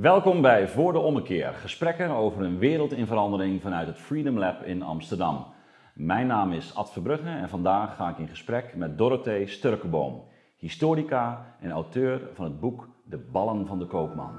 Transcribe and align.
Welkom 0.00 0.42
bij 0.42 0.68
Voor 0.68 0.92
de 0.92 0.98
Ommekeer, 0.98 1.52
gesprekken 1.52 2.10
over 2.10 2.42
een 2.42 2.58
wereld 2.58 2.92
in 2.92 3.06
verandering 3.06 3.62
vanuit 3.62 3.86
het 3.86 3.98
Freedom 3.98 4.38
Lab 4.38 4.62
in 4.62 4.82
Amsterdam. 4.82 5.46
Mijn 5.94 6.26
naam 6.26 6.52
is 6.52 6.74
Ad 6.74 6.92
Verbrugge 6.92 7.28
en 7.28 7.48
vandaag 7.48 7.96
ga 7.96 8.08
ik 8.08 8.18
in 8.18 8.28
gesprek 8.28 8.76
met 8.76 8.98
Dorothee 8.98 9.46
Sturkenboom, 9.46 10.22
historica 10.56 11.56
en 11.60 11.70
auteur 11.70 12.20
van 12.34 12.44
het 12.44 12.60
boek 12.60 12.88
De 13.04 13.18
Ballen 13.18 13.66
van 13.66 13.78
de 13.78 13.86
Koopman. 13.86 14.32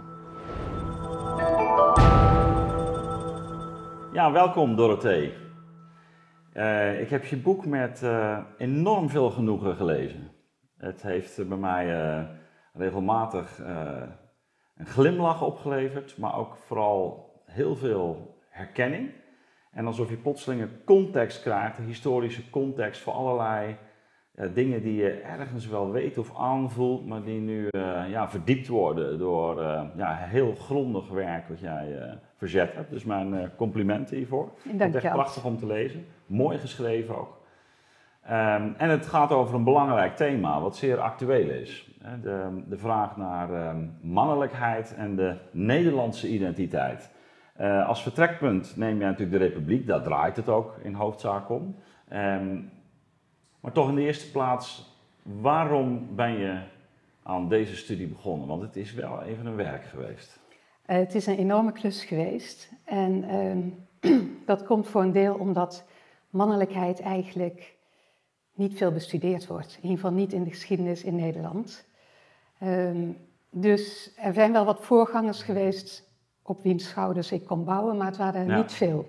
Ja, 4.14 4.32
welkom 4.32 4.76
Dorothee. 4.76 5.34
Uh, 6.54 7.02
ik 7.02 7.10
heb 7.10 7.26
je 7.26 7.38
boek 7.38 7.66
met 7.66 8.02
uh, 8.04 8.38
enorm 8.58 9.10
veel 9.10 9.30
genoegen 9.30 9.76
gelezen. 9.76 10.32
Het 10.78 11.02
heeft 11.02 11.48
bij 11.48 11.58
mij 11.58 11.88
uh, 11.88 12.24
regelmatig 12.74 13.62
een 14.82 14.88
glimlach 14.88 15.42
opgeleverd, 15.42 16.18
maar 16.18 16.38
ook 16.38 16.58
vooral 16.66 17.32
heel 17.46 17.76
veel 17.76 18.36
herkenning. 18.50 19.10
En 19.72 19.86
alsof 19.86 20.10
je 20.10 20.16
plotseling 20.18 20.62
een 20.62 20.84
context 20.86 21.42
krijgt, 21.42 21.78
een 21.78 21.86
historische 21.86 22.50
context 22.50 23.02
voor 23.02 23.14
allerlei 23.14 23.78
ja, 24.36 24.48
dingen 24.48 24.82
die 24.82 24.96
je 24.96 25.10
ergens 25.12 25.68
wel 25.68 25.92
weet 25.92 26.18
of 26.18 26.38
aanvoelt, 26.38 27.06
maar 27.08 27.24
die 27.24 27.40
nu 27.40 27.68
uh, 27.72 28.10
ja, 28.10 28.30
verdiept 28.30 28.68
worden 28.68 29.20
door 29.20 29.62
uh, 29.62 29.84
ja, 29.98 30.16
heel 30.16 30.56
grondig 30.56 31.10
werk 31.10 31.48
wat 31.48 31.60
jij 31.60 32.20
verzet 32.38 32.74
hebt. 32.74 32.90
Dus 32.90 33.04
mijn 33.04 33.52
complimenten 33.56 34.18
hiervoor. 34.18 34.52
Dank 34.64 34.78
je. 34.78 34.84
Het 34.84 34.96
is 34.96 35.04
echt 35.04 35.14
prachtig 35.14 35.46
om 35.46 35.58
te 35.58 35.66
lezen. 35.66 36.06
Mooi 36.26 36.58
geschreven 36.58 37.18
ook. 37.18 37.40
Um, 38.26 38.76
en 38.78 38.90
het 38.90 39.06
gaat 39.06 39.32
over 39.32 39.56
een 39.56 39.64
belangrijk 39.64 40.16
thema, 40.16 40.62
wat 40.62 40.76
zeer 40.76 41.00
actueel 41.00 41.50
is. 41.50 41.91
De, 42.22 42.64
de 42.68 42.78
vraag 42.78 43.18
naar 43.18 43.70
um, 43.70 43.98
mannelijkheid 44.02 44.96
en 44.96 45.16
de 45.16 45.38
Nederlandse 45.52 46.30
identiteit. 46.30 47.12
Uh, 47.60 47.88
als 47.88 48.02
vertrekpunt 48.02 48.78
neem 48.78 49.00
je 49.00 49.06
natuurlijk 49.06 49.40
de 49.40 49.48
Republiek, 49.48 49.88
daar 49.88 50.02
draait 50.02 50.36
het 50.36 50.50
ook 50.50 50.78
in 50.84 50.94
hoofdzaak 50.94 51.50
om. 51.50 51.76
Um, 52.14 52.72
maar 53.60 53.72
toch 53.72 53.90
in 53.90 53.96
de 53.96 54.02
eerste 54.02 54.32
plaats, 54.32 54.96
waarom 55.24 56.16
ben 56.16 56.38
je 56.38 56.60
aan 57.24 57.50
deze 57.50 57.76
studie 57.76 58.08
begonnen? 58.08 58.48
Want 58.48 58.62
het 58.62 58.76
is 58.76 58.94
wel 58.94 59.22
even 59.22 59.46
een 59.46 59.56
werk 59.56 59.84
geweest. 59.84 60.40
Uh, 60.88 60.98
het 60.98 61.16
is 61.16 61.26
een 61.26 61.38
enorme 61.38 61.72
klus 61.72 62.06
geweest. 62.06 62.72
En 62.86 63.26
dat 64.46 64.64
komt 64.64 64.88
voor 64.88 65.02
een 65.02 65.12
deel 65.12 65.36
omdat 65.36 65.86
mannelijkheid 66.30 67.02
eigenlijk 67.02 67.78
niet 68.54 68.78
veel 68.78 68.92
bestudeerd 68.92 69.48
wordt. 69.48 69.76
In 69.76 69.90
ieder 69.90 69.98
geval 69.98 70.12
niet 70.12 70.34
in 70.34 70.44
de 70.44 70.50
geschiedenis 70.50 71.04
in 71.04 71.16
Nederland. 71.16 71.90
Um, 72.64 73.18
dus 73.50 74.12
er 74.16 74.34
zijn 74.34 74.52
wel 74.52 74.66
wat 74.66 74.82
voorgangers 74.82 75.44
geweest 75.44 76.10
op 76.42 76.64
wiens 76.64 76.90
schouders 76.90 77.32
ik 77.32 77.46
kon 77.46 77.64
bouwen, 77.64 77.98
maar 77.98 78.08
het 78.08 78.18
waren 78.18 78.50
er 78.50 78.58
niet 78.58 78.72
veel. 78.72 79.08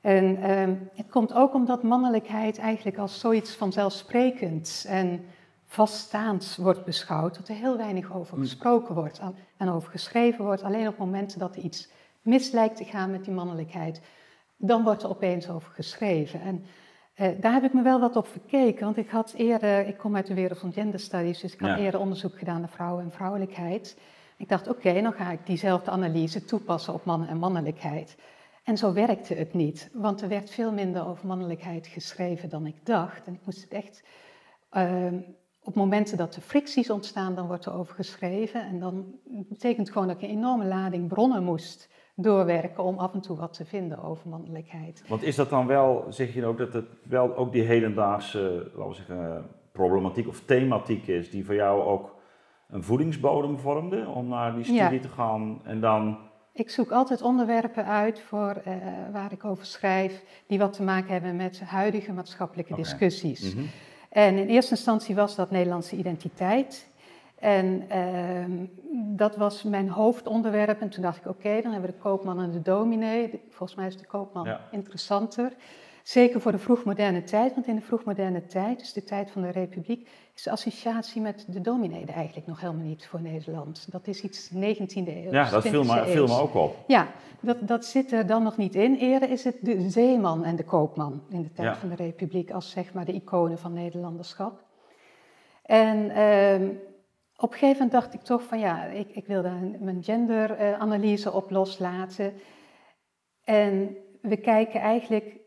En 0.00 0.50
um, 0.50 0.90
het 0.94 1.08
komt 1.08 1.32
ook 1.32 1.54
omdat 1.54 1.82
mannelijkheid 1.82 2.58
eigenlijk 2.58 2.98
als 2.98 3.20
zoiets 3.20 3.54
vanzelfsprekends 3.54 4.84
en 4.84 5.24
vaststaands 5.66 6.56
wordt 6.56 6.84
beschouwd, 6.84 7.36
dat 7.36 7.48
er 7.48 7.54
heel 7.54 7.76
weinig 7.76 8.12
over 8.12 8.36
mm. 8.36 8.42
gesproken 8.42 8.94
wordt 8.94 9.20
en 9.56 9.70
over 9.70 9.90
geschreven 9.90 10.44
wordt. 10.44 10.62
Alleen 10.62 10.88
op 10.88 10.98
momenten 10.98 11.38
dat 11.38 11.56
er 11.56 11.62
iets 11.62 11.88
mis 12.22 12.50
lijkt 12.50 12.76
te 12.76 12.84
gaan 12.84 13.10
met 13.10 13.24
die 13.24 13.34
mannelijkheid, 13.34 14.00
dan 14.56 14.84
wordt 14.84 15.02
er 15.02 15.08
opeens 15.08 15.48
over 15.48 15.72
geschreven. 15.72 16.40
En 16.40 16.64
uh, 17.16 17.28
daar 17.40 17.52
heb 17.52 17.64
ik 17.64 17.72
me 17.72 17.82
wel 17.82 18.00
wat 18.00 18.16
op 18.16 18.26
verkeken, 18.26 18.84
want 18.84 18.96
ik 18.96 19.08
had 19.08 19.32
eerder, 19.36 19.86
ik 19.86 19.96
kom 19.96 20.16
uit 20.16 20.26
de 20.26 20.34
wereld 20.34 20.58
van 20.58 20.72
gender 20.72 21.00
studies, 21.00 21.40
dus 21.40 21.52
ik 21.54 21.60
had 21.60 21.78
eerder 21.78 22.00
onderzoek 22.00 22.38
gedaan 22.38 22.60
naar 22.60 22.68
vrouwen 22.68 23.04
en 23.04 23.12
vrouwelijkheid. 23.12 23.98
Ik 24.36 24.48
dacht, 24.48 24.68
oké, 24.68 24.88
okay, 24.88 25.02
dan 25.02 25.12
ga 25.12 25.30
ik 25.30 25.46
diezelfde 25.46 25.90
analyse 25.90 26.44
toepassen 26.44 26.94
op 26.94 27.04
mannen 27.04 27.28
en 27.28 27.38
mannelijkheid. 27.38 28.16
En 28.64 28.76
zo 28.76 28.92
werkte 28.92 29.34
het 29.34 29.54
niet, 29.54 29.90
want 29.92 30.22
er 30.22 30.28
werd 30.28 30.50
veel 30.50 30.72
minder 30.72 31.06
over 31.06 31.26
mannelijkheid 31.26 31.86
geschreven 31.86 32.48
dan 32.48 32.66
ik 32.66 32.86
dacht. 32.86 33.26
En 33.26 33.34
ik 33.34 33.40
moest 33.44 33.62
het 33.62 33.72
echt, 33.72 34.04
uh, 34.72 35.12
op 35.62 35.74
momenten 35.74 36.16
dat 36.16 36.34
er 36.34 36.42
fricties 36.42 36.90
ontstaan, 36.90 37.34
dan 37.34 37.46
wordt 37.46 37.66
er 37.66 37.72
over 37.72 37.94
geschreven. 37.94 38.66
En 38.66 38.78
dan 38.78 39.14
betekent 39.24 39.90
gewoon 39.90 40.06
dat 40.06 40.16
ik 40.16 40.22
een 40.22 40.36
enorme 40.36 40.64
lading 40.64 41.08
bronnen 41.08 41.44
moest 41.44 41.88
doorwerken 42.14 42.84
om 42.84 42.98
af 42.98 43.12
en 43.12 43.20
toe 43.20 43.36
wat 43.36 43.52
te 43.52 43.64
vinden 43.64 44.02
over 44.02 44.28
mannelijkheid. 44.28 45.04
Want 45.08 45.22
is 45.22 45.36
dat 45.36 45.50
dan 45.50 45.66
wel, 45.66 46.04
zeg 46.08 46.34
je 46.34 46.46
ook 46.46 46.58
dat 46.58 46.72
het 46.72 46.86
wel 47.02 47.36
ook 47.36 47.52
die 47.52 47.62
hedendaagse, 47.62 48.70
laten 48.74 48.88
we 48.88 48.94
zeggen, 48.94 49.46
problematiek 49.72 50.28
of 50.28 50.40
thematiek 50.44 51.06
is 51.06 51.30
die 51.30 51.44
voor 51.44 51.54
jou 51.54 51.82
ook 51.82 52.14
een 52.68 52.82
voedingsbodem 52.82 53.58
vormde 53.58 54.06
om 54.06 54.28
naar 54.28 54.54
die 54.54 54.64
studie 54.64 55.00
te 55.00 55.08
gaan 55.08 55.60
en 55.64 55.80
dan... 55.80 56.18
Ik 56.52 56.70
zoek 56.70 56.90
altijd 56.90 57.22
onderwerpen 57.22 57.84
uit 57.84 58.20
voor, 58.20 58.62
uh, 58.66 58.74
waar 59.12 59.32
ik 59.32 59.44
over 59.44 59.66
schrijf 59.66 60.24
die 60.46 60.58
wat 60.58 60.72
te 60.72 60.82
maken 60.82 61.12
hebben 61.12 61.36
met 61.36 61.60
huidige 61.60 62.12
maatschappelijke 62.12 62.72
okay. 62.72 62.84
discussies. 62.84 63.54
Mm 63.54 63.60
-hmm. 63.60 63.68
En 64.10 64.38
in 64.38 64.48
eerste 64.48 64.70
instantie 64.74 65.14
was 65.14 65.34
dat 65.36 65.50
Nederlandse 65.50 65.96
identiteit. 65.96 66.88
En 67.44 67.84
uh, 67.92 68.66
dat 69.16 69.36
was 69.36 69.62
mijn 69.62 69.88
hoofdonderwerp. 69.88 70.80
En 70.80 70.88
toen 70.88 71.02
dacht 71.02 71.16
ik, 71.16 71.26
oké, 71.26 71.46
okay, 71.46 71.62
dan 71.62 71.72
hebben 71.72 71.90
we 71.90 71.96
de 71.96 72.02
koopman 72.02 72.40
en 72.40 72.50
de 72.50 72.62
dominee. 72.62 73.42
Volgens 73.50 73.74
mij 73.78 73.86
is 73.86 73.96
de 73.96 74.06
koopman 74.06 74.44
ja. 74.44 74.60
interessanter. 74.70 75.52
Zeker 76.02 76.40
voor 76.40 76.52
de 76.52 76.58
vroegmoderne 76.58 77.22
tijd, 77.22 77.54
want 77.54 77.66
in 77.66 77.74
de 77.74 77.80
vroegmoderne 77.80 78.46
tijd, 78.46 78.78
dus 78.78 78.92
de 78.92 79.04
tijd 79.04 79.30
van 79.30 79.42
de 79.42 79.50
republiek, 79.50 80.08
is 80.34 80.42
de 80.42 80.50
associatie 80.50 81.20
met 81.20 81.44
de 81.48 81.60
dominee 81.60 82.04
eigenlijk 82.04 82.46
nog 82.46 82.60
helemaal 82.60 82.84
niet 82.84 83.06
voor 83.06 83.20
Nederland. 83.20 83.86
Dat 83.90 84.06
is 84.06 84.22
iets 84.22 84.50
19e 84.50 84.56
eeuw. 84.94 85.30
Ja, 85.30 85.50
dat 85.50 85.62
viel 85.62 85.84
me, 85.84 86.04
viel 86.06 86.26
me 86.26 86.38
ook 86.38 86.54
op. 86.54 86.76
Ja, 86.86 87.08
dat, 87.40 87.56
dat 87.60 87.84
zit 87.84 88.12
er 88.12 88.26
dan 88.26 88.42
nog 88.42 88.56
niet 88.56 88.74
in. 88.74 88.94
Eerder 88.94 89.30
is 89.30 89.44
het 89.44 89.56
de 89.60 89.90
zeeman 89.90 90.44
en 90.44 90.56
de 90.56 90.64
koopman 90.64 91.22
in 91.28 91.42
de 91.42 91.52
tijd 91.52 91.68
ja. 91.68 91.76
van 91.76 91.88
de 91.88 91.94
republiek 91.94 92.50
als 92.50 92.70
zeg 92.70 92.92
maar 92.92 93.04
de 93.04 93.12
iconen 93.12 93.58
van 93.58 93.72
Nederlanderschap. 93.72 94.62
En... 95.62 96.10
Uh, 96.10 96.92
op 97.36 97.52
een 97.52 97.58
gegeven 97.58 97.84
moment 97.84 97.92
dacht 97.92 98.14
ik 98.14 98.20
toch 98.20 98.42
van 98.42 98.58
ja, 98.58 98.84
ik, 98.84 99.08
ik 99.10 99.26
wil 99.26 99.42
daar 99.42 99.60
mijn 99.80 100.02
genderanalyse 100.02 101.32
op 101.32 101.50
loslaten. 101.50 102.34
En 103.44 103.96
we 104.22 104.36
kijken 104.36 104.80
eigenlijk, 104.80 105.40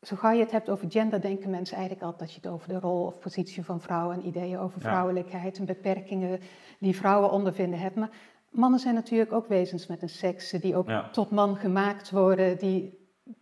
zo 0.00 0.16
gauw 0.16 0.32
je 0.32 0.40
het 0.40 0.50
hebt 0.50 0.70
over 0.70 0.90
gender, 0.90 1.20
denken 1.20 1.50
mensen 1.50 1.76
eigenlijk 1.76 2.06
altijd 2.06 2.20
dat 2.30 2.32
je 2.32 2.40
het 2.42 2.50
over 2.50 2.68
de 2.68 2.78
rol 2.78 3.04
of 3.04 3.18
positie 3.18 3.64
van 3.64 3.80
vrouwen 3.80 4.16
en 4.16 4.26
ideeën 4.26 4.58
over 4.58 4.80
vrouwelijkheid 4.80 5.58
en 5.58 5.64
beperkingen 5.64 6.40
die 6.78 6.96
vrouwen 6.96 7.30
ondervinden 7.30 7.78
hebt. 7.78 7.96
Maar 7.96 8.10
mannen 8.50 8.80
zijn 8.80 8.94
natuurlijk 8.94 9.32
ook 9.32 9.46
wezens 9.46 9.86
met 9.86 10.02
een 10.02 10.08
seks 10.08 10.50
die 10.50 10.76
ook 10.76 10.90
tot 11.12 11.30
man 11.30 11.56
gemaakt 11.56 12.10
worden, 12.10 12.58
die 12.58 12.99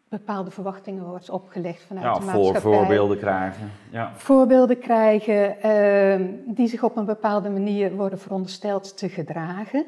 bepaalde 0.08 0.50
verwachtingen 0.50 1.04
wordt 1.04 1.30
opgelegd 1.30 1.82
vanuit 1.82 2.04
ja, 2.04 2.12
de 2.12 2.24
maatschappij. 2.24 2.60
Voor 2.60 2.72
voorbeelden 2.74 3.18
krijgen. 3.18 3.70
Ja. 3.90 4.12
Voorbeelden 4.16 4.78
krijgen 4.78 5.56
uh, 5.64 6.28
die 6.46 6.68
zich 6.68 6.82
op 6.82 6.96
een 6.96 7.04
bepaalde 7.04 7.50
manier 7.50 7.94
worden 7.94 8.18
verondersteld 8.18 8.98
te 8.98 9.08
gedragen. 9.08 9.86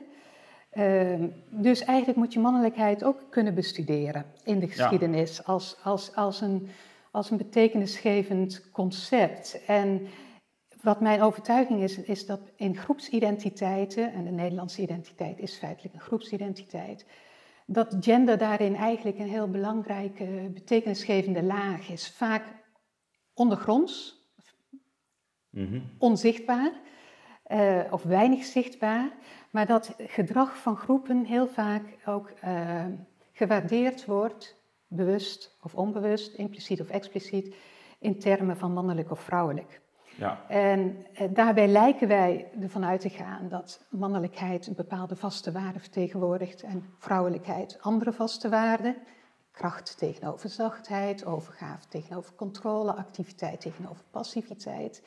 Uh, 0.72 1.14
dus 1.48 1.84
eigenlijk 1.84 2.18
moet 2.18 2.32
je 2.32 2.40
mannelijkheid 2.40 3.04
ook 3.04 3.20
kunnen 3.30 3.54
bestuderen 3.54 4.24
in 4.44 4.58
de 4.58 4.68
geschiedenis 4.68 5.36
ja. 5.36 5.42
als, 5.46 5.76
als, 5.82 6.14
als, 6.14 6.40
een, 6.40 6.68
als 7.10 7.30
een 7.30 7.36
betekenisgevend 7.36 8.70
concept. 8.72 9.64
En 9.66 10.06
wat 10.82 11.00
mijn 11.00 11.22
overtuiging 11.22 11.82
is, 11.82 11.98
is 11.98 12.26
dat 12.26 12.40
in 12.56 12.76
groepsidentiteiten, 12.76 14.12
en 14.12 14.24
de 14.24 14.30
Nederlandse 14.30 14.82
identiteit 14.82 15.38
is 15.38 15.56
feitelijk 15.56 15.94
een 15.94 16.00
groepsidentiteit, 16.00 17.06
dat 17.72 17.96
gender 18.00 18.38
daarin 18.38 18.74
eigenlijk 18.74 19.18
een 19.18 19.28
heel 19.28 19.50
belangrijke, 19.50 20.50
betekenisgevende 20.54 21.42
laag 21.42 21.88
is. 21.88 22.10
Vaak 22.10 22.44
ondergronds, 23.34 24.24
mm-hmm. 25.50 25.82
onzichtbaar 25.98 26.72
uh, 27.52 27.80
of 27.90 28.02
weinig 28.02 28.44
zichtbaar, 28.44 29.12
maar 29.50 29.66
dat 29.66 29.94
gedrag 29.98 30.56
van 30.56 30.76
groepen 30.76 31.24
heel 31.24 31.46
vaak 31.48 31.82
ook 32.06 32.30
uh, 32.44 32.84
gewaardeerd 33.32 34.04
wordt, 34.04 34.56
bewust 34.86 35.56
of 35.60 35.74
onbewust, 35.74 36.34
impliciet 36.34 36.80
of 36.80 36.88
expliciet, 36.88 37.54
in 37.98 38.18
termen 38.18 38.56
van 38.56 38.72
mannelijk 38.72 39.10
of 39.10 39.20
vrouwelijk. 39.20 39.80
Ja. 40.16 40.40
En 40.48 41.06
eh, 41.14 41.26
daarbij 41.30 41.68
lijken 41.68 42.08
wij 42.08 42.50
ervan 42.60 42.84
uit 42.84 43.00
te 43.00 43.10
gaan 43.10 43.48
dat 43.48 43.86
mannelijkheid 43.88 44.66
een 44.66 44.74
bepaalde 44.74 45.16
vaste 45.16 45.52
waarde 45.52 45.78
vertegenwoordigt 45.78 46.62
en 46.62 46.84
vrouwelijkheid 46.98 47.78
andere 47.80 48.12
vaste 48.12 48.48
waarden. 48.48 48.96
Kracht 49.52 49.98
tegenover 49.98 50.48
zachtheid, 50.48 51.24
overgave 51.24 51.88
tegenover 51.88 52.34
controle, 52.34 52.94
activiteit 52.94 53.60
tegenover 53.60 54.04
passiviteit. 54.10 55.02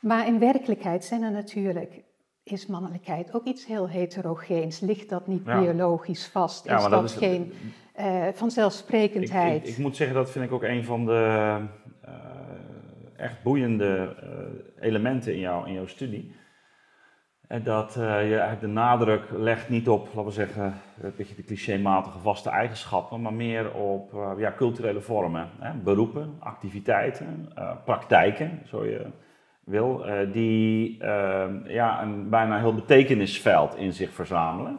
Maar 0.00 0.26
in 0.26 0.38
werkelijkheid 0.38 1.04
zijn 1.04 1.22
er 1.22 1.30
natuurlijk, 1.30 2.02
is 2.42 2.66
mannelijkheid 2.66 3.34
ook 3.34 3.44
iets 3.44 3.66
heel 3.66 3.88
heterogeens. 3.88 4.80
Ligt 4.80 5.08
dat 5.08 5.26
niet 5.26 5.46
ja. 5.46 5.60
biologisch 5.60 6.26
vast? 6.26 6.64
Ja, 6.64 6.76
is 6.76 6.82
dat, 6.82 6.90
dat 6.90 7.04
is, 7.04 7.14
geen 7.14 7.52
uh, 8.00 8.26
vanzelfsprekendheid? 8.32 9.62
Ik, 9.62 9.68
ik, 9.68 9.76
ik, 9.76 9.78
moet 9.78 9.96
zeggen, 9.96 10.16
dat 10.16 10.30
vind 10.30 10.44
ik 10.44 10.52
ook 10.52 10.62
een 10.62 10.84
van 10.84 11.06
de 11.06 11.56
echt 13.22 13.42
boeiende 13.42 14.16
uh, 14.24 14.84
elementen 14.84 15.32
in, 15.34 15.40
jou, 15.40 15.66
in 15.66 15.72
jouw 15.72 15.86
studie. 15.86 16.34
dat 17.62 17.96
uh, 17.98 18.28
je 18.30 18.56
de 18.60 18.66
nadruk 18.66 19.22
legt 19.30 19.68
niet 19.68 19.88
op, 19.88 20.06
laten 20.06 20.24
we 20.24 20.30
zeggen, 20.30 20.74
een 21.02 21.12
beetje 21.16 21.34
de 21.34 21.44
clichématige 21.44 22.18
vaste 22.18 22.50
eigenschappen, 22.50 23.20
maar 23.20 23.32
meer 23.32 23.74
op 23.74 24.14
uh, 24.14 24.30
ja, 24.36 24.52
culturele 24.56 25.00
vormen, 25.00 25.48
hè? 25.58 25.72
beroepen, 25.72 26.36
activiteiten, 26.38 27.52
praktijken, 27.84 28.62
zo 28.66 28.84
je 28.84 29.06
wil, 29.64 30.04
die 30.32 30.96
ja, 31.66 32.02
een 32.02 32.28
bijna 32.28 32.58
heel 32.58 32.74
betekenisveld 32.74 33.76
in 33.76 33.92
zich 33.92 34.10
verzamelen. 34.10 34.78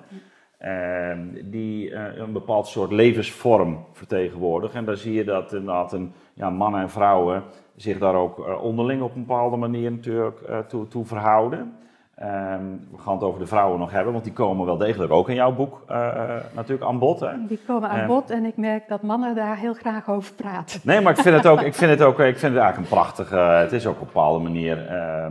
die 1.43 1.93
een 1.95 2.33
bepaald 2.33 2.67
soort 2.67 2.91
levensvorm 2.91 3.85
vertegenwoordigen. 3.91 4.79
En 4.79 4.85
daar 4.85 4.97
zie 4.97 5.13
je 5.13 5.23
dat 5.23 5.53
inderdaad 5.53 5.93
een, 5.93 6.13
ja, 6.33 6.49
mannen 6.49 6.81
en 6.81 6.89
vrouwen 6.89 7.43
zich 7.75 7.99
daar 7.99 8.15
ook 8.15 8.61
onderling 8.61 9.01
op 9.01 9.15
een 9.15 9.25
bepaalde 9.25 9.57
manier 9.57 9.91
natuurlijk 9.91 10.39
toe, 10.67 10.87
toe 10.87 11.05
verhouden. 11.05 11.73
Ehm, 12.15 12.63
we 12.91 12.97
gaan 12.97 13.13
het 13.13 13.23
over 13.23 13.39
de 13.39 13.47
vrouwen 13.47 13.79
nog 13.79 13.91
hebben, 13.91 14.13
want 14.13 14.23
die 14.23 14.33
komen 14.33 14.65
wel 14.65 14.77
degelijk 14.77 15.11
ook 15.11 15.29
in 15.29 15.35
jouw 15.35 15.51
boek 15.55 15.81
uh, 15.89 16.35
natuurlijk 16.55 16.89
aan 16.89 16.99
bod. 16.99 17.19
Hè? 17.19 17.45
Die 17.47 17.59
komen 17.67 17.89
aan 17.89 17.97
ehm, 17.97 18.07
bod 18.07 18.29
en 18.29 18.45
ik 18.45 18.57
merk 18.57 18.87
dat 18.87 19.01
mannen 19.01 19.35
daar 19.35 19.57
heel 19.57 19.73
graag 19.73 20.09
over 20.09 20.33
praten. 20.33 20.79
Nee, 20.83 21.01
maar 21.01 21.13
ik 21.13 21.19
vind 21.19 21.35
het 21.35 21.47
ook, 21.47 21.61
ik 21.61 21.73
vind 21.73 21.91
het 21.91 22.01
ook, 22.01 22.19
ik 22.33 22.37
vind 22.37 22.53
het 22.53 22.61
eigenlijk 22.61 22.77
een 22.77 22.97
prachtige, 22.97 23.35
het 23.35 23.71
is 23.71 23.87
ook 23.87 23.93
op 23.93 24.01
een 24.01 24.07
bepaalde 24.07 24.43
manier, 24.43 24.91
uh, 24.91 25.25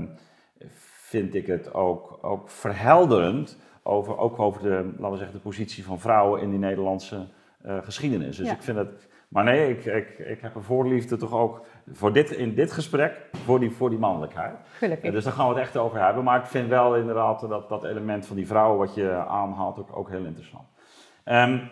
vind 1.09 1.35
ik 1.35 1.47
het 1.47 1.75
ook, 1.75 2.19
ook 2.23 2.50
verhelderend 2.50 3.59
over, 3.83 4.19
ook 4.19 4.39
over 4.39 4.62
de, 4.62 4.91
laten 4.97 5.11
we 5.11 5.17
zeggen, 5.17 5.37
de 5.37 5.43
positie 5.43 5.85
van 5.85 6.00
vrouwen 6.00 6.41
in 6.41 6.50
die 6.50 6.59
Nederlandse 6.59 7.27
uh, 7.67 7.77
geschiedenis. 7.83 8.37
Dus 8.37 8.50
ik 8.50 8.62
vind 8.62 8.77
het, 8.77 9.09
maar 9.29 9.44
nee, 9.44 9.71
ik, 9.71 9.85
ik, 9.85 10.19
ik 10.19 10.41
heb 10.41 10.55
een 10.55 10.62
voorliefde 10.62 11.17
toch 11.17 11.33
ook 11.33 11.67
voor 11.93 12.12
dit, 12.12 12.31
in 12.31 12.55
dit 12.55 12.73
gesprek 12.73 13.29
voor 13.32 13.61
die, 13.61 13.70
voor 13.70 13.90
die 13.90 13.99
mannelijkheid. 13.99 14.56
Gelukkig. 14.76 15.12
dus 15.12 15.25
daar 15.25 15.32
gaan 15.32 15.49
we 15.49 15.55
het 15.55 15.62
echt 15.62 15.76
over 15.76 16.05
hebben. 16.05 16.25
Maar 16.25 16.38
ik 16.38 16.46
vind 16.46 16.69
wel 16.69 16.96
inderdaad 16.96 17.40
dat, 17.40 17.69
dat 17.69 17.84
element 17.84 18.26
van 18.26 18.37
die 18.37 18.46
vrouwen 18.46 18.79
wat 18.79 18.94
je 18.94 19.11
aanhaalt 19.14 19.79
ook, 19.79 19.96
ook 19.96 20.08
heel 20.08 20.25
interessant. 20.25 20.69
Um, 21.25 21.70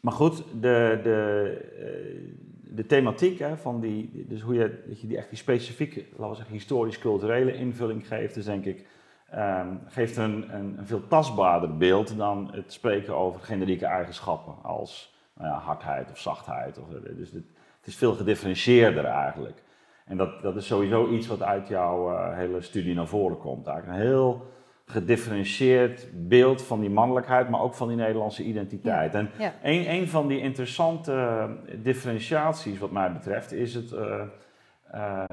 maar 0.00 0.12
goed, 0.12 0.36
de, 0.60 1.00
de, 1.02 1.58
uh, 1.78 2.34
de 2.74 2.86
thematiek 2.86 3.38
hè, 3.38 3.56
van 3.56 3.80
die, 3.80 4.26
dus 4.28 4.40
hoe 4.40 4.54
je, 4.54 4.82
dat 4.86 5.00
je 5.00 5.06
die 5.06 5.16
echt 5.16 5.28
die 5.28 5.38
specifieke, 5.38 6.04
laten 6.10 6.28
we 6.28 6.34
zeggen, 6.34 6.54
historisch-culturele 6.54 7.54
invulling 7.54 8.06
geeft, 8.06 8.36
is 8.36 8.44
denk 8.44 8.64
ik, 8.64 8.86
um, 9.34 9.80
geeft 9.86 10.16
een, 10.16 10.54
een, 10.54 10.78
een, 10.78 10.86
veel 10.86 11.06
tastbaarder 11.06 11.76
beeld 11.76 12.16
dan 12.16 12.50
het 12.52 12.72
spreken 12.72 13.16
over 13.16 13.40
generieke 13.40 13.86
eigenschappen 13.86 14.54
als 14.62 15.14
nou 15.34 15.48
ja, 15.48 15.58
hardheid 15.58 16.10
of 16.10 16.18
zachtheid. 16.18 16.78
Of, 16.78 16.86
dus 17.16 17.30
dit, 17.30 17.44
het 17.80 17.88
is 17.88 17.96
veel 17.96 18.14
gedifferentieerder 18.14 19.04
eigenlijk. 19.04 19.62
En 20.04 20.16
dat, 20.16 20.42
dat 20.42 20.56
is 20.56 20.66
sowieso 20.66 21.08
iets 21.08 21.26
wat 21.26 21.42
uit 21.42 21.68
jouw 21.68 22.12
uh, 22.12 22.36
hele 22.36 22.60
studie 22.60 22.94
naar 22.94 23.06
voren 23.06 23.38
komt. 23.38 23.66
Eigenlijk 23.66 23.98
een 23.98 24.06
heel 24.06 24.46
gedifferentieerd 24.84 26.08
beeld 26.14 26.62
van 26.62 26.80
die 26.80 26.90
mannelijkheid, 26.90 27.48
maar 27.48 27.60
ook 27.60 27.74
van 27.74 27.88
die 27.88 27.96
Nederlandse 27.96 28.42
identiteit. 28.42 29.14
En 29.14 29.30
Een, 29.62 29.90
een 29.90 30.08
van 30.08 30.28
die 30.28 30.40
interessante 30.40 31.46
differentiaties 31.82 32.78
wat 32.78 32.90
mij 32.90 33.12
betreft 33.12 33.52
is 33.52 33.74
het, 33.74 33.92
uh, 33.92 35.24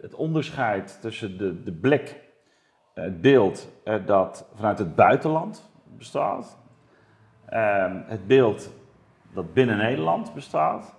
het 0.00 0.14
onderscheid 0.14 0.98
tussen 1.00 1.38
de, 1.38 1.62
de 1.62 1.72
blik, 1.72 2.20
het 2.94 3.20
beeld 3.20 3.68
dat 4.06 4.48
vanuit 4.54 4.78
het 4.78 4.94
buitenland 4.94 5.70
bestaat, 5.84 6.58
ehm, 7.46 8.00
het 8.06 8.26
beeld 8.26 8.74
dat 9.32 9.52
binnen 9.54 9.76
Nederland 9.76 10.34
bestaat 10.34 10.95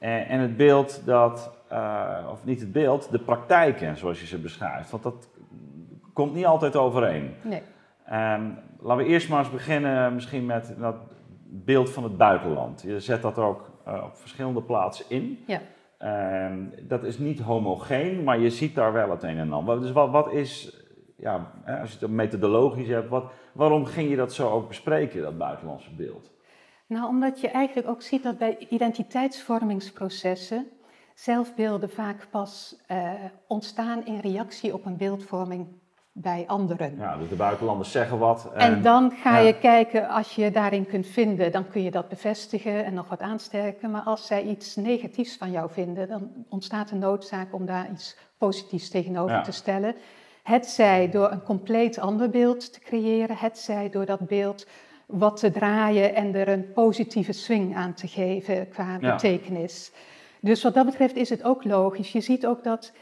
en, 0.00 0.26
en 0.26 0.40
het 0.40 0.56
beeld 0.56 1.02
dat, 1.04 1.52
uh, 1.72 2.28
of 2.30 2.44
niet 2.44 2.60
het 2.60 2.72
beeld, 2.72 3.10
de 3.10 3.18
praktijken 3.18 3.96
zoals 3.96 4.20
je 4.20 4.26
ze 4.26 4.38
beschrijft. 4.38 4.90
Want 4.90 5.02
dat 5.02 5.28
komt 6.12 6.34
niet 6.34 6.46
altijd 6.46 6.76
overeen. 6.76 7.34
Nee. 7.42 7.62
Um, 8.12 8.58
laten 8.80 9.04
we 9.04 9.10
eerst 9.10 9.28
maar 9.28 9.38
eens 9.38 9.50
beginnen 9.50 10.14
misschien 10.14 10.46
met 10.46 10.74
dat 10.78 10.96
beeld 11.46 11.90
van 11.90 12.02
het 12.02 12.16
buitenland. 12.16 12.82
Je 12.82 13.00
zet 13.00 13.22
dat 13.22 13.38
ook 13.38 13.70
uh, 13.88 14.02
op 14.04 14.16
verschillende 14.16 14.62
plaatsen 14.62 15.04
in. 15.08 15.44
Ja. 15.46 15.60
Um, 16.46 16.72
dat 16.82 17.04
is 17.04 17.18
niet 17.18 17.40
homogeen, 17.40 18.24
maar 18.24 18.38
je 18.38 18.50
ziet 18.50 18.74
daar 18.74 18.92
wel 18.92 19.10
het 19.10 19.22
een 19.22 19.38
en 19.38 19.52
ander. 19.52 19.80
Dus 19.80 19.92
wat, 19.92 20.10
wat 20.10 20.32
is, 20.32 20.82
ja, 21.16 21.50
als 21.80 21.92
je 21.92 21.98
het 22.00 22.10
methodologisch 22.10 22.88
hebt, 22.88 23.08
wat, 23.08 23.32
waarom 23.52 23.84
ging 23.84 24.10
je 24.10 24.16
dat 24.16 24.32
zo 24.32 24.50
ook 24.50 24.68
bespreken, 24.68 25.22
dat 25.22 25.38
buitenlandse 25.38 25.94
beeld? 25.94 26.30
Nou, 26.90 27.08
omdat 27.08 27.40
je 27.40 27.48
eigenlijk 27.48 27.88
ook 27.88 28.02
ziet 28.02 28.22
dat 28.22 28.38
bij 28.38 28.66
identiteitsvormingsprocessen 28.68 30.66
zelfbeelden 31.14 31.90
vaak 31.90 32.26
pas 32.30 32.76
uh, 32.88 33.10
ontstaan 33.46 34.06
in 34.06 34.18
reactie 34.18 34.74
op 34.74 34.86
een 34.86 34.96
beeldvorming 34.96 35.66
bij 36.12 36.44
anderen. 36.46 36.96
Ja, 36.96 37.16
dus 37.16 37.28
de 37.28 37.34
buitenlanders 37.34 37.90
zeggen 37.90 38.18
wat. 38.18 38.52
En, 38.52 38.60
en 38.60 38.82
dan 38.82 39.10
ga 39.10 39.38
je 39.38 39.58
kijken, 39.58 40.08
als 40.08 40.34
je 40.34 40.50
daarin 40.50 40.86
kunt 40.86 41.06
vinden, 41.06 41.52
dan 41.52 41.68
kun 41.68 41.82
je 41.82 41.90
dat 41.90 42.08
bevestigen 42.08 42.84
en 42.84 42.94
nog 42.94 43.08
wat 43.08 43.20
aansterken. 43.20 43.90
Maar 43.90 44.02
als 44.02 44.26
zij 44.26 44.42
iets 44.42 44.76
negatiefs 44.76 45.36
van 45.36 45.50
jou 45.50 45.70
vinden, 45.70 46.08
dan 46.08 46.30
ontstaat 46.48 46.90
een 46.90 46.98
noodzaak 46.98 47.54
om 47.54 47.66
daar 47.66 47.90
iets 47.90 48.16
positiefs 48.38 48.88
tegenover 48.88 49.42
te 49.42 49.52
stellen. 49.52 49.94
Het 50.42 50.66
zij 50.66 51.10
door 51.10 51.30
een 51.30 51.42
compleet 51.42 51.98
ander 51.98 52.30
beeld 52.30 52.72
te 52.72 52.80
creëren, 52.80 53.36
het 53.36 53.58
zij 53.58 53.90
door 53.90 54.06
dat 54.06 54.26
beeld 54.26 54.66
wat 55.10 55.36
te 55.36 55.50
draaien 55.50 56.14
en 56.14 56.34
er 56.34 56.48
een 56.48 56.72
positieve 56.72 57.32
swing 57.32 57.76
aan 57.76 57.94
te 57.94 58.06
geven 58.06 58.68
qua 58.68 58.98
betekenis. 58.98 59.92
Dus 60.40 60.62
wat 60.62 60.74
dat 60.74 60.86
betreft 60.86 61.16
is 61.16 61.30
het 61.30 61.44
ook 61.44 61.64
logisch. 61.64 62.12
Je 62.12 62.20
ziet 62.20 62.46
ook 62.46 62.64
dat 62.64 62.92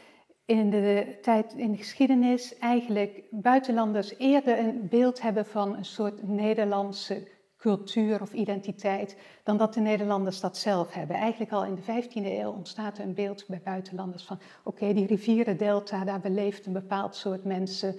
in 0.45 0.69
de 0.69 1.17
tijd 1.21 1.53
in 1.53 1.71
de 1.71 1.77
geschiedenis 1.77 2.57
eigenlijk 2.57 3.21
buitenlanders 3.29 4.17
eerder 4.17 4.59
een 4.59 4.87
beeld 4.89 5.21
hebben 5.21 5.45
van 5.45 5.75
een 5.75 5.85
soort 5.85 6.27
Nederlandse 6.27 7.27
cultuur 7.57 8.21
of 8.21 8.33
identiteit 8.33 9.17
dan 9.43 9.57
dat 9.57 9.73
de 9.73 9.79
Nederlanders 9.79 10.39
dat 10.39 10.57
zelf 10.57 10.93
hebben. 10.93 11.15
Eigenlijk 11.15 11.51
al 11.51 11.65
in 11.65 11.75
de 11.75 12.03
15e 12.03 12.25
eeuw 12.25 12.51
ontstaat 12.51 12.97
er 12.97 13.03
een 13.03 13.13
beeld 13.13 13.45
bij 13.47 13.61
buitenlanders 13.63 14.23
van 14.23 14.39
oké, 14.63 14.93
die 14.93 15.07
rivieren 15.07 15.57
delta, 15.57 16.03
daar 16.03 16.19
beleeft 16.19 16.65
een 16.65 16.73
bepaald 16.73 17.15
soort 17.15 17.43
mensen 17.43 17.95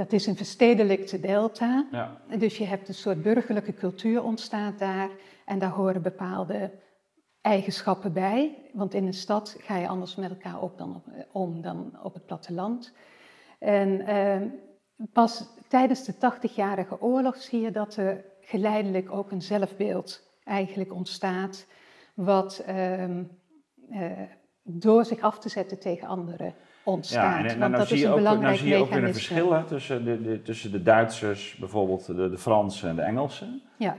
dat 0.00 0.12
is 0.12 0.26
een 0.26 0.36
verstedelijkte 0.36 1.20
delta. 1.20 1.86
Ja. 1.90 2.20
Dus 2.38 2.58
je 2.58 2.64
hebt 2.64 2.88
een 2.88 2.94
soort 2.94 3.22
burgerlijke 3.22 3.74
cultuur 3.74 4.22
ontstaat 4.22 4.78
daar. 4.78 5.10
En 5.44 5.58
daar 5.58 5.70
horen 5.70 6.02
bepaalde 6.02 6.70
eigenschappen 7.40 8.12
bij. 8.12 8.70
Want 8.72 8.94
in 8.94 9.06
een 9.06 9.14
stad 9.14 9.56
ga 9.58 9.76
je 9.76 9.88
anders 9.88 10.16
met 10.16 10.30
elkaar 10.30 10.60
op 10.60 10.78
dan 10.78 10.94
op, 10.94 11.26
om 11.32 11.62
dan 11.62 11.98
op 12.02 12.14
het 12.14 12.26
platteland. 12.26 12.92
En 13.58 14.00
eh, 14.00 14.40
pas 15.12 15.48
tijdens 15.68 16.04
de 16.04 16.14
80-jarige 16.14 17.00
oorlog 17.00 17.36
zie 17.36 17.60
je 17.60 17.70
dat 17.70 17.96
er 17.96 18.24
geleidelijk 18.40 19.12
ook 19.12 19.30
een 19.30 19.42
zelfbeeld 19.42 20.30
eigenlijk 20.44 20.92
ontstaat. 20.92 21.66
Wat 22.14 22.58
eh, 22.58 23.04
eh, 23.04 23.20
door 24.62 25.04
zich 25.04 25.20
af 25.20 25.38
te 25.38 25.48
zetten 25.48 25.78
tegen 25.78 26.08
anderen 26.08 26.54
ontstaat. 26.82 27.42
Ja, 27.42 27.48
en, 27.48 27.62
en, 27.62 27.70
nou, 27.70 27.86
zie 27.86 27.98
je 27.98 28.08
ook, 28.08 28.20
nou 28.20 28.56
zie 28.56 28.68
je 28.68 28.76
ook 28.76 28.90
weer 28.90 29.04
een 29.04 29.12
verschil 29.12 29.64
tussen, 29.64 30.04
de, 30.04 30.22
de, 30.22 30.42
tussen 30.42 30.72
de 30.72 30.82
Duitsers, 30.82 31.56
bijvoorbeeld 31.56 32.06
de, 32.06 32.30
de 32.30 32.38
Fransen 32.38 32.88
en 32.88 32.96
de 32.96 33.02
Engelsen. 33.02 33.62
Ja. 33.76 33.96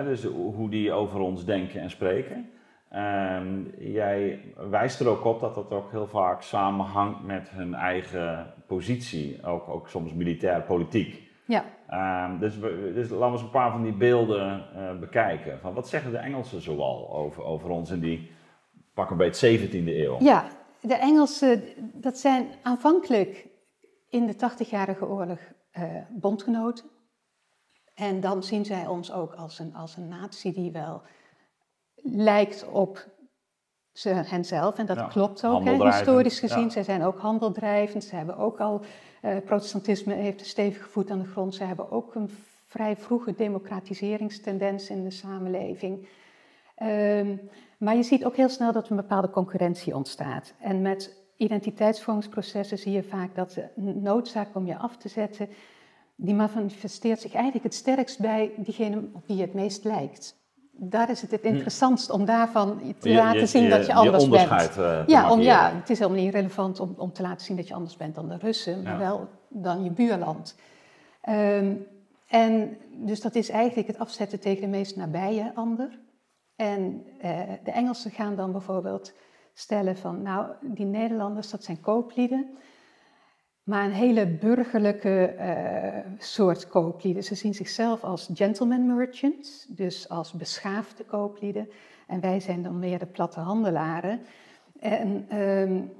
Uh, 0.00 0.06
dus 0.06 0.24
hoe 0.24 0.68
die 0.70 0.92
over 0.92 1.20
ons 1.20 1.44
denken 1.44 1.80
en 1.80 1.90
spreken. 1.90 2.50
Uh, 2.94 3.40
jij 3.78 4.40
wijst 4.70 5.00
er 5.00 5.08
ook 5.08 5.24
op 5.24 5.40
dat 5.40 5.54
dat 5.54 5.70
ook 5.70 5.90
heel 5.90 6.06
vaak 6.06 6.42
samenhangt 6.42 7.22
met 7.24 7.50
hun 7.50 7.74
eigen 7.74 8.52
positie, 8.66 9.44
ook, 9.44 9.68
ook 9.68 9.88
soms 9.88 10.12
militair, 10.12 10.62
politiek. 10.62 11.28
Ja. 11.46 11.64
Uh, 11.90 12.40
dus, 12.40 12.60
dus 12.94 13.08
laten 13.08 13.26
we 13.26 13.32
eens 13.32 13.42
een 13.42 13.50
paar 13.50 13.70
van 13.70 13.82
die 13.82 13.92
beelden 13.92 14.64
uh, 14.76 14.98
bekijken. 15.00 15.58
Van 15.60 15.74
wat 15.74 15.88
zeggen 15.88 16.10
de 16.10 16.18
Engelsen 16.18 16.60
zoal 16.60 17.14
over, 17.14 17.44
over 17.44 17.70
ons 17.70 17.90
in 17.90 18.00
die 18.00 18.30
pak 18.94 19.10
een 19.10 19.16
beetje 19.16 19.58
17e 19.58 19.86
eeuw? 19.86 20.16
Ja, 20.18 20.44
de 20.80 20.94
Engelsen, 20.94 21.62
dat 21.92 22.18
zijn 22.18 22.48
aanvankelijk 22.62 23.46
in 24.08 24.26
de 24.26 24.34
80-jarige 24.34 25.08
oorlog 25.08 25.38
uh, 25.78 25.84
bondgenoten. 26.10 26.84
En 27.94 28.20
dan 28.20 28.42
zien 28.42 28.64
zij 28.64 28.86
ons 28.86 29.12
ook 29.12 29.34
als 29.34 29.58
een, 29.58 29.74
als 29.74 29.96
een 29.96 30.08
natie 30.08 30.52
die 30.52 30.72
wel 30.72 31.02
lijkt 32.02 32.68
op 32.68 33.08
ze, 33.92 34.08
henzelf. 34.08 34.78
En 34.78 34.86
dat 34.86 35.08
klopt 35.08 35.44
ook, 35.44 35.64
hè, 35.64 35.84
historisch 35.84 36.38
gezien. 36.38 36.64
Ja. 36.64 36.70
Zij 36.70 36.82
zijn 36.82 37.02
ook 37.02 37.18
handeldrijvend. 37.18 38.04
Ze 38.04 38.16
hebben 38.16 38.36
ook 38.36 38.60
al, 38.60 38.80
uh, 39.22 39.36
protestantisme 39.44 40.14
heeft 40.14 40.40
een 40.40 40.46
stevige 40.46 40.88
voet 40.88 41.10
aan 41.10 41.18
de 41.18 41.26
grond. 41.26 41.54
Ze 41.54 41.64
hebben 41.64 41.90
ook 41.90 42.14
een 42.14 42.30
vrij 42.66 42.96
vroege 42.96 43.34
democratiseringstendens 43.34 44.90
in 44.90 45.04
de 45.04 45.10
samenleving. 45.10 46.08
Um, 46.82 47.50
maar 47.80 47.96
je 47.96 48.02
ziet 48.02 48.24
ook 48.24 48.36
heel 48.36 48.48
snel 48.48 48.72
dat 48.72 48.84
er 48.84 48.90
een 48.90 48.96
bepaalde 48.96 49.30
concurrentie 49.30 49.94
ontstaat. 49.94 50.52
En 50.58 50.82
met 50.82 51.16
identiteitsvormingsprocessen 51.36 52.78
zie 52.78 52.92
je 52.92 53.02
vaak 53.02 53.34
dat 53.34 53.52
de 53.54 53.94
noodzaak 53.94 54.48
om 54.54 54.66
je 54.66 54.76
af 54.76 54.96
te 54.96 55.08
zetten, 55.08 55.48
die 56.14 56.34
manifesteert 56.34 57.20
zich 57.20 57.34
eigenlijk 57.34 57.64
het 57.64 57.74
sterkst 57.74 58.20
bij 58.20 58.52
diegene 58.56 59.02
op 59.12 59.26
wie 59.26 59.36
je 59.36 59.42
het 59.42 59.54
meest 59.54 59.84
lijkt. 59.84 60.38
Daar 60.72 61.10
is 61.10 61.22
het 61.22 61.30
het 61.30 61.40
hm. 61.40 61.46
interessantst 61.46 62.10
om 62.10 62.24
daarvan 62.24 62.94
te 62.98 63.10
laten 63.10 63.48
zien 63.48 63.70
dat 63.70 63.86
je 63.86 63.94
anders 63.94 64.28
bent. 64.28 64.76
Uh, 64.78 65.02
ja, 65.06 65.30
om, 65.30 65.40
ja, 65.40 65.72
het 65.74 65.90
is 65.90 65.98
helemaal 65.98 66.22
niet 66.22 66.34
relevant 66.34 66.80
om, 66.80 66.94
om 66.96 67.12
te 67.12 67.22
laten 67.22 67.46
zien 67.46 67.56
dat 67.56 67.68
je 67.68 67.74
anders 67.74 67.96
bent 67.96 68.14
dan 68.14 68.28
de 68.28 68.36
Russen, 68.36 68.82
maar 68.82 68.98
wel 68.98 69.28
dan 69.48 69.84
je 69.84 69.90
buurland. 69.90 70.56
Ehm, 71.20 71.72
en 72.28 72.76
dus 72.90 73.20
dat 73.20 73.34
is 73.34 73.48
eigenlijk 73.48 73.88
het 73.88 73.98
afzetten 73.98 74.40
tegen 74.40 74.60
de 74.60 74.66
meest 74.66 74.96
nabije 74.96 75.52
ander. 75.54 75.98
En 76.60 77.06
uh, 77.24 77.40
de 77.64 77.70
Engelsen 77.70 78.10
gaan 78.10 78.36
dan 78.36 78.52
bijvoorbeeld 78.52 79.12
stellen 79.54 79.96
van, 79.96 80.22
nou, 80.22 80.46
die 80.60 80.86
Nederlanders, 80.86 81.50
dat 81.50 81.64
zijn 81.64 81.80
kooplieden, 81.80 82.50
maar 83.62 83.84
een 83.84 83.92
hele 83.92 84.26
burgerlijke 84.26 85.34
uh, 85.38 86.12
soort 86.18 86.68
kooplieden. 86.68 87.24
Ze 87.24 87.34
zien 87.34 87.54
zichzelf 87.54 88.04
als 88.04 88.30
gentleman 88.34 88.96
merchants, 88.96 89.66
dus 89.68 90.08
als 90.08 90.32
beschaafde 90.32 91.04
kooplieden. 91.04 91.68
En 92.06 92.20
wij 92.20 92.40
zijn 92.40 92.62
dan 92.62 92.78
meer 92.78 92.98
de 92.98 93.06
platte 93.06 93.40
handelaren. 93.40 94.20
En 94.80 95.38
um, 95.38 95.92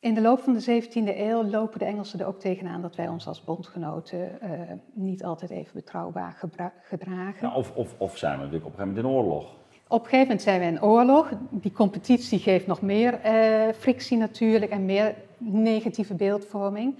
in 0.00 0.14
de 0.14 0.20
loop 0.20 0.40
van 0.40 0.52
de 0.52 0.82
17e 0.82 1.18
eeuw 1.18 1.44
lopen 1.44 1.78
de 1.78 1.84
Engelsen 1.84 2.20
er 2.20 2.26
ook 2.26 2.40
tegenaan 2.40 2.82
dat 2.82 2.96
wij 2.96 3.08
ons 3.08 3.26
als 3.26 3.44
bondgenoten 3.44 4.38
uh, 4.42 4.60
niet 4.92 5.24
altijd 5.24 5.50
even 5.50 5.74
betrouwbaar 5.74 6.50
gedragen. 6.82 7.48
Ja, 7.48 7.54
of, 7.54 7.74
of, 7.74 7.94
of 7.98 8.16
zijn 8.16 8.32
we 8.32 8.44
natuurlijk 8.44 8.66
op 8.66 8.72
een 8.72 8.78
gegeven 8.78 9.02
moment 9.02 9.16
in 9.16 9.30
oorlog. 9.30 9.58
Op 9.90 9.98
een 9.98 10.08
gegeven 10.08 10.26
moment 10.26 10.42
zijn 10.42 10.60
we 10.60 10.66
in 10.66 10.82
oorlog. 10.82 11.32
Die 11.50 11.72
competitie 11.72 12.38
geeft 12.38 12.66
nog 12.66 12.82
meer 12.82 13.20
uh, 13.24 13.72
frictie 13.74 14.16
natuurlijk 14.16 14.70
en 14.70 14.84
meer 14.84 15.14
negatieve 15.38 16.14
beeldvorming. 16.14 16.98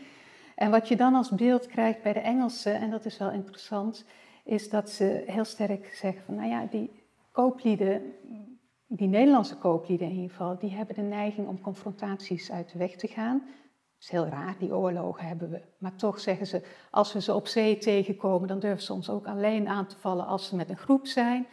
En 0.54 0.70
wat 0.70 0.88
je 0.88 0.96
dan 0.96 1.14
als 1.14 1.30
beeld 1.30 1.66
krijgt 1.66 2.02
bij 2.02 2.12
de 2.12 2.18
Engelsen, 2.18 2.74
en 2.74 2.90
dat 2.90 3.04
is 3.04 3.18
wel 3.18 3.30
interessant, 3.30 4.04
is 4.44 4.70
dat 4.70 4.90
ze 4.90 5.22
heel 5.26 5.44
sterk 5.44 5.94
zeggen 5.94 6.22
van, 6.24 6.34
nou 6.34 6.48
ja, 6.48 6.66
die 6.70 6.90
kooplieden 7.32 8.02
die 8.86 9.08
Nederlandse 9.08 9.56
kooplieden 9.56 10.08
in 10.08 10.14
ieder 10.14 10.30
geval, 10.30 10.58
die 10.58 10.70
hebben 10.70 10.94
de 10.94 11.02
neiging 11.02 11.48
om 11.48 11.60
confrontaties 11.60 12.50
uit 12.50 12.72
de 12.72 12.78
weg 12.78 12.96
te 12.96 13.08
gaan. 13.08 13.38
Dat 13.38 14.08
is 14.08 14.10
heel 14.10 14.26
raar, 14.26 14.56
die 14.58 14.74
oorlogen 14.74 15.26
hebben 15.26 15.50
we. 15.50 15.62
Maar 15.78 15.94
toch 15.96 16.20
zeggen 16.20 16.46
ze, 16.46 16.62
als 16.90 17.12
we 17.12 17.20
ze 17.20 17.34
op 17.34 17.46
zee 17.46 17.78
tegenkomen, 17.78 18.48
dan 18.48 18.58
durven 18.58 18.82
ze 18.82 18.92
ons 18.92 19.10
ook 19.10 19.26
alleen 19.26 19.68
aan 19.68 19.86
te 19.86 19.96
vallen 19.98 20.26
als 20.26 20.46
ze 20.46 20.56
met 20.56 20.70
een 20.70 20.78
groep 20.78 21.06
zijn. 21.06 21.46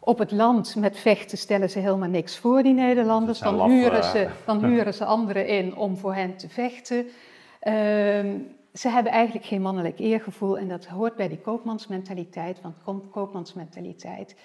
Op 0.00 0.18
het 0.18 0.30
land 0.30 0.76
met 0.76 0.98
vechten 0.98 1.38
stellen 1.38 1.70
ze 1.70 1.78
helemaal 1.78 2.08
niks 2.08 2.36
voor, 2.36 2.62
die 2.62 2.74
Nederlanders. 2.74 3.38
Dan 3.38 3.70
huren, 3.70 4.04
ze, 4.04 4.28
dan 4.46 4.64
huren 4.64 4.94
ze 4.94 5.04
anderen 5.04 5.46
in 5.46 5.76
om 5.76 5.96
voor 5.96 6.14
hen 6.14 6.36
te 6.36 6.48
vechten. 6.48 6.98
Um, 6.98 8.58
ze 8.72 8.88
hebben 8.88 9.12
eigenlijk 9.12 9.46
geen 9.46 9.62
mannelijk 9.62 9.98
eergevoel 9.98 10.58
en 10.58 10.68
dat 10.68 10.86
hoort 10.86 11.16
bij 11.16 11.28
die 11.28 11.40
koopmansmentaliteit, 11.40 12.60
want 12.60 13.10
koopmansmentaliteit 13.10 14.36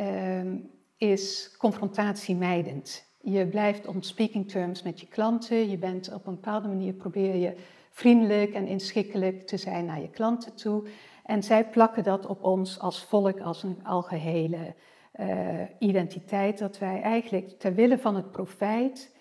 um, 0.00 0.70
is 0.96 1.54
confrontatiemijdend. 1.58 3.04
Je 3.20 3.46
blijft 3.46 3.86
on 3.86 4.02
speaking 4.02 4.50
terms 4.50 4.82
met 4.82 5.00
je 5.00 5.06
klanten. 5.06 5.70
Je 5.70 5.78
bent 5.78 6.14
op 6.14 6.26
een 6.26 6.34
bepaalde 6.34 6.68
manier 6.68 6.92
probeer 6.92 7.34
je 7.34 7.56
vriendelijk 7.90 8.54
en 8.54 8.66
inschikkelijk 8.66 9.46
te 9.46 9.56
zijn 9.56 9.84
naar 9.84 10.00
je 10.00 10.10
klanten 10.10 10.54
toe. 10.54 10.88
En 11.24 11.42
zij 11.42 11.64
plakken 11.64 12.02
dat 12.02 12.26
op 12.26 12.44
ons 12.44 12.78
als 12.78 13.04
volk, 13.04 13.40
als 13.40 13.62
een 13.62 13.78
algehele 13.84 14.74
uh, 15.20 15.60
identiteit, 15.78 16.58
dat 16.58 16.78
wij 16.78 17.02
eigenlijk 17.02 17.48
ter 17.58 17.74
wille 17.74 17.98
van 17.98 18.16
het 18.16 18.30
profijt 18.30 19.16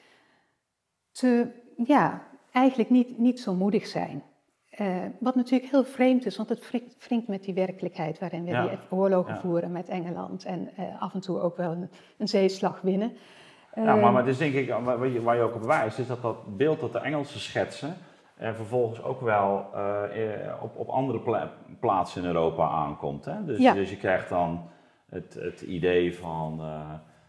te, 1.12 1.48
ja, 1.86 2.22
eigenlijk 2.52 2.90
niet, 2.90 3.18
niet 3.18 3.40
zo 3.40 3.54
moedig 3.54 3.88
zijn. 3.88 4.24
Uh, 4.80 4.96
wat 5.20 5.36
natuurlijk 5.36 5.72
heel 5.72 5.84
vreemd 5.84 6.26
is, 6.26 6.38
want 6.38 6.50
het 6.50 6.72
wringt 7.00 7.28
met 7.28 7.44
die 7.44 7.54
werkelijkheid 7.54 8.20
waarin 8.20 8.46
we 8.46 8.52
die 8.52 8.98
oorlogen 9.00 9.38
voeren 9.38 9.72
met 9.72 9.88
Engeland 9.88 10.46
en 10.46 10.70
uh, 10.80 11.02
af 11.02 11.14
en 11.14 11.20
toe 11.20 11.40
ook 11.40 11.58
wel 11.58 11.72
een, 11.72 11.90
een 12.18 12.28
zeeslag 12.28 12.82
winnen. 12.82 13.18
Ja, 13.76 13.96
maar, 13.96 14.12
maar 14.12 14.26
het 14.26 14.32
is 14.32 14.38
denk 14.38 14.54
ik, 14.54 14.70
waar 14.84 15.08
je, 15.08 15.22
waar 15.22 15.36
je 15.36 15.42
ook 15.42 15.56
op 15.56 15.64
wijst, 15.64 16.00
is 16.00 16.08
dat 16.08 16.22
dat 16.22 16.58
beeld 16.58 16.80
dat 16.80 16.92
de 16.92 17.00
Engelsen 17.00 17.40
schetsen 17.40 17.96
en 18.38 18.56
vervolgens 18.56 19.04
ook 19.04 19.22
wel 19.22 19.66
op, 20.62 20.78
op 20.78 20.88
andere 20.88 21.50
plaatsen 21.80 22.22
in 22.22 22.28
Europa 22.28 22.70
aankomt. 22.70 23.26
Hè? 23.26 23.46
Dus, 23.46 23.74
dus 23.74 23.90
je 23.90 23.98
krijgt 23.98 24.30
dan 24.30 24.70
het, 25.16 25.34
het 25.40 25.62
idee 25.62 26.16
van 26.16 26.62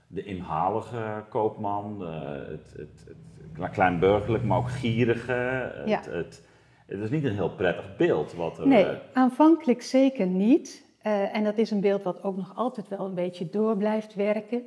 de 0.06 0.22
inhalige 0.22 1.24
koopman, 1.28 2.00
het, 2.00 2.74
het, 2.76 3.06
het, 3.06 3.70
kleinburgerlijk, 3.70 4.44
maar 4.44 4.58
ook 4.58 4.70
gierige, 4.70 5.72
het, 6.10 6.42
is 6.86 7.10
niet 7.10 7.24
een 7.24 7.34
heel 7.34 7.54
prettig 7.54 7.96
beeld. 7.96 8.34
Wat 8.34 8.58
er, 8.58 8.66
nee, 8.66 8.84
uh... 8.84 8.90
aanvankelijk 9.12 9.82
zeker 9.82 10.26
niet. 10.26 10.84
En 11.32 11.44
dat 11.44 11.58
is 11.58 11.70
een 11.70 11.80
beeld 11.80 12.02
wat 12.02 12.22
ook 12.22 12.36
nog 12.36 12.52
altijd 12.56 12.88
wel 12.88 13.06
een 13.06 13.14
beetje 13.14 13.50
door 13.50 13.76
blijft 13.76 14.14
werken. 14.14 14.66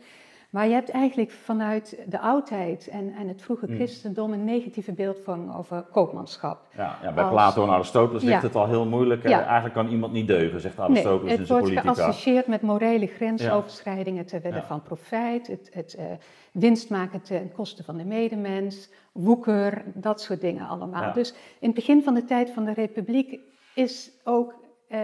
Maar 0.50 0.68
je 0.68 0.74
hebt 0.74 0.89
eigenlijk 0.89 1.32
vanuit 1.32 2.03
de 2.08 2.20
oudheid 2.20 2.88
en, 2.88 3.13
en 3.13 3.27
het 3.27 3.41
vroege 3.41 3.65
hmm. 3.65 3.75
christendom 3.75 4.34
een 4.34 4.44
negatieve 4.44 4.94
beeldvorming 4.94 5.56
over 5.56 5.82
koopmanschap. 5.82 6.60
Ja, 6.77 6.98
ja 7.01 7.12
bij 7.13 7.29
Plato 7.29 7.63
en 7.63 7.70
Aristoteles 7.70 8.24
ligt 8.24 8.41
het 8.41 8.56
al 8.56 8.68
heel 8.68 8.86
moeilijk. 8.86 9.27
Ja. 9.27 9.44
Eigenlijk 9.44 9.74
kan 9.74 9.88
iemand 9.88 10.13
niet 10.13 10.27
deugen, 10.27 10.62
zegt 10.62 10.79
Aristoteles 10.79 11.29
nee, 11.29 11.38
in 11.38 11.46
zijn 11.46 11.60
politica. 11.60 11.88
Het 11.88 11.98
wordt 11.98 12.01
geassocieerd 12.01 12.48
met 12.48 12.62
morele 12.62 13.08
grensoverschrijdingen 13.08 14.25
ter 14.25 14.41
wille 14.41 14.63
van 14.68 14.82
profijt, 14.82 15.48
het, 15.48 15.70
het 15.74 15.96
uh, 16.00 16.06
winst 16.51 16.89
maken 16.89 17.22
ten 17.22 17.51
koste 17.51 17.84
van 17.84 17.98
de 17.98 18.06
medemens, 18.06 18.89
woeker, 19.12 19.84
dat 19.94 20.22
soort 20.22 20.41
dingen 20.41 20.68
allemaal. 20.68 21.13
Dus 21.13 21.29
in 21.60 21.68
het 21.68 21.75
begin 21.75 22.03
van 22.03 22.13
de 22.13 22.25
tijd 22.25 22.50
van 22.50 22.65
de 22.65 22.74
republiek 22.74 23.39
is 23.75 24.12
ook... 24.24 24.53
Uh, 24.89 25.00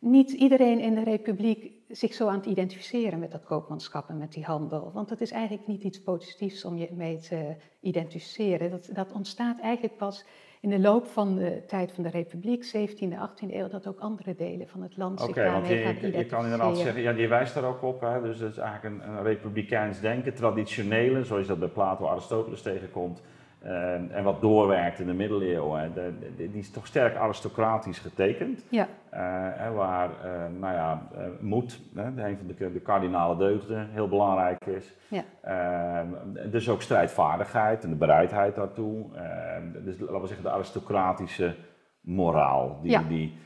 niet 0.00 0.30
iedereen 0.30 0.78
in 0.78 0.94
de 0.94 1.02
republiek 1.02 1.72
zich 1.88 2.14
zo 2.14 2.28
aan 2.28 2.36
het 2.36 2.46
identificeren 2.46 3.18
met 3.18 3.30
dat 3.30 3.44
koopmanschap 3.44 4.08
en 4.08 4.18
met 4.18 4.32
die 4.32 4.44
handel. 4.44 4.90
Want 4.94 5.08
dat 5.08 5.20
is 5.20 5.30
eigenlijk 5.30 5.66
niet 5.66 5.82
iets 5.82 6.02
positiefs 6.02 6.64
om 6.64 6.76
je 6.76 6.88
mee 6.92 7.18
te 7.18 7.56
identificeren. 7.80 8.70
Dat, 8.70 8.90
dat 8.92 9.12
ontstaat 9.12 9.60
eigenlijk 9.60 9.96
pas 9.96 10.24
in 10.60 10.70
de 10.70 10.78
loop 10.78 11.06
van 11.06 11.34
de 11.34 11.62
tijd 11.66 11.92
van 11.92 12.02
de 12.02 12.10
republiek, 12.10 12.66
17e, 12.76 13.14
18e 13.14 13.50
eeuw, 13.50 13.68
dat 13.68 13.86
ook 13.86 13.98
andere 13.98 14.34
delen 14.34 14.68
van 14.68 14.82
het 14.82 14.96
land 14.96 15.20
zich 15.20 15.34
daarmee 15.34 15.82
gaan 15.82 15.96
identificeren. 15.96 16.18
Je 16.18 16.26
kan 16.26 16.44
inderdaad 16.44 16.76
zeggen, 16.76 17.02
ja, 17.02 17.10
je 17.10 17.28
wijst 17.28 17.54
daar 17.54 17.64
ook 17.64 17.82
op, 17.82 18.00
hè, 18.00 18.22
dus 18.22 18.38
dat 18.38 18.50
is 18.50 18.58
eigenlijk 18.58 18.94
een, 18.94 19.10
een 19.10 19.22
republikeins 19.22 20.00
denken, 20.00 20.34
traditionele, 20.34 21.24
zoals 21.24 21.42
je 21.42 21.48
dat 21.48 21.58
bij 21.58 21.68
Plato 21.68 22.06
Aristoteles 22.06 22.62
tegenkomt, 22.62 23.22
uh, 23.64 24.16
en 24.16 24.24
wat 24.24 24.40
doorwerkt 24.40 24.98
in 24.98 25.06
de 25.06 25.12
middeleeuwen, 25.12 25.94
de, 25.94 26.12
de, 26.36 26.50
die 26.50 26.60
is 26.60 26.70
toch 26.70 26.86
sterk 26.86 27.16
aristocratisch 27.16 27.98
getekend. 27.98 28.64
Ja. 28.68 28.88
Uh, 29.14 29.74
waar, 29.74 30.10
uh, 30.24 30.60
nou 30.60 30.74
ja, 30.74 31.08
moed, 31.40 31.80
een 31.94 32.36
van 32.36 32.46
de, 32.46 32.72
de 32.72 32.80
kardinale 32.80 33.36
deugden, 33.36 33.88
heel 33.90 34.08
belangrijk 34.08 34.66
is. 34.66 34.94
Ja. 35.08 35.24
Ehm, 35.42 36.50
dus 36.50 36.68
ook 36.68 36.82
strijdvaardigheid 36.82 37.84
en 37.84 37.90
de 37.90 37.96
bereidheid 37.96 38.54
daartoe. 38.54 39.04
Ehm, 39.14 39.84
dus 39.84 39.98
laten 39.98 40.20
we 40.20 40.26
zeggen 40.26 40.44
de 40.44 40.50
aristocratische 40.50 41.54
moraal. 42.00 42.78
Die, 42.82 42.90
ja. 42.90 43.02
die, 43.08 43.36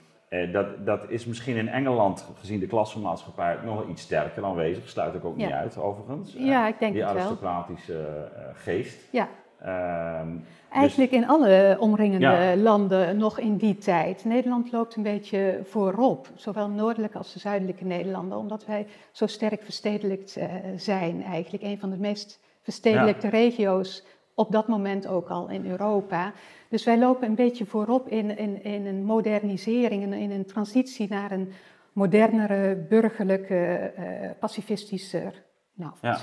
dat, 0.52 0.86
dat 0.86 1.10
is 1.10 1.26
misschien 1.26 1.56
in 1.56 1.68
Engeland, 1.68 2.28
gezien 2.38 2.60
de 2.60 2.66
klassenmaatschappij, 2.66 3.58
nog 3.64 3.78
wel 3.78 3.88
iets 3.88 4.02
sterker 4.02 4.44
aanwezig. 4.44 4.88
Sluit 4.88 5.14
ik 5.14 5.24
ook 5.24 5.36
niet 5.36 5.50
uit, 5.50 5.78
overigens. 5.78 6.34
Ja, 6.38 6.68
ik 6.68 6.78
denk 6.78 6.92
Die 6.92 7.06
aristocratische 7.06 8.28
geest. 8.54 9.08
Ja. 9.12 9.28
Ehm, 9.62 10.28
Eigenlijk 10.72 11.10
dus 11.10 11.20
in 11.20 11.28
alle 11.28 11.76
omringende 11.80 12.54
landen 12.56 13.16
nog 13.16 13.38
in 13.38 13.56
die 13.56 13.78
tijd. 13.78 14.24
Nederland 14.24 14.72
loopt 14.72 14.96
een 14.96 15.02
beetje 15.02 15.60
voorop, 15.64 16.28
zowel 16.34 16.68
noordelijke 16.68 17.18
als 17.18 17.32
de 17.32 17.38
zuidelijke 17.38 17.84
Nederlanden, 17.84 18.38
omdat 18.38 18.66
wij 18.66 18.86
zo 19.10 19.26
sterk 19.26 19.62
verstedelijkt 19.62 20.36
uh, 20.36 20.44
zijn. 20.76 21.24
Eigenlijk 21.24 21.62
een 21.62 21.78
van 21.78 21.90
de 21.90 21.96
meest 21.96 22.40
verstedelijkte 22.62 23.28
regio's 23.28 24.04
op 24.34 24.52
dat 24.52 24.68
moment 24.68 25.06
ook 25.06 25.28
al 25.28 25.48
in 25.48 25.70
Europa. 25.70 26.32
Dus 26.68 26.84
wij 26.84 26.98
lopen 26.98 27.28
een 27.28 27.34
beetje 27.34 27.66
voorop 27.66 28.08
in, 28.08 28.38
in, 28.38 28.64
in 28.64 28.86
een 28.86 29.04
modernisering, 29.04 30.02
in, 30.02 30.12
in 30.12 30.30
een 30.30 30.46
transitie 30.46 31.08
naar 31.08 31.32
een 31.32 31.52
modernere, 31.92 32.86
burgerlijke, 32.88 33.92
uh, 33.98 34.30
pacifistischer 34.38 35.42
nou, 35.82 36.16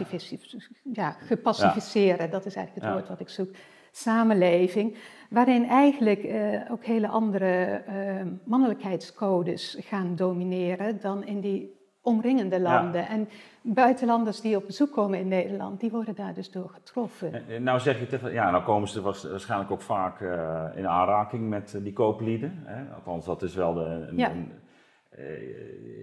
ja. 0.94 1.12
gepacificeerde, 1.12 2.30
dat 2.30 2.46
is 2.46 2.56
eigenlijk 2.56 2.86
het 2.86 2.96
woord 2.96 3.10
wat 3.10 3.20
ik 3.20 3.30
zoek, 3.30 3.56
samenleving, 3.92 4.98
waarin 5.30 5.66
eigenlijk 5.66 6.24
uh, 6.24 6.72
ook 6.72 6.86
hele 6.86 7.08
andere 7.08 7.84
uh, 7.90 8.22
mannelijkheidscodes 8.44 9.78
gaan 9.80 10.16
domineren 10.16 11.02
dan 11.02 11.24
in 11.24 11.40
die 11.40 11.78
omringende 12.02 12.60
landen. 12.60 13.08
En 13.08 13.30
buitenlanders 13.62 14.42
die 14.42 14.56
op 14.56 14.66
bezoek 14.66 14.92
komen 14.92 15.20
in 15.20 15.28
Nederland, 15.28 15.80
die 15.80 15.92
worden 15.92 16.16
daar 16.16 16.34
dus 16.34 16.52
door 16.52 16.70
getroffen. 16.70 17.44
nou 17.64 17.80
zeg 17.80 18.00
je 18.00 18.32
ja, 18.32 18.52
nou 18.52 18.64
komen 18.64 18.88
ze 18.88 19.02
waarschijnlijk 19.02 19.72
ook 19.72 19.82
vaak 19.82 20.20
uh, 20.20 20.64
in 20.76 20.88
aanraking 20.88 21.50
met 21.50 21.80
die 21.84 21.94
kooplieden. 21.94 22.64
Hè? 22.66 22.94
Althans, 22.96 23.26
dat 23.26 23.42
is 23.42 23.56
wel 23.56 23.74
de, 23.74 24.08
een, 24.10 24.18
ja. 24.18 24.32
een, 24.32 24.52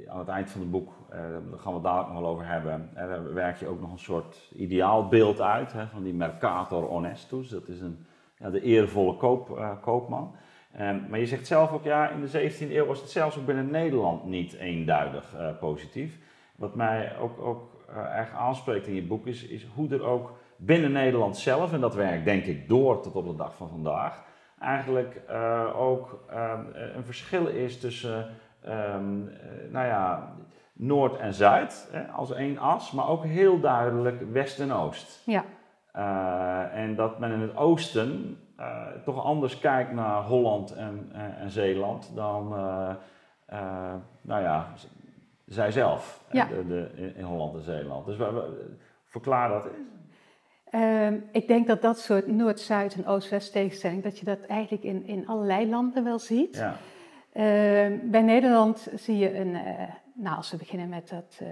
aan 0.09 0.19
het 0.19 0.29
eind 0.29 0.51
van 0.51 0.61
het 0.61 0.71
boek, 0.71 0.93
uh, 1.11 1.17
daar 1.51 1.59
gaan 1.59 1.73
we 1.73 1.79
het 1.79 1.83
dadelijk 1.83 2.13
nog 2.13 2.21
wel 2.21 2.31
over 2.31 2.47
hebben, 2.47 2.91
werk 3.35 3.57
je 3.57 3.67
ook 3.67 3.81
nog 3.81 3.93
een 3.93 3.99
soort 3.99 4.51
ideaalbeeld 4.57 5.41
uit 5.41 5.73
hè, 5.73 5.87
van 5.87 6.03
die 6.03 6.15
mercator 6.15 6.83
honestus. 6.83 7.49
Dat 7.49 7.69
is 7.69 7.81
een, 7.81 8.07
ja, 8.39 8.51
de 8.51 8.61
eervolle 8.61 9.17
koop, 9.17 9.79
koopman. 9.81 10.35
Um, 10.81 11.07
maar 11.09 11.19
je 11.19 11.27
zegt 11.27 11.47
zelf 11.47 11.73
ook, 11.73 11.85
ja, 11.85 12.09
in 12.09 12.21
de 12.21 12.51
17e 12.51 12.71
eeuw 12.71 12.87
was 12.87 13.01
het 13.01 13.11
zelfs 13.11 13.39
ook 13.39 13.47
binnen 13.47 13.71
Nederland 13.71 14.25
niet 14.25 14.53
eenduidig 14.55 15.35
positief. 15.61 16.19
Wat 16.57 16.75
mij 16.75 17.19
ook, 17.19 17.41
ook 17.41 17.77
erg 17.95 18.33
aanspreekt 18.33 18.87
in 18.87 18.95
je 18.95 19.03
boek 19.03 19.27
is, 19.27 19.47
is 19.47 19.67
hoe 19.75 19.89
er 19.89 20.05
ook 20.05 20.33
binnen 20.57 20.93
Nederland 20.93 21.37
zelf, 21.37 21.73
en 21.73 21.81
dat 21.81 21.95
werkt 21.95 22.25
denk 22.25 22.45
ik 22.45 22.69
door 22.69 23.03
tot 23.03 23.15
op 23.15 23.27
de 23.27 23.37
dag 23.37 23.55
van 23.57 23.69
vandaag, 23.69 24.25
eigenlijk 24.61 25.21
ook 25.75 26.25
ehm, 26.31 26.61
een 26.95 27.05
verschil 27.05 27.47
is 27.47 27.81
tussen, 27.81 28.27
ehm, 28.67 29.25
nou 29.71 29.87
ja, 29.87 30.33
Noord 30.73 31.17
en 31.17 31.35
Zuid 31.35 31.89
hè, 31.93 32.07
als 32.07 32.33
één 32.33 32.59
as, 32.59 32.93
maar 32.93 33.09
ook 33.09 33.25
heel 33.25 33.61
duidelijk 33.61 34.33
West 34.33 34.61
en 34.61 34.73
Oost. 34.73 35.23
Ja. 35.25 35.45
en 36.73 36.95
dat 36.95 37.19
men 37.19 37.33
in 37.33 37.41
het 37.41 37.57
oosten 37.57 38.39
toch 39.05 39.25
anders 39.25 39.59
kijkt 39.59 39.93
naar 39.93 40.23
Holland 40.23 40.75
en, 40.75 41.11
en 41.39 41.51
Zeeland 41.51 42.13
dan, 42.15 42.49
nou 44.21 44.43
ja, 44.43 44.73
zij 45.47 45.71
zelf 45.71 46.25
ja. 46.31 46.47
de, 46.47 46.67
de, 46.67 47.13
in 47.17 47.25
Holland 47.25 47.55
en 47.55 47.63
Zeeland. 47.63 48.07
Dus 48.07 48.17
verklaar 49.05 49.49
dat 49.49 49.65
eens. 49.65 49.97
Ehm, 50.71 51.19
ik 51.33 51.47
denk 51.47 51.67
dat 51.67 51.83
dat 51.83 51.99
soort 51.99 52.27
Noord-Zuid 52.27 52.95
en 52.95 53.07
Oost-West 53.07 53.53
tegenstelling, 53.53 54.03
dat 54.03 54.19
je 54.19 54.25
dat 54.25 54.41
eigenlijk 54.41 54.85
in, 54.85 55.07
in 55.07 55.27
allerlei 55.27 55.69
landen 55.69 56.05
wel 56.05 56.19
ziet. 56.19 56.57
Ja. 56.57 56.77
Ehm, 57.37 57.99
bij 58.11 58.23
Nederland 58.23 58.89
zie 58.95 59.17
je 59.17 59.39
een, 59.39 59.55
uh, 59.55 59.63
nou 60.15 60.37
als 60.37 60.51
we 60.51 60.57
beginnen 60.57 60.89
met 60.89 61.09
dat 61.09 61.39
uh, 61.43 61.49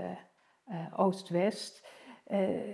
uh, 0.68 1.00
Oost-West, 1.00 1.82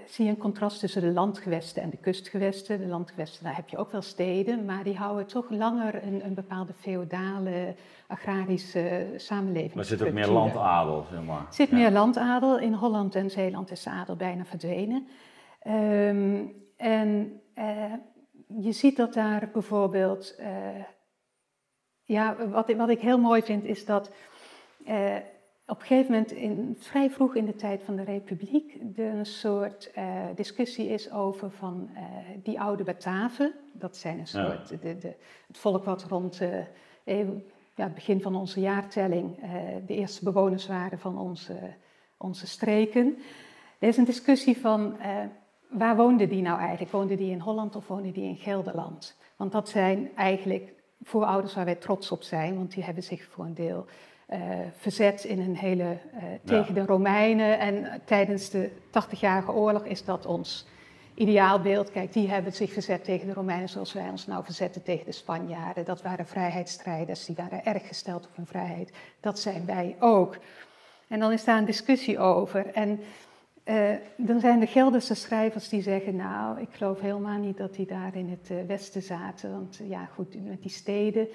zie 0.07 0.25
je 0.25 0.31
een 0.31 0.37
contrast 0.37 0.81
tussen 0.81 1.03
de 1.03 1.13
landgewesten 1.13 1.83
en 1.83 1.91
de 1.91 1.97
kustgewesten. 1.97 2.79
De 2.79 2.87
landgewesten, 2.87 3.45
daar 3.45 3.57
heb 3.57 3.69
je 3.69 3.77
ook 3.77 3.93
wel 3.93 4.03
steden, 4.03 4.65
maar 4.65 4.85
die 4.85 4.97
houden 4.97 5.27
toch 5.27 5.51
langer 5.51 6.03
een, 6.03 6.25
een 6.25 6.35
bepaalde 6.35 6.73
feodale, 6.73 7.75
agrarische 8.07 9.15
samenleving. 9.17 9.75
Maar 9.75 9.83
er 9.83 9.89
zit 9.89 10.03
ook 10.03 10.13
meer 10.13 10.29
landadel, 10.29 11.07
zeg 11.11 11.23
maar. 11.23 11.47
Er 11.47 11.55
zit 11.55 11.71
meer 11.71 11.91
landadel. 11.91 12.59
In 12.59 12.73
Holland 12.73 13.15
en 13.15 13.31
Zeeland 13.31 13.71
is 13.71 13.83
de 13.83 13.91
adel 13.91 14.17
bijna 14.17 14.45
verdwenen. 14.45 15.07
Um, 15.67 16.53
en 16.77 17.41
uh, 17.55 17.93
je 18.59 18.73
ziet 18.73 18.97
dat 18.97 19.15
daar 19.15 19.49
bijvoorbeeld, 19.53 20.37
uh, 20.41 20.47
ja, 22.11 22.37
wat, 22.49 22.73
wat 22.73 22.89
ik 22.89 23.01
heel 23.01 23.19
mooi 23.19 23.43
vind 23.43 23.65
is 23.65 23.85
dat 23.85 24.11
uh, 24.89 25.17
op 25.67 25.81
een 25.81 25.87
gegeven 25.87 26.13
moment, 26.13 26.33
in, 26.33 26.77
vrij 26.79 27.11
vroeg 27.11 27.35
in 27.35 27.47
de 27.47 27.55
tijd 27.55 27.83
van 27.83 27.97
de 27.97 28.03
Republiek, 28.03 28.79
er 28.97 29.15
een 29.15 29.27
soort 29.27 29.93
discussie 30.35 30.89
is 30.89 31.11
over 31.11 31.51
van 31.51 31.91
die 32.43 32.61
oude 32.61 32.85
Bataven. 32.85 33.53
Dat 33.73 33.97
zijn 33.97 34.19
een 34.19 34.27
soort, 34.27 34.69
de, 34.69 34.99
de, 34.99 35.15
het 35.47 35.59
volk 35.59 35.85
wat 35.85 36.03
rond 36.03 36.41
ja, 37.75 37.85
het 37.85 37.95
begin 37.95 38.21
van 38.21 38.35
onze 38.37 38.61
jaartelling 38.61 39.37
de 39.87 39.95
eerste 39.95 40.25
bewoners 40.25 40.67
waren 40.67 40.99
van 40.99 41.19
onze, 41.19 41.57
onze 42.17 42.47
streken. 42.47 43.19
Er 43.79 43.89
is 43.89 43.97
een 43.97 44.05
discussie 44.05 44.59
van 44.59 44.97
waar 45.69 45.97
woonde 45.97 46.27
die 46.27 46.43
nou 46.43 46.59
eigenlijk? 46.59 46.91
Woonde 46.91 47.17
die 47.17 47.31
in 47.31 47.41
Holland 47.41 47.77
of 47.77 47.87
woonde 47.87 48.13
die 48.13 48.29
in 48.29 48.37
Gelderland? 48.37 49.17
Want 49.37 49.53
dat 49.53 49.69
zijn 49.69 50.11
eigenlijk 50.17 50.73
voorouders 51.05 51.55
waar 51.55 51.65
wij 51.65 51.75
trots 51.75 52.11
op 52.11 52.23
zijn, 52.23 52.57
want 52.57 52.75
die 52.75 52.85
hebben 52.85 53.03
zich 53.03 53.25
voor 53.31 53.45
een 53.45 53.55
deel 53.55 53.87
uh, 54.33 54.39
verzet 54.77 55.25
in 55.25 55.41
een 55.41 55.57
hele, 55.57 55.85
uh, 55.85 56.23
tegen 56.45 56.75
de 56.75 56.85
Romeinen. 56.85 57.59
En 57.59 58.03
tijdens 58.05 58.51
de 58.51 58.71
80-jarige 58.71 59.53
oorlog 59.53 59.85
is 59.85 60.05
dat 60.05 60.27
ons 60.27 60.67
ideaalbeeld. 61.15 61.91
Kijk, 61.91 62.13
die 62.13 62.29
hebben 62.29 62.53
zich 62.53 62.73
verzet 62.73 63.05
tegen 63.05 63.27
de 63.27 63.33
Romeinen 63.33 63.69
zoals 63.69 63.93
wij 63.93 64.09
ons 64.11 64.27
nou 64.27 64.45
verzetten 64.45 64.83
tegen 64.83 65.07
de 65.07 65.13
Spanjaarden. 65.13 65.85
Dat 65.85 66.03
waren 66.03 66.27
vrijheidsstrijders, 66.27 67.25
die 67.25 67.37
waren 67.37 67.65
erg 67.65 67.87
gesteld 67.87 68.27
op 68.27 68.37
hun 68.37 68.47
vrijheid. 68.47 68.93
Dat 69.21 69.39
zijn 69.39 69.67
wij 69.67 69.97
ook. 69.99 70.37
En 71.09 71.21
dan 71.21 71.33
is 71.33 71.45
daar 71.45 71.59
een 71.59 71.65
discussie 71.65 72.19
over. 72.19 72.67
En 72.67 73.01
dan 74.17 74.41
zijn 74.41 74.61
de 74.61 74.67
Gelderse 74.67 75.15
schrijvers 75.15 75.69
die 75.69 75.83
zeggen, 75.83 76.17
nou, 76.17 76.61
ik 76.61 76.69
geloof 76.71 77.01
helemaal 77.01 77.39
niet 77.39 77.57
dat 77.57 77.75
die 77.75 77.87
daar 77.87 78.17
in 78.17 78.29
het 78.29 78.51
uh, 78.51 78.63
westen 78.67 79.03
zaten. 79.03 79.51
Want 79.51 79.81
ja, 79.89 80.05
goed, 80.05 80.45
met 80.45 80.63
die 80.63 80.71
steden. 80.71 81.29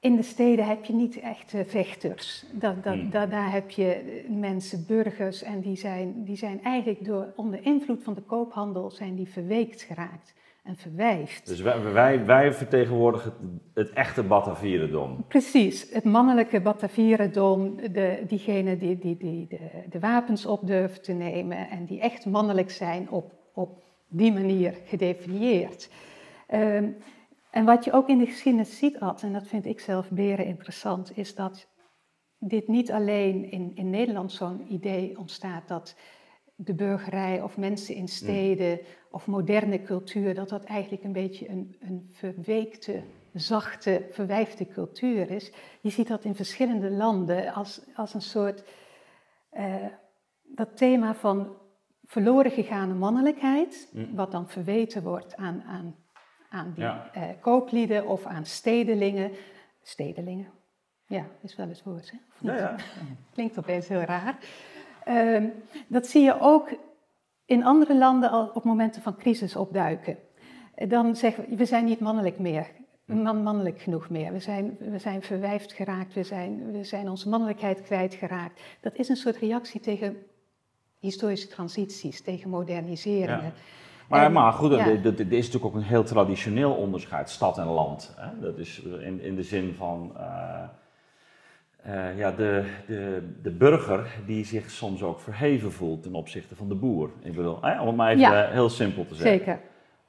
In 0.00 0.16
de 0.16 0.22
steden 0.22 0.66
heb 0.66 0.84
je 0.84 0.92
niet 0.92 1.20
echt 1.20 1.54
vechters. 1.66 2.44
Dat, 2.52 2.84
dat, 2.84 2.94
hmm. 2.94 3.10
dat, 3.10 3.30
daar 3.30 3.52
heb 3.52 3.70
je 3.70 4.24
mensen, 4.28 4.84
burgers, 4.86 5.42
en 5.42 5.60
die 5.60 5.76
zijn, 5.76 6.24
die 6.24 6.36
zijn 6.36 6.62
eigenlijk 6.62 7.04
door, 7.04 7.32
onder 7.36 7.64
invloed 7.64 8.02
van 8.02 8.14
de 8.14 8.22
koophandel 8.22 8.90
zijn 8.90 9.14
die 9.14 9.28
verweekt 9.28 9.82
geraakt 9.82 10.34
en 10.62 10.76
verwijft. 10.76 11.46
Dus 11.46 11.60
wij, 11.60 11.82
wij, 11.92 12.24
wij 12.24 12.52
vertegenwoordigen 12.52 13.32
het, 13.40 13.86
het, 13.86 13.96
echte 13.96 14.22
Batavierendom. 14.22 15.24
Precies, 15.28 15.90
het 15.90 16.04
mannelijke 16.04 16.60
Batavierendom, 16.60 17.76
de, 17.76 18.24
diegene 18.26 18.76
die, 18.76 18.98
die, 18.98 19.16
die 19.16 19.46
de, 19.48 19.84
de, 19.88 20.00
wapens 20.00 20.46
op 20.46 20.66
durven 20.66 21.02
te 21.02 21.12
nemen 21.12 21.70
en 21.70 21.84
die 21.84 22.00
echt 22.00 22.26
mannelijk 22.26 22.70
zijn 22.70 23.10
op, 23.10 23.32
op 23.54 23.82
die 24.08 24.32
manier 24.32 24.74
gedefinieerd. 24.84 25.90
Ehm, 26.46 26.90
en 27.50 27.64
wat 27.64 27.84
je 27.84 27.92
ook 27.92 28.08
in 28.08 28.18
de 28.18 28.26
geschiedenis 28.26 28.78
ziet, 28.78 29.00
Ad, 29.00 29.22
en 29.22 29.32
dat 29.32 29.46
vind 29.46 29.66
ik 29.66 29.80
zelf 29.80 30.10
beren 30.10 30.46
interessant, 30.46 31.16
is 31.16 31.34
dat 31.34 31.68
dit 32.38 32.68
niet 32.68 32.92
alleen 32.92 33.50
in, 33.50 33.72
in 33.74 33.90
Nederland 33.90 34.32
zo'n 34.32 34.72
idee 34.72 35.18
ontstaat 35.18 35.68
dat 35.68 35.96
de 36.54 36.74
burgerij 36.74 37.42
of 37.42 37.56
mensen 37.56 37.94
in 37.94 38.08
steden 38.08 38.80
of 39.12 39.26
moderne 39.26 39.82
cultuur, 39.82 40.34
dat 40.34 40.48
dat 40.48 40.64
eigenlijk 40.64 41.04
een 41.04 41.12
beetje 41.12 41.48
een, 41.48 41.76
een 41.80 42.08
verweekte, 42.12 43.02
zachte, 43.32 44.06
verwijfde 44.10 44.66
cultuur 44.66 45.30
is. 45.30 45.52
Je 45.80 45.90
ziet 45.90 46.08
dat 46.08 46.24
in 46.24 46.34
verschillende 46.34 46.90
landen 46.90 47.52
als, 47.52 47.80
als 47.94 48.14
een 48.14 48.22
soort, 48.22 48.64
uh, 49.52 49.74
dat 50.42 50.76
thema 50.76 51.14
van 51.14 51.56
verloren 52.04 52.50
gegane 52.50 52.94
mannelijkheid, 52.94 53.88
mm. 53.92 54.14
wat 54.14 54.30
dan 54.30 54.48
verweten 54.48 55.02
wordt 55.02 55.36
aan, 55.36 55.62
aan, 55.62 55.96
aan 56.50 56.72
die 56.74 56.84
ja. 56.84 57.10
uh, 57.16 57.22
kooplieden 57.40 58.06
of 58.06 58.24
aan 58.26 58.44
stedelingen. 58.44 59.30
Stedelingen, 59.82 60.50
ja, 61.06 61.26
is 61.40 61.56
wel 61.56 61.68
eens 61.68 61.82
woord, 61.82 62.10
hè? 62.10 62.18
Ja, 62.38 62.56
ja. 62.56 62.76
Klinkt 63.34 63.58
opeens 63.58 63.88
heel 63.88 64.00
raar. 64.00 64.38
Uh, 65.08 65.44
dat 65.86 66.06
zie 66.06 66.22
je 66.22 66.40
ook 66.40 66.70
in 67.52 67.64
andere 67.64 67.98
landen 67.98 68.30
al 68.30 68.50
op 68.54 68.64
momenten 68.64 69.02
van 69.02 69.16
crisis 69.16 69.56
opduiken. 69.56 70.16
Dan 70.88 71.16
zeggen 71.16 71.44
we, 71.48 71.56
we 71.56 71.64
zijn 71.64 71.84
niet 71.84 72.00
mannelijk 72.00 72.38
meer, 72.38 72.66
man, 73.04 73.42
mannelijk 73.42 73.80
genoeg 73.80 74.10
meer. 74.10 74.32
We 74.32 74.40
zijn, 74.40 74.76
we 74.78 74.98
zijn 74.98 75.22
verwijfd 75.22 75.72
geraakt, 75.72 76.14
we 76.14 76.22
zijn, 76.22 76.72
we 76.72 76.84
zijn 76.84 77.08
onze 77.08 77.28
mannelijkheid 77.28 77.82
kwijtgeraakt. 77.82 78.60
Dat 78.80 78.94
is 78.94 79.08
een 79.08 79.16
soort 79.16 79.36
reactie 79.36 79.80
tegen 79.80 80.16
historische 80.98 81.48
transities, 81.48 82.22
tegen 82.22 82.50
moderniseringen. 82.50 83.52
Maar, 84.08 84.32
maar 84.32 84.52
goed, 84.52 84.72
ja. 84.72 84.86
is 84.86 85.02
natuurlijk 85.02 85.64
ook 85.64 85.74
een 85.74 85.82
heel 85.82 86.04
traditioneel 86.04 86.72
onderscheid, 86.72 87.30
stad 87.30 87.58
en 87.58 87.66
land. 87.66 88.14
Hè? 88.16 88.40
Dat 88.40 88.58
is 88.58 88.80
in, 88.80 89.20
in 89.20 89.34
de 89.34 89.42
zin 89.42 89.74
van... 89.74 90.12
Uh, 90.16 90.62
uh, 91.86 92.18
ja, 92.18 92.30
de, 92.30 92.64
de, 92.86 93.32
de 93.42 93.50
burger 93.50 94.06
die 94.26 94.44
zich 94.44 94.70
soms 94.70 95.02
ook 95.02 95.20
verheven 95.20 95.72
voelt 95.72 96.02
ten 96.02 96.14
opzichte 96.14 96.56
van 96.56 96.68
de 96.68 96.74
boer. 96.74 97.10
Ik 97.22 97.34
bedoel, 97.34 97.62
eh, 97.62 97.80
om 97.80 97.86
het 97.86 97.96
maar 97.96 98.10
even 98.10 98.20
ja, 98.20 98.48
heel 98.50 98.68
simpel 98.68 99.06
te 99.06 99.14
zeggen. 99.14 99.38
Zeker. 99.38 99.60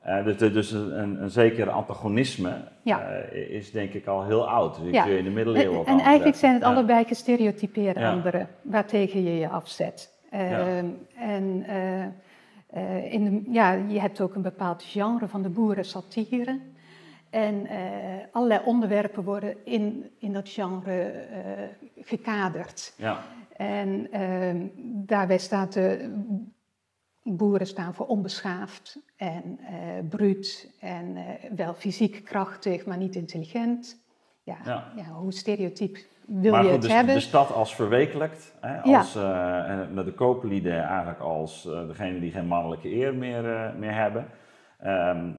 Uh, 0.07 0.25
dus 0.25 0.53
dus 0.53 0.71
een, 0.71 1.21
een 1.21 1.29
zeker 1.29 1.69
antagonisme 1.69 2.51
ja. 2.81 3.09
uh, 3.33 3.49
is 3.49 3.71
denk 3.71 3.93
ik 3.93 4.07
al 4.07 4.25
heel 4.25 4.49
oud. 4.49 4.81
Dus 4.83 4.93
ja. 4.93 5.05
in 5.05 5.23
de 5.23 5.29
middeleeuwen 5.29 5.85
En, 5.85 5.99
en 5.99 5.99
eigenlijk 5.99 6.37
zijn 6.37 6.53
het 6.53 6.63
allebei 6.63 7.05
gestereotypeerde 7.05 8.05
anderen 8.07 8.47
waartegen 8.61 9.23
je 9.23 9.37
je 9.37 9.49
afzet. 9.49 10.11
En 10.29 11.05
in 13.09 13.23
de, 13.23 13.51
ja, 13.51 13.71
je 13.71 13.99
hebt 13.99 14.21
ook 14.21 14.35
een 14.35 14.41
bepaald 14.41 14.83
genre 14.83 15.27
van 15.27 15.41
de 15.41 15.49
boeren 15.49 15.85
satire. 15.85 16.59
En 17.33 17.65
uh, 17.65 17.71
allerlei 18.31 18.61
onderwerpen 18.65 19.23
worden 19.23 19.65
in, 19.65 20.11
in 20.19 20.33
dat 20.33 20.49
genre 20.49 21.13
uh, 21.31 22.05
gekaderd. 22.05 22.93
Ja. 22.97 23.19
En 23.57 24.07
uh, 24.17 24.69
daarbij 25.05 25.37
staat 25.37 25.73
de 25.73 26.13
boeren 27.23 27.67
staan 27.67 27.93
voor 27.93 28.05
onbeschaafd 28.05 28.99
en 29.15 29.59
uh, 29.61 29.67
bruut 30.09 30.75
en 30.79 31.17
wel 31.55 31.73
fysiek 31.73 32.25
krachtig, 32.25 32.85
maar 32.85 32.97
niet 32.97 33.15
intelligent. 33.15 34.03
Ja, 34.43 34.57
ja. 34.65 34.91
ja 34.95 35.03
hoe 35.03 35.33
stereotyp 35.33 35.97
wil 36.25 36.51
maar 36.51 36.63
je 36.63 36.65
goed, 36.65 36.71
het 36.71 36.81
dus 36.81 36.91
hebben? 36.93 37.15
De 37.15 37.21
stad 37.21 37.53
als 37.53 37.75
verwekelijkt, 37.75 38.53
hè, 38.61 38.81
als, 38.81 39.13
ja. 39.13 39.85
de 40.03 40.13
kooplieden 40.15 40.83
eigenlijk 40.83 41.19
als 41.19 41.63
degene 41.63 42.19
die 42.19 42.31
geen 42.31 42.47
mannelijke 42.47 42.95
eer 42.95 43.15
meer, 43.15 43.73
meer 43.77 43.95
hebben. 43.95 44.27
Um, 44.85 45.35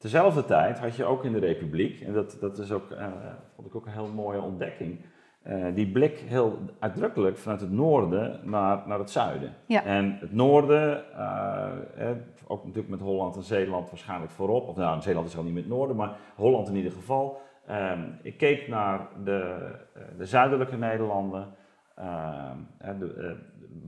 Tezelfde 0.00 0.44
tijd 0.44 0.78
had 0.78 0.96
je 0.96 1.04
ook 1.04 1.24
in 1.24 1.32
de 1.32 1.38
Republiek, 1.38 2.00
en 2.00 2.12
dat, 2.12 2.36
dat 2.40 2.58
is 2.58 2.72
ook, 2.72 2.90
uh, 2.90 3.06
vond 3.54 3.66
ik 3.66 3.74
ook 3.74 3.86
een 3.86 3.92
heel 3.92 4.12
mooie 4.14 4.40
ontdekking, 4.40 5.04
uh, 5.46 5.66
die 5.74 5.90
blik 5.90 6.18
heel 6.18 6.58
uitdrukkelijk 6.78 7.38
vanuit 7.38 7.60
het 7.60 7.70
noorden 7.70 8.40
naar, 8.42 8.82
naar 8.86 8.98
het 8.98 9.10
zuiden. 9.10 9.54
Ja. 9.66 9.84
En 9.84 10.16
het 10.20 10.32
noorden, 10.32 11.04
uh, 11.16 11.68
eh, 11.96 12.16
ook 12.46 12.64
natuurlijk 12.64 12.88
met 12.88 13.00
Holland 13.00 13.36
en 13.36 13.42
Zeeland 13.42 13.90
waarschijnlijk 13.90 14.30
voorop, 14.30 14.68
of 14.68 14.76
nou, 14.76 15.00
Zeeland 15.00 15.26
is 15.28 15.36
al 15.36 15.42
niet 15.42 15.54
met 15.54 15.62
het 15.62 15.72
noorden, 15.72 15.96
maar 15.96 16.16
Holland 16.36 16.68
in 16.68 16.76
ieder 16.76 16.92
geval. 16.92 17.40
Um, 17.70 18.18
ik 18.22 18.36
keek 18.36 18.68
naar 18.68 19.08
de, 19.24 19.70
de 20.16 20.26
zuidelijke 20.26 20.76
Nederlanden, 20.76 21.54
ehm, 21.94 22.56
de, 22.98 23.36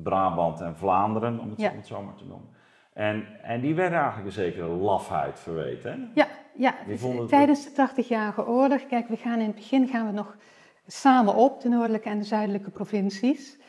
Brabant 0.03 0.61
en 0.61 0.77
Vlaanderen, 0.77 1.39
om 1.39 1.51
het, 1.51 1.61
ja. 1.61 1.71
om 1.71 1.77
het 1.77 1.87
zo 1.87 2.03
maar 2.03 2.15
te 2.15 2.27
noemen. 2.27 2.49
En, 2.93 3.27
en 3.43 3.61
die 3.61 3.75
werden 3.75 3.99
eigenlijk 3.99 4.27
een 4.27 4.43
zekere 4.43 4.67
lafheid 4.67 5.41
verweten. 5.41 6.11
Ja, 6.15 6.27
ja. 6.55 6.75
tijdens 7.29 7.75
de 7.75 7.89
80-jarige 7.91 8.47
oorlog, 8.47 8.87
kijk, 8.87 9.09
we 9.09 9.17
gaan 9.17 9.41
in 9.41 9.47
het 9.47 9.55
begin 9.55 9.89
gaan 9.89 10.07
we 10.07 10.13
nog 10.13 10.37
samen 10.87 11.35
op, 11.35 11.61
de 11.61 11.69
noordelijke 11.69 12.09
en 12.09 12.19
de 12.19 12.25
zuidelijke 12.25 12.71
provincies. 12.71 13.61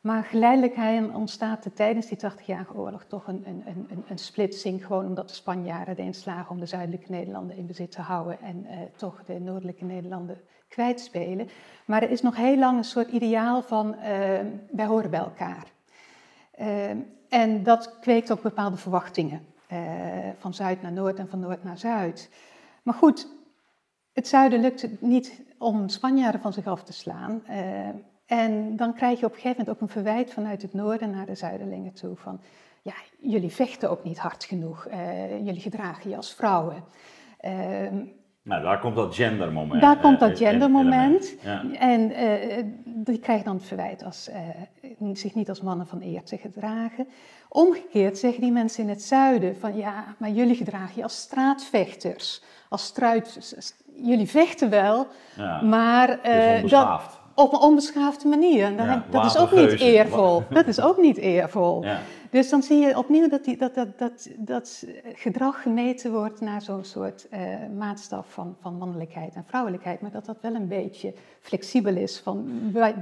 Maar 0.00 0.24
geleidelijk 0.24 0.76
ontstaat 1.14 1.64
er 1.64 1.72
tijdens 1.72 2.06
die 2.08 2.18
80-jarige 2.18 2.74
oorlog 2.74 3.04
toch 3.04 3.26
een, 3.26 3.42
een, 3.46 3.62
een, 3.66 4.04
een, 4.08 4.18
splitsing. 4.18 4.86
Gewoon 4.86 5.06
omdat 5.06 5.28
de 5.28 5.34
Spanjaarden 5.34 5.96
erin 5.96 6.14
slagen 6.14 6.50
om 6.50 6.60
de 6.60 6.66
zuidelijke 6.66 7.10
Nederlanden 7.10 7.56
in 7.56 7.66
bezit 7.66 7.92
te 7.92 8.00
houden 8.00 8.40
en 8.40 8.66
uh, 8.66 8.72
toch 8.96 9.24
de 9.24 9.40
noordelijke 9.40 9.84
Nederlanden 9.84 10.40
kwijtspelen. 10.68 11.48
Maar 11.84 12.02
er 12.02 12.10
is 12.10 12.22
nog 12.22 12.36
heel 12.36 12.58
lang 12.58 12.76
een 12.76 12.84
soort 12.84 13.10
ideaal 13.10 13.62
van 13.62 13.94
uh, 13.98 14.04
wij 14.70 14.86
horen 14.86 15.10
bij 15.10 15.20
elkaar. 15.20 15.66
Uh, 16.60 16.90
en 17.30 17.62
dat 17.62 17.98
kweekt 18.00 18.32
ook 18.32 18.42
bepaalde 18.42 18.76
verwachtingen. 18.76 19.46
van 20.38 20.54
zuid 20.54 20.82
naar 20.82 20.92
noord 20.92 21.18
en 21.18 21.28
van 21.28 21.40
noord 21.40 21.64
naar 21.64 21.78
zuid. 21.78 22.30
Maar 22.82 22.94
goed, 22.94 23.28
het 24.12 24.28
zuiden 24.28 24.60
lukt 24.60 24.82
het 24.82 25.00
niet 25.00 25.42
om 25.58 25.88
Spanjaarden 25.88 26.40
van 26.40 26.52
zich 26.52 26.66
af 26.66 26.82
te 26.82 26.92
slaan. 26.92 27.42
En 28.26 28.76
dan 28.76 28.94
krijg 28.94 29.20
je 29.20 29.26
op 29.26 29.32
een 29.32 29.40
gegeven 29.40 29.58
moment 29.58 29.76
ook 29.76 29.88
een 29.88 29.94
verwijt 29.94 30.32
vanuit 30.32 30.62
het 30.62 30.74
noorden 30.74 31.10
naar 31.10 31.26
de 31.26 31.34
zuiderlingen 31.34 31.92
toe. 31.92 32.16
Van, 32.16 32.40
ja, 32.82 32.94
jullie 33.18 33.50
vechten 33.50 33.90
ook 33.90 34.04
niet 34.04 34.18
hard 34.18 34.44
genoeg. 34.44 34.88
Uh, 34.88 35.44
jullie 35.44 35.60
gedragen 35.60 36.10
je 36.10 36.16
als 36.16 36.34
vrouwen. 36.34 36.84
Nou, 38.50 38.62
daar 38.62 38.80
komt 38.80 38.96
dat 38.96 39.14
gendermoment. 39.14 39.80
Daar 39.80 39.98
komt 39.98 40.20
dat 40.20 40.30
eh, 40.30 40.36
gendermoment. 40.36 41.34
Ja. 41.42 41.64
En 41.78 42.10
uh, 42.10 42.64
die 42.84 43.18
krijgen 43.18 43.44
dan 43.44 43.54
het 43.54 43.64
verwijt 43.64 44.04
als, 44.04 44.30
zich 45.12 45.34
niet 45.34 45.48
als 45.48 45.60
mannen 45.60 45.86
van 45.86 46.02
eer 46.02 46.22
te 46.22 46.36
gedragen. 46.36 47.08
Omgekeerd 47.48 48.18
zeggen 48.18 48.40
die 48.40 48.52
mensen 48.52 48.82
in 48.82 48.88
het 48.88 49.02
zuiden 49.02 49.56
van 49.56 49.76
ja, 49.76 50.04
maar 50.18 50.30
jullie 50.30 50.54
gedragen 50.54 50.96
je 50.96 51.02
als 51.02 51.20
straatvechters. 51.20 52.42
Als 52.68 52.84
struit, 52.84 53.54
jullie 54.02 54.28
vechten 54.28 54.70
wel, 54.70 55.06
ja. 55.36 55.60
maar 55.62 56.06
dat, 56.68 57.19
op 57.40 57.52
een 57.52 57.58
onbeschaafde 57.58 58.28
manier. 58.28 58.72
dat 59.10 59.24
is 59.24 59.36
ook 59.36 59.52
niet 59.52 59.80
eervol. 59.80 60.42
Dat 60.50 60.66
is 60.66 60.80
ook 60.80 60.98
niet 60.98 61.16
eervol. 61.16 61.84
Ja. 61.84 62.00
Dus 62.30 62.50
dan 62.50 62.62
zie 62.62 62.78
je 62.78 62.98
opnieuw 62.98 63.28
dat, 63.28 63.44
die, 63.44 63.56
dat, 63.56 63.74
dat, 63.74 63.98
dat, 63.98 64.30
dat 64.36 64.86
gedrag 65.14 65.62
gemeten 65.62 66.12
wordt 66.12 66.40
naar 66.40 66.62
zo'n 66.62 66.84
soort 66.84 67.26
uh, 67.32 67.38
maatstaf 67.78 68.32
van, 68.32 68.56
van 68.60 68.74
mannelijkheid 68.74 69.34
en 69.34 69.44
vrouwelijkheid. 69.46 70.00
Maar 70.00 70.10
dat 70.10 70.26
dat 70.26 70.36
wel 70.40 70.54
een 70.54 70.68
beetje 70.68 71.14
flexibel 71.40 71.96
is 71.96 72.20
van 72.20 72.48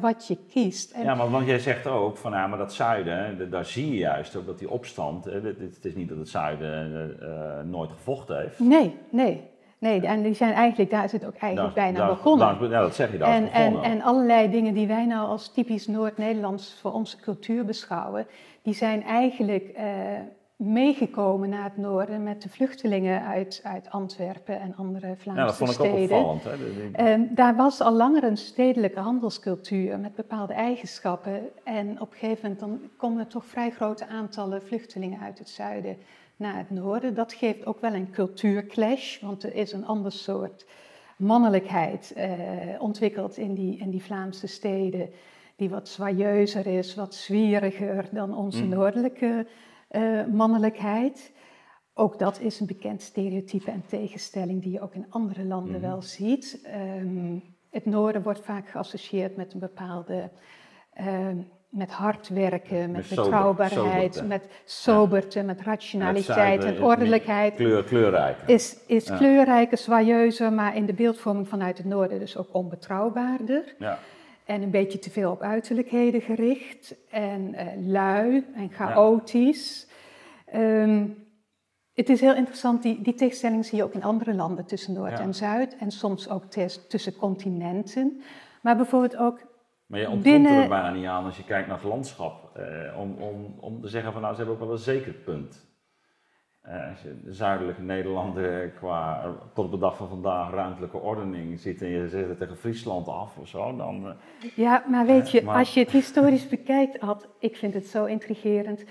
wat 0.01 0.27
je 0.27 0.39
kiest. 0.51 0.91
En 0.91 1.03
ja, 1.05 1.15
maar 1.15 1.31
want 1.31 1.47
jij 1.47 1.59
zegt 1.59 1.87
ook 1.87 2.17
van 2.17 2.33
ja, 2.33 2.47
maar 2.47 2.59
dat 2.59 2.73
zuiden, 2.73 3.51
daar 3.51 3.65
zie 3.65 3.91
je 3.91 3.97
juist 3.97 4.37
ook 4.37 4.47
dat 4.47 4.59
die 4.59 4.71
opstand. 4.71 5.25
Het 5.25 5.85
is 5.85 5.95
niet 5.95 6.09
dat 6.09 6.19
het 6.19 6.29
zuiden 6.29 7.17
uh, 7.23 7.71
nooit 7.71 7.91
gevochten 7.91 8.41
heeft. 8.41 8.59
Nee, 8.59 8.97
nee. 9.11 9.48
Nee, 9.79 10.01
en 10.01 10.23
die 10.23 10.35
zijn 10.35 10.53
eigenlijk, 10.53 10.91
daar 10.91 11.05
is 11.05 11.13
het 11.13 11.27
ook 11.27 11.37
eigenlijk 11.37 11.75
bijna 11.75 12.07
begonnen. 12.09 12.71
ja, 12.71 12.81
dat 12.81 12.95
zeg 12.95 13.13
je, 13.13 13.19
daar 13.19 13.29
en, 13.29 13.53
en, 13.53 13.83
en 13.83 14.03
allerlei 14.03 14.51
dingen 14.51 14.75
die 14.75 14.87
wij 14.87 15.07
nou 15.07 15.29
als 15.29 15.53
typisch 15.53 15.87
Noord-Nederlands 15.87 16.79
voor 16.81 16.93
onze 16.93 17.17
cultuur 17.17 17.65
beschouwen, 17.65 18.27
die 18.63 18.75
zijn 18.75 19.03
eigenlijk 19.03 19.71
uh, 19.77 19.85
meegekomen 20.57 21.49
naar 21.49 21.65
het 21.65 21.77
noorden 21.77 22.23
met 22.23 22.43
de 22.43 22.49
vluchtelingen 22.49 23.23
uit, 23.23 23.61
uit 23.65 23.91
Antwerpen 23.91 24.61
en 24.61 24.75
andere 24.77 25.15
Vlaamse 25.17 25.19
steden. 25.19 25.37
Ja, 25.37 25.47
dat 25.47 25.57
vond 25.57 25.73
ik 25.73 25.81
ook 25.81 26.01
opvallend. 26.01 26.45
Hè? 26.97 27.19
Uh, 27.19 27.27
daar 27.31 27.57
was 27.57 27.81
al 27.81 27.93
langer 27.93 28.25
een 28.25 28.37
stedelijke 28.37 29.01
handelscultuur 29.01 29.99
met 29.99 30.15
bepaalde 30.15 30.53
eigenschappen. 30.53 31.41
En 31.65 32.01
op 32.01 32.11
een 32.11 32.19
gegeven 32.19 32.43
moment 32.43 32.61
dan 32.61 32.81
komen 32.97 33.21
er 33.21 33.27
toch 33.27 33.45
vrij 33.45 33.71
grote 33.71 34.07
aantallen 34.07 34.63
vluchtelingen 34.63 35.21
uit 35.21 35.39
het 35.39 35.49
zuiden 35.49 35.97
naar 36.39 36.57
het 36.57 36.71
noorden. 36.71 37.15
Dat 37.15 37.33
geeft 37.33 37.67
ook 37.67 37.81
wel 37.81 37.95
een 37.95 38.11
cultuurclash, 38.11 39.21
want 39.21 39.43
er 39.43 39.55
is 39.55 39.73
een 39.73 39.87
ander 39.87 40.13
soort 40.13 40.67
mannelijkheid 41.17 42.13
eh, 42.13 42.31
ontwikkeld 42.79 43.37
in 43.37 43.55
die, 43.55 43.79
in 43.79 43.91
die 43.91 44.03
Vlaamse 44.03 44.47
steden, 44.47 45.11
die 45.57 45.71
wat 45.71 45.89
zwaaieuzer 45.89 46.67
is, 46.67 46.95
wat 46.95 47.15
zwieriger 47.15 48.09
dan 48.13 48.37
onze 48.37 48.63
mm. 48.63 48.69
noordelijke 48.69 49.47
uh, 49.91 50.27
mannelijkheid. 50.27 51.33
Ook 51.95 52.19
dat 52.19 52.41
is 52.41 52.61
een 52.61 52.67
bekend 52.67 53.03
stereotype 53.03 53.71
en 53.71 53.85
tegenstelling 53.87 54.63
die 54.63 54.73
je 54.73 54.81
ook 54.81 54.95
in 54.95 55.07
andere 55.09 55.45
landen 55.45 55.75
mm. 55.75 55.81
wel 55.81 56.03
ziet. 56.03 56.69
Um, 56.99 57.43
het 57.71 57.85
noorden 57.85 58.23
wordt 58.23 58.45
vaak 58.45 58.69
geassocieerd 58.69 59.37
met 59.37 59.53
een 59.53 59.61
bepaalde 59.61 60.31
um, 61.01 61.49
met 61.69 61.91
hard 61.91 62.29
werken, 62.29 62.91
met, 62.91 63.09
betrouwbaarheid, 63.09 64.27
met 64.27 64.49
soberte, 64.65 65.43
met 65.43 65.61
rationaliteit 65.61 66.65
en 66.65 66.83
ordelijkheid. 66.83 67.55
Kleur, 67.55 67.85
kleurrijk. 67.85 68.37
Is, 68.47 68.77
is 68.87 69.07
ja. 69.07 69.17
kleurrijker, 69.17 69.79
zwaaieuzer, 69.79 70.53
maar 70.53 70.77
in 70.77 70.87
de 70.87 70.93
beeldvorming 70.93 71.49
vanuit 71.49 71.79
het 71.79 71.87
noorden 71.87 72.19
dus 72.19 72.37
ook 72.37 72.49
onbetrouwbaarder. 72.53 73.75
Ja. 73.79 73.99
En 74.45 74.63
een 74.63 74.71
beetje 74.71 74.99
te 74.99 75.11
veel 75.11 75.31
op 75.31 75.43
uiterlijkheden 75.43 76.21
gericht. 76.21 76.95
En 77.11 77.55
uh, 77.55 77.61
lui 77.87 78.47
en 78.55 78.71
chaotisch. 78.71 79.89
Um, 80.55 80.61
ehm, 80.61 81.07
het 81.95 82.09
is 82.09 82.21
heel 82.21 82.35
interessant, 82.35 82.83
die, 82.83 83.03
die 83.03 83.15
tegenstelling 83.15 83.65
zie 83.65 83.79
je 83.79 83.85
ook 83.85 83.95
in 83.95 84.03
andere 84.03 84.35
landen 84.35 84.65
tussen 84.65 84.93
Noord 84.93 85.21
en 85.21 85.35
Zuid. 85.35 85.77
En 85.77 85.91
soms 85.91 86.29
ook 86.29 86.45
tussen 86.89 87.17
continenten. 87.17 88.23
Maar 88.63 88.77
bijvoorbeeld 88.77 89.17
ook 89.17 89.39
maar 89.89 90.01
je 90.01 90.09
ontkomt 90.09 90.47
er 90.47 90.69
bijna 90.69 90.91
niet 90.91 91.07
aan 91.07 91.25
als 91.25 91.37
je 91.37 91.45
kijkt 91.45 91.69
naar 91.69 91.77
het 91.77 91.87
landschap. 91.87 92.57
Eh, 92.57 92.99
om, 92.99 93.17
om, 93.19 93.55
om 93.61 93.81
te 93.81 93.89
zeggen 93.89 94.13
van 94.13 94.21
nou, 94.23 94.35
ze 94.35 94.41
hebben 94.41 94.59
ook 94.59 94.65
wel 94.65 94.73
een 94.73 94.83
zeker 94.83 95.13
punt. 95.13 95.67
Uh, 96.67 96.91
als 96.91 97.03
je 97.03 97.21
de 97.25 97.33
zuidelijke 97.33 97.83
Nederlanden 97.83 98.75
qua 98.75 99.25
tot 99.55 99.65
op 99.65 99.71
de 99.71 99.79
dag 99.79 99.97
van 99.97 100.09
vandaag 100.09 100.51
ruimtelijke 100.51 100.97
ordening 100.97 101.61
ziet 101.61 101.83
en 101.83 101.89
je 101.89 102.09
zet 102.09 102.29
het 102.29 102.39
tegen 102.39 102.57
Friesland 102.57 103.09
af 103.09 103.37
of 103.39 103.49
zo, 103.49 103.77
dan... 103.77 104.07
Uh, 104.07 104.13
ja, 104.57 104.85
maar 104.89 105.07
weet 105.07 105.31
je, 105.31 105.47
als 105.47 105.75
je 105.75 105.81
het 105.81 105.91
historisch 105.91 106.49
bekijkt, 106.57 107.01
had, 107.01 107.29
ik 107.39 107.57
vind 107.57 107.75
het 107.75 107.87
zo 107.87 108.05
intrigerend. 108.05 108.85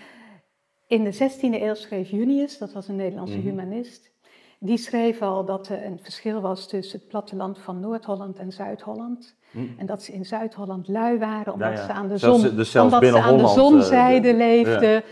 In 0.87 1.03
de 1.03 1.13
16e 1.13 1.61
eeuw 1.61 1.73
schreef 1.73 2.09
Junius, 2.09 2.57
dat 2.57 2.73
was 2.73 2.87
een 2.87 2.95
Nederlandse 2.95 3.37
mhm. 3.37 3.47
humanist, 3.47 4.11
die 4.59 4.77
schreef 4.77 5.21
al 5.21 5.45
dat 5.45 5.67
er 5.67 5.85
een 5.85 5.99
verschil 5.99 6.41
was 6.41 6.67
tussen 6.67 6.99
het 6.99 7.07
platteland 7.07 7.59
van 7.59 7.79
Noord-Holland 7.79 8.37
en 8.37 8.51
Zuid-Holland. 8.51 9.36
Hm. 9.51 9.59
En 9.77 9.85
dat 9.85 10.03
ze 10.03 10.13
in 10.13 10.25
Zuid-Holland 10.25 10.87
lui 10.87 11.17
waren 11.17 11.53
omdat 11.53 11.79
ze 11.79 11.91
aan 11.91 12.07
de, 12.07 12.17
zon, 12.17 12.45
omdat 12.83 13.05
ze 13.05 13.19
aan 13.21 13.37
de 13.37 13.47
zonzijde 13.47 14.29
uh, 14.29 14.37
leefden, 14.37 15.03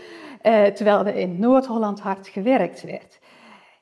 uh, 0.42 0.64
terwijl 0.64 1.06
er 1.06 1.14
in 1.14 1.38
Noord-Holland 1.38 2.00
hard 2.00 2.28
gewerkt 2.28 2.82
werd. 2.82 3.18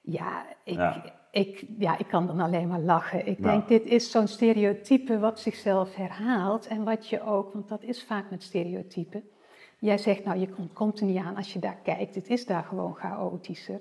Ja 0.02 0.44
ik, 0.64 1.12
Ik, 1.30 1.64
ja, 1.78 1.98
ik 1.98 2.06
kan 2.06 2.26
dan 2.26 2.40
alleen 2.40 2.68
maar 2.68 2.80
lachen. 2.80 3.26
Ik 3.26 3.42
denk, 3.42 3.68
dit 3.68 3.84
is 3.84 4.10
zo'n 4.10 4.26
stereotype 4.26 5.18
wat 5.18 5.40
zichzelf 5.40 5.94
herhaalt 5.94 6.66
en 6.66 6.84
wat 6.84 7.08
je 7.08 7.22
ook, 7.22 7.52
want 7.52 7.68
dat 7.68 7.82
is 7.82 8.04
vaak 8.04 8.30
met 8.30 8.42
stereotypen. 8.42 9.22
Jij 9.78 9.98
zegt, 9.98 10.24
nou, 10.24 10.38
je 10.38 10.48
komt 10.72 11.00
er 11.00 11.06
niet 11.06 11.24
aan 11.24 11.36
als 11.36 11.52
je 11.52 11.58
daar 11.58 11.78
kijkt. 11.82 12.14
Het 12.14 12.28
is 12.28 12.46
daar 12.46 12.62
gewoon 12.62 12.94
chaotischer. 12.94 13.80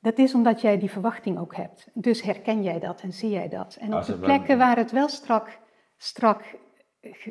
Dat 0.00 0.18
is 0.18 0.34
omdat 0.34 0.60
jij 0.60 0.78
die 0.78 0.90
verwachting 0.90 1.38
ook 1.38 1.56
hebt. 1.56 1.88
Dus 1.94 2.22
herken 2.22 2.62
jij 2.62 2.78
dat 2.78 3.00
en 3.00 3.12
zie 3.12 3.30
jij 3.30 3.48
dat. 3.48 3.76
En 3.80 3.94
op 3.94 4.04
de 4.04 4.18
plekken 4.18 4.58
waar 4.58 4.76
het 4.76 4.92
wel 4.92 5.08
strak, 5.08 5.58
strak 5.96 6.42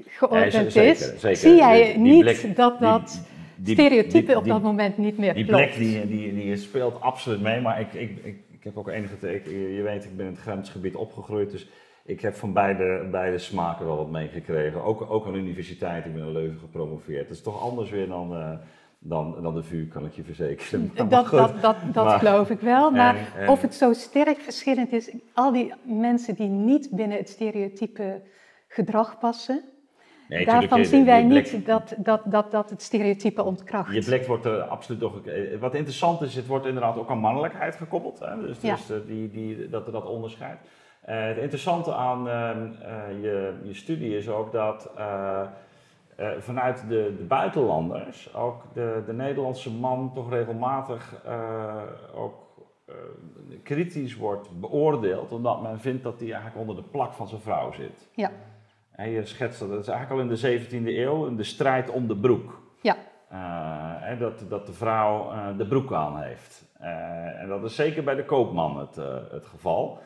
geordend 0.07 0.75
is, 0.75 1.13
zie 1.31 1.55
jij 1.55 1.97
niet 1.97 2.55
dat 2.55 2.79
dat 2.79 3.21
stereotype 3.63 4.37
op 4.37 4.45
dat 4.45 4.61
moment 4.61 4.97
niet 4.97 5.17
meer 5.17 5.33
die 5.33 5.45
klopt. 5.45 5.77
Die 5.77 5.89
plek 5.89 6.07
die, 6.07 6.17
die, 6.17 6.33
die 6.33 6.57
speelt 6.57 7.01
absoluut 7.01 7.41
mee, 7.41 7.61
maar 7.61 7.79
ik, 7.79 7.93
ik, 7.93 8.17
ik, 8.23 8.37
ik 8.51 8.63
heb 8.63 8.77
ook 8.77 8.87
enige... 8.87 9.17
teken. 9.17 9.51
je 9.51 9.81
weet, 9.81 10.05
ik 10.05 10.17
ben 10.17 10.25
in 10.25 10.31
het 10.31 10.41
grensgebied 10.41 10.95
opgegroeid, 10.95 11.51
dus 11.51 11.67
ik 12.05 12.21
heb 12.21 12.35
van 12.35 12.53
beide, 12.53 13.07
beide 13.11 13.37
smaken 13.37 13.85
wel 13.85 13.97
wat 13.97 14.09
meegekregen. 14.09 14.83
Ook, 14.83 15.11
ook 15.11 15.25
aan 15.25 15.33
de 15.33 15.39
universiteit, 15.39 16.05
ik 16.05 16.13
ben 16.13 16.23
in 16.23 16.31
Leuven 16.31 16.59
gepromoveerd. 16.59 17.27
Dat 17.27 17.37
is 17.37 17.43
toch 17.43 17.61
anders 17.61 17.89
weer 17.89 18.07
dan... 18.07 18.33
Uh, 18.33 18.49
dan, 19.07 19.41
dan 19.41 19.53
de 19.53 19.63
vuur, 19.63 19.87
kan 19.87 20.05
ik 20.05 20.13
je 20.13 20.23
verzekeren. 20.23 20.91
dat, 20.95 21.09
dat, 21.09 21.61
dat, 21.61 21.75
dat 21.93 22.11
geloof 22.11 22.49
ik 22.49 22.59
wel. 22.59 22.91
Maar 22.91 23.15
of 23.47 23.61
het 23.61 23.75
zo 23.75 23.93
sterk 23.93 24.39
verschillend 24.39 24.91
is, 24.91 25.11
al 25.33 25.51
die 25.51 25.73
mensen 25.83 26.35
die 26.35 26.47
niet 26.47 26.89
binnen 26.91 27.17
het 27.17 27.29
stereotype 27.29 28.21
gedrag 28.75 29.19
passen, 29.19 29.63
nee, 30.29 30.45
daarvan 30.45 30.85
zien 30.85 31.05
wij 31.05 31.23
niet 31.23 31.65
dat, 31.65 31.95
dat, 31.97 32.21
dat, 32.25 32.51
dat 32.51 32.69
het 32.69 32.81
stereotype 32.81 33.43
ontkracht. 33.43 33.93
Je 33.93 34.03
blik 34.03 34.25
wordt 34.25 34.45
er 34.45 34.61
absoluut 34.61 35.01
toch. 35.01 35.25
Eh, 35.25 35.59
wat 35.59 35.75
interessant 35.75 36.21
is, 36.21 36.35
het 36.35 36.47
wordt 36.47 36.65
inderdaad 36.65 36.97
ook 36.97 37.09
aan 37.09 37.17
mannelijkheid 37.17 37.75
gekoppeld. 37.75 38.19
Hè? 38.19 38.41
Dus, 38.41 38.59
dus 38.59 38.89
eh, 38.89 38.97
die, 39.07 39.31
die, 39.31 39.69
dat 39.69 39.85
er 39.85 39.91
dat 39.91 40.05
onderscheidt. 40.05 40.61
Uh, 41.09 41.25
het 41.25 41.37
interessante 41.37 41.93
aan 41.93 42.27
uh, 42.27 42.33
je, 43.21 43.53
je 43.63 43.73
studie 43.73 44.17
is 44.17 44.29
ook 44.29 44.51
dat 44.51 44.91
uh, 44.97 46.27
vanuit 46.39 46.85
de, 46.87 47.13
de, 47.17 47.23
buitenlanders 47.23 48.33
ook 48.33 48.63
de, 48.73 49.03
de, 49.05 49.13
Nederlandse 49.13 49.71
man 49.71 50.11
toch 50.13 50.29
regelmatig 50.29 51.21
uh, 51.25 51.81
ook 52.15 52.33
uh, 52.89 52.95
kritisch 53.63 54.15
wordt 54.15 54.59
beoordeeld, 54.59 55.31
omdat 55.31 55.61
men 55.61 55.79
vindt 55.79 56.03
dat 56.03 56.19
hij 56.19 56.31
eigenlijk 56.31 56.57
onder 56.59 56.83
de 56.83 56.89
plak 56.89 57.13
van 57.13 57.27
zijn 57.27 57.41
vrouw 57.41 57.71
zit. 57.71 58.07
Ja. 58.11 58.31
Je 58.97 59.25
schetst 59.25 59.59
dat, 59.59 59.69
dat 59.69 59.79
is 59.79 59.87
eigenlijk 59.87 60.21
al 60.21 60.29
in 60.29 60.35
de 60.35 60.67
17e 60.67 60.87
eeuw, 60.87 61.35
de 61.35 61.43
strijd 61.43 61.89
om 61.89 62.07
de 62.07 62.17
broek. 62.17 62.61
Ja. 62.81 62.97
en 64.01 64.19
dat, 64.19 64.45
dat 64.49 64.65
de 64.65 64.73
vrouw 64.73 65.31
de 65.57 65.67
broek 65.67 65.93
aan 65.93 66.21
heeft. 66.21 66.65
en 67.39 67.47
dat 67.47 67.63
is 67.63 67.75
zeker 67.75 68.03
bij 68.03 68.15
de 68.15 68.25
koopman 68.25 68.79
het, 68.79 68.95
het 69.31 69.45
geval. 69.45 69.99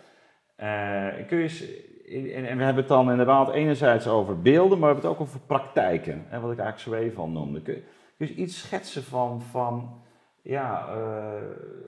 kun 1.28 1.38
je 1.38 1.88
en, 2.10 2.46
en, 2.46 2.58
we 2.58 2.64
hebben 2.64 2.84
het 2.84 2.88
dan 2.88 3.12
inderdaad 3.12 3.52
enerzijds 3.52 4.08
over 4.08 4.42
beelden, 4.42 4.80
maar 4.80 4.88
we 4.88 4.94
hebben 4.94 5.04
het 5.04 5.20
ook 5.20 5.28
over 5.28 5.40
praktijken. 5.40 6.26
Hè, 6.28 6.40
wat 6.40 6.52
ik 6.52 6.60
eigenlijk 6.60 6.98
zo 6.98 7.06
even 7.06 7.22
al 7.22 7.30
noemde. 7.30 7.62
Kun, 7.62 7.84
kun 8.18 8.28
je 8.28 8.34
iets 8.34 8.60
schetsen 8.60 9.04
van, 9.04 9.42
van 9.42 10.02
ja, 10.42 10.88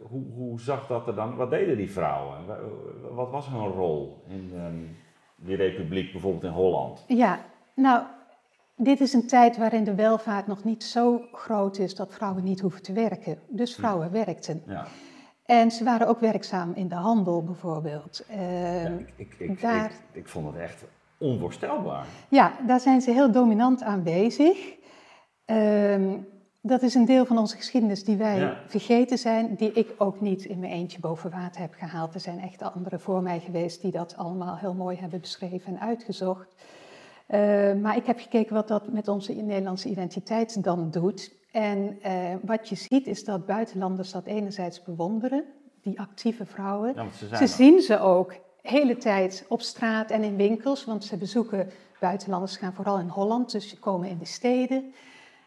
hoe, 0.01 0.25
hoe 0.33 0.61
zag 0.61 0.87
dat 0.87 1.07
er 1.07 1.15
dan? 1.15 1.35
Wat 1.35 1.49
deden 1.49 1.77
die 1.77 1.91
vrouwen? 1.91 2.37
Wat 3.11 3.29
was 3.29 3.47
hun 3.47 3.67
rol 3.67 4.23
in 4.27 4.51
ehm, 4.55 4.83
die 5.45 5.55
republiek, 5.55 6.11
bijvoorbeeld 6.11 6.43
in 6.43 6.49
Holland? 6.49 7.03
Ja, 7.07 7.39
nou, 7.75 8.03
dit 8.75 8.99
is 8.99 9.13
een 9.13 9.27
tijd 9.27 9.57
waarin 9.57 9.83
de 9.83 9.95
welvaart 9.95 10.47
nog 10.47 10.63
niet 10.63 10.83
zo 10.83 11.21
groot 11.31 11.77
is 11.77 11.95
dat 11.95 12.13
vrouwen 12.13 12.43
niet 12.43 12.59
hoeven 12.59 12.81
te 12.81 12.93
werken. 12.93 13.39
Dus 13.47 13.75
vrouwen 13.75 14.11
werkten. 14.11 14.63
Ja. 14.67 14.87
En 15.45 15.71
ze 15.71 15.83
waren 15.83 16.07
ook 16.07 16.19
werkzaam 16.19 16.71
in 16.75 16.87
de 16.87 16.95
handel 16.95 17.43
bijvoorbeeld. 17.43 18.25
Uh, 18.31 18.85
ik, 19.15 19.35
ik, 19.37 19.61
daar, 19.61 19.91
ik, 20.11 20.27
vond 20.27 20.53
het 20.53 20.61
echt 20.61 20.83
onvoorstelbaar. 21.17 22.05
Ja, 22.29 22.53
daar 22.67 22.79
zijn 22.79 23.01
ze 23.01 23.11
heel 23.11 23.31
dominant 23.31 23.83
aanwezig. 23.83 24.57
Uh, 25.45 26.13
dat 26.61 26.81
is 26.81 26.95
een 26.95 27.05
deel 27.05 27.25
van 27.25 27.37
onze 27.37 27.55
geschiedenis 27.55 28.03
die 28.03 28.17
wij 28.17 28.57
vergeten 28.67 29.17
zijn, 29.17 29.55
die 29.55 29.71
ik 29.71 29.93
ook 29.97 30.21
niet 30.21 30.45
in 30.45 30.59
mijn 30.59 30.71
eentje 30.71 30.99
boven 30.99 31.31
water 31.31 31.61
heb 31.61 31.73
gehaald. 31.73 32.13
Er 32.13 32.19
zijn 32.19 32.39
echt 32.39 32.61
anderen 32.61 32.99
voor 32.99 33.21
mij 33.21 33.39
geweest 33.39 33.81
die 33.81 33.91
dat 33.91 34.15
allemaal 34.17 34.57
heel 34.57 34.73
mooi 34.73 34.97
hebben 34.97 35.19
beschreven 35.19 35.73
en 35.73 35.79
uitgezocht. 35.79 36.55
Uh, 37.27 37.37
maar 37.73 37.97
ik 37.97 38.05
heb 38.05 38.19
gekeken 38.19 38.53
wat 38.53 38.67
dat 38.67 38.91
met 38.91 39.07
onze 39.07 39.33
Nederlandse 39.33 39.89
identiteit 39.89 40.63
dan 40.63 40.91
doet. 40.91 41.31
En 41.51 41.99
uh, 42.05 42.11
wat 42.43 42.69
je 42.69 42.75
ziet 42.75 43.07
is 43.07 43.23
dat 43.23 43.45
buitenlanders 43.45 44.11
dat 44.11 44.25
enerzijds 44.25 44.83
bewonderen, 44.83 45.43
die 45.81 45.99
actieve 45.99 46.45
vrouwen. 46.45 46.93
Ja, 46.95 47.05
ze, 47.17 47.35
ze 47.35 47.47
zien 47.47 47.81
ze 47.81 47.99
ook 47.99 48.35
hele 48.61 48.97
tijd 48.97 49.45
op 49.47 49.61
straat 49.61 50.11
en 50.11 50.23
in 50.23 50.35
winkels, 50.35 50.85
want 50.85 51.03
ze 51.03 51.17
bezoeken 51.17 51.69
buitenlanders, 51.99 52.57
gaan 52.57 52.73
vooral 52.73 52.99
in 52.99 53.07
Holland, 53.07 53.51
dus 53.51 53.69
ze 53.69 53.79
komen 53.79 54.09
in 54.09 54.17
de 54.17 54.25
steden. 54.25 54.93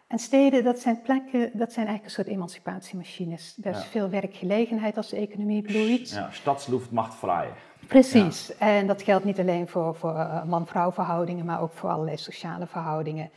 En 0.06 0.18
steden, 0.18 0.64
dat 0.64 0.78
zijn 0.78 1.00
plekken, 1.02 1.50
dat 1.52 1.72
zijn 1.72 1.86
eigenlijk 1.86 2.04
een 2.04 2.24
soort 2.24 2.36
emancipatiemachines. 2.36 3.58
Er 3.62 3.70
is 3.70 3.84
veel 3.84 4.08
werkgelegenheid 4.08 4.96
als 4.96 5.08
de 5.08 5.16
economie 5.16 5.62
bloeit. 5.62 6.10
Ja, 6.10 6.30
stadsluft 6.30 6.90
macht 6.90 7.14
vrij. 7.14 7.48
Precies, 7.86 8.56
en 8.56 8.86
dat 8.86 9.02
geldt 9.02 9.24
niet 9.24 9.38
alleen 9.38 9.68
voor, 9.68 9.94
voor 9.94 10.14
eh, 10.14 10.44
man-vrouw 10.44 10.92
verhoudingen, 10.92 11.44
maar 11.44 11.60
ook 11.60 11.72
voor 11.72 11.90
allerlei 11.90 12.16
sociale 12.16 12.66
verhoudingen. 12.66 13.30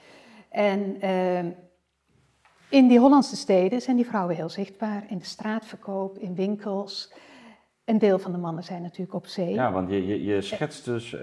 En 0.49 1.05
uh, 1.05 1.39
in 2.69 2.87
die 2.87 2.99
Hollandse 2.99 3.35
steden 3.35 3.81
zijn 3.81 3.95
die 3.95 4.05
vrouwen 4.05 4.35
heel 4.35 4.49
zichtbaar. 4.49 5.03
In 5.07 5.17
de 5.17 5.25
straatverkoop, 5.25 6.17
in 6.17 6.35
winkels. 6.35 7.13
Een 7.85 7.97
deel 7.97 8.19
van 8.19 8.31
de 8.31 8.37
mannen 8.37 8.63
zijn 8.63 8.81
natuurlijk 8.81 9.13
op 9.13 9.25
zee. 9.25 9.53
Ja, 9.53 9.71
want 9.71 9.89
je, 9.89 10.07
je, 10.07 10.23
je 10.23 10.41
schetst 10.41 10.85
dus, 10.85 11.13
uh, 11.13 11.21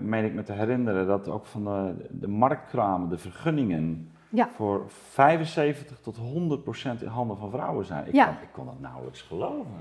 meen 0.00 0.24
ik 0.24 0.34
me 0.34 0.42
te 0.42 0.52
herinneren, 0.52 1.06
dat 1.06 1.28
ook 1.28 1.46
van 1.46 1.64
de, 1.64 2.06
de 2.10 2.28
marktkramen, 2.28 3.08
de 3.08 3.18
vergunningen, 3.18 4.10
ja. 4.30 4.48
voor 4.54 4.84
75 4.88 6.00
tot 6.00 6.16
100 6.16 6.62
procent 6.62 7.02
in 7.02 7.08
handen 7.08 7.36
van 7.36 7.50
vrouwen 7.50 7.84
zijn. 7.84 8.06
Ik, 8.06 8.12
ja. 8.12 8.26
kon, 8.26 8.42
ik 8.42 8.48
kon 8.52 8.66
dat 8.66 8.80
nauwelijks 8.80 9.22
geloven. 9.22 9.72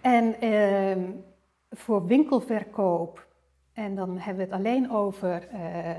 En 0.00 0.44
uh, 0.44 1.08
voor 1.70 2.06
winkelverkoop, 2.06 3.26
en 3.72 3.94
dan 3.94 4.18
hebben 4.18 4.48
we 4.48 4.50
het 4.50 4.60
alleen 4.60 4.90
over 4.90 5.48
uh, 5.52 5.90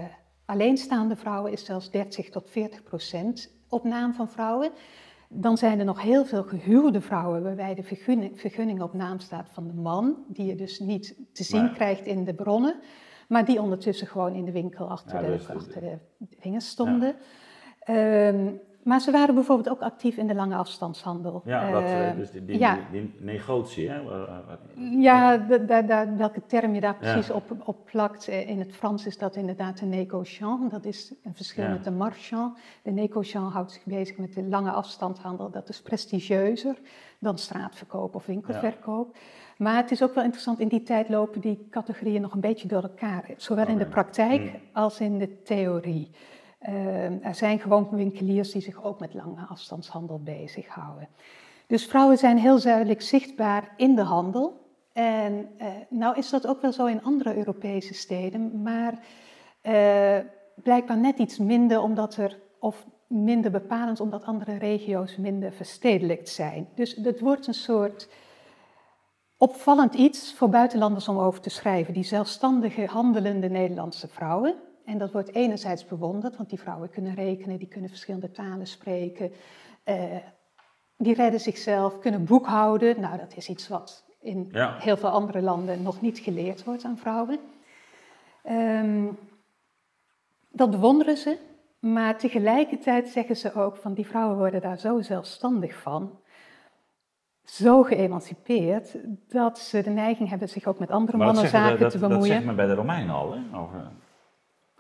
alleenstaande 0.46 1.16
vrouwen, 1.16 1.52
is 1.52 1.66
zelfs 1.66 1.92
30 1.92 2.30
tot 2.30 2.50
40 2.50 2.84
procent 2.84 3.52
op 3.70 3.84
naam 3.84 4.14
van 4.14 4.30
vrouwen. 4.30 4.72
Dan 5.30 5.58
zijn 5.58 5.80
er 5.80 5.86
nog 5.86 6.02
heel 6.02 6.26
veel 6.26 6.44
gehuwde 6.44 7.02
vrouwen 7.02 7.44
waarbij 7.44 7.76
de 7.76 7.84
vergunning, 7.84 8.40
vergunning 8.40 8.82
op 8.82 8.94
naam 8.94 9.20
staat 9.20 9.50
van 9.52 9.68
de 9.68 9.74
man, 9.74 10.18
die 10.28 10.46
je 10.46 10.56
dus 10.56 10.80
niet 10.80 11.16
te 11.34 11.44
zien 11.44 11.74
krijgt 11.74 12.06
in 12.06 12.24
de 12.24 12.34
bronnen, 12.34 12.80
maar 13.28 13.46
die 13.46 13.62
ondertussen 13.62 14.08
gewoon 14.08 14.34
in 14.34 14.46
de 14.46 14.52
winkel 14.52 14.90
achter, 14.90 15.22
de, 15.22 15.28
dus 15.28 15.50
achter 15.50 15.82
de 15.82 15.98
dingen 16.42 16.62
stonden. 16.62 17.16
Ehm, 17.88 18.46
maar 18.84 19.02
ze 19.02 19.12
waren 19.12 19.36
bijvoorbeeld 19.36 19.70
ook 19.70 19.82
actief 19.82 20.18
in 20.18 20.28
de 20.28 20.36
lange 20.36 20.56
afstandshandel. 20.56 21.42
Ja, 21.46 21.72
dat, 21.72 21.84
uh, 21.84 22.16
dus 22.16 22.32
die, 22.32 22.46
die, 22.46 22.60
ja. 22.60 22.80
die, 22.92 23.14
negotie, 23.20 23.90
hè? 23.90 24.00
Ja, 25.00 25.46
welke 26.18 26.42
term 26.46 26.74
je 26.74 26.82
daar 26.82 26.96
precies 26.96 27.30
op, 27.30 27.56
op 27.66 27.86
plakt. 27.86 28.28
Eh, 28.28 28.50
in 28.50 28.60
het 28.60 28.76
Frans 28.76 29.06
is 29.06 29.18
dat 29.18 29.36
inderdaad 29.36 29.80
een 29.80 29.90
négociant. 29.90 30.72
Dat 30.72 30.86
is 30.86 31.14
een 31.24 31.36
verschil 31.36 31.70
met 31.70 31.84
de 31.84 31.92
marchand. 31.92 32.58
De 32.82 32.92
négociant 32.92 33.54
houdt 33.54 33.72
zich 33.72 33.84
bezig 33.84 34.18
met 34.18 34.34
de 34.34 34.44
lange 34.44 34.72
afstandshandel. 34.72 35.50
Dat 35.50 35.70
is 35.70 35.82
prestigieuzer 35.82 36.76
dan 37.20 37.38
straatverkoop 37.38 38.16
of 38.16 38.26
winkelverkoop. 38.26 39.18
Maar 39.58 39.76
het 39.76 39.92
is 39.92 40.04
ook 40.04 40.14
wel 40.14 40.24
interessant, 40.24 40.60
in 40.60 40.68
die 40.68 40.84
tijd 40.84 41.10
lopen 41.10 41.42
die 41.42 41.68
categorieën 41.70 42.22
nog 42.22 42.34
een 42.34 42.40
beetje 42.40 42.68
door 42.68 42.84
elkaar. 42.84 43.30
Zowel 43.38 43.68
in 43.68 43.78
de 43.78 43.86
praktijk 43.86 44.42
mm. 44.42 44.60
als 44.74 45.00
in 45.00 45.18
de 45.18 45.42
theorie. 45.42 46.12
Uh, 46.62 47.26
er 47.26 47.36
zijn 47.36 47.60
gewoon 47.60 47.88
winkeliers 47.92 48.52
die 48.52 48.62
zich 48.62 48.84
ook 48.84 49.00
met 49.00 49.14
lange 49.14 49.46
afstandshandel 49.50 50.20
bezighouden. 50.24 51.08
Dus 51.68 51.86
vrouwen 51.86 52.18
zijn 52.18 52.38
heel 52.38 52.62
duidelijk 52.62 53.02
zichtbaar 53.02 53.74
in 53.78 53.96
de 53.96 54.02
handel. 54.02 54.66
En 54.94 55.50
uh, 55.62 55.68
nou 55.90 56.18
is 56.18 56.30
dat 56.30 56.48
ook 56.48 56.62
wel 56.62 56.72
zo 56.72 56.86
in 56.86 57.04
andere 57.04 57.38
Europese 57.38 57.94
steden, 57.94 58.62
maar 58.62 58.94
uh, 59.64 60.18
blijkbaar 60.56 60.98
net 60.98 61.18
iets 61.18 61.38
minder 61.38 61.82
omdat 61.82 62.16
er, 62.16 62.40
of 62.60 62.86
minder 63.08 63.52
bepalend 63.52 64.00
omdat 64.00 64.24
andere 64.24 64.58
regio's 64.58 65.16
minder 65.16 65.52
verstedelijkt 65.52 66.30
zijn. 66.30 66.68
Dus 66.76 66.96
het 66.96 67.20
wordt 67.20 67.48
een 67.48 67.54
soort 67.54 68.10
opvallend 69.38 69.94
iets 69.94 70.34
voor 70.34 70.50
buitenlanders 70.50 71.08
om 71.08 71.18
over 71.18 71.42
te 71.42 71.50
schrijven. 71.50 71.94
Die 71.94 72.04
zelfstandige 72.04 72.86
handelende 72.86 73.50
Nederlandse 73.50 74.08
vrouwen, 74.08 74.56
en 74.88 74.98
dat 74.98 75.12
wordt 75.12 75.34
enerzijds 75.34 75.86
bewonderd, 75.86 76.38
want 76.38 76.50
die 76.50 76.60
vrouwen 76.60 76.90
kunnen 76.90 77.14
rekenen, 77.14 77.58
die 77.58 77.68
kunnen 77.68 77.90
verschillende 77.90 78.32
talen 78.32 78.68
spreken, 78.68 79.32
uh, 79.86 79.96
die 80.98 81.14
redden 81.14 81.40
zichzelf, 81.40 82.00
kunnen 82.00 82.26
boekhouden. 82.26 83.02
Nou, 83.02 83.18
dat 83.18 83.36
is 83.36 83.50
iets 83.50 83.68
wat 83.68 84.06
in 84.20 84.52
heel 84.80 84.98
veel 84.98 85.10
andere 85.10 85.42
landen 85.42 85.82
nog 85.82 86.02
niet 86.02 86.20
geleerd 86.20 86.64
wordt 86.64 86.84
aan 86.84 86.98
vrouwen. 86.98 87.40
Um, 88.50 89.18
dat 90.50 90.72
bewonderen 90.72 91.18
ze, 91.18 91.38
maar 91.80 92.18
tegelijkertijd 92.18 93.08
zeggen 93.08 93.38
ze 93.38 93.54
ook 93.54 93.78
van 93.78 93.94
die 93.94 94.08
vrouwen 94.08 94.38
worden 94.38 94.62
daar 94.62 94.80
zo 94.80 95.02
zelfstandig 95.02 95.82
van, 95.82 96.20
zo 97.44 97.84
geëmancipeerd, 97.84 98.98
dat 99.28 99.60
ze 99.60 99.82
de 99.82 99.90
neiging 99.90 100.30
hebben 100.30 100.50
zich 100.50 100.66
ook 100.66 100.80
met 100.80 100.92
andere 100.92 101.18
mannen 101.18 101.48
zaken 101.48 101.90
te 101.90 101.98
bemoeien. 101.98 102.20
Dat 102.20 102.28
zegt 102.28 102.46
men 102.46 102.56
bij 102.56 102.68
de 102.68 102.74
Romeinen 102.74 103.16
al, 103.16 103.34
hè? 103.34 103.58
Over... 103.58 103.92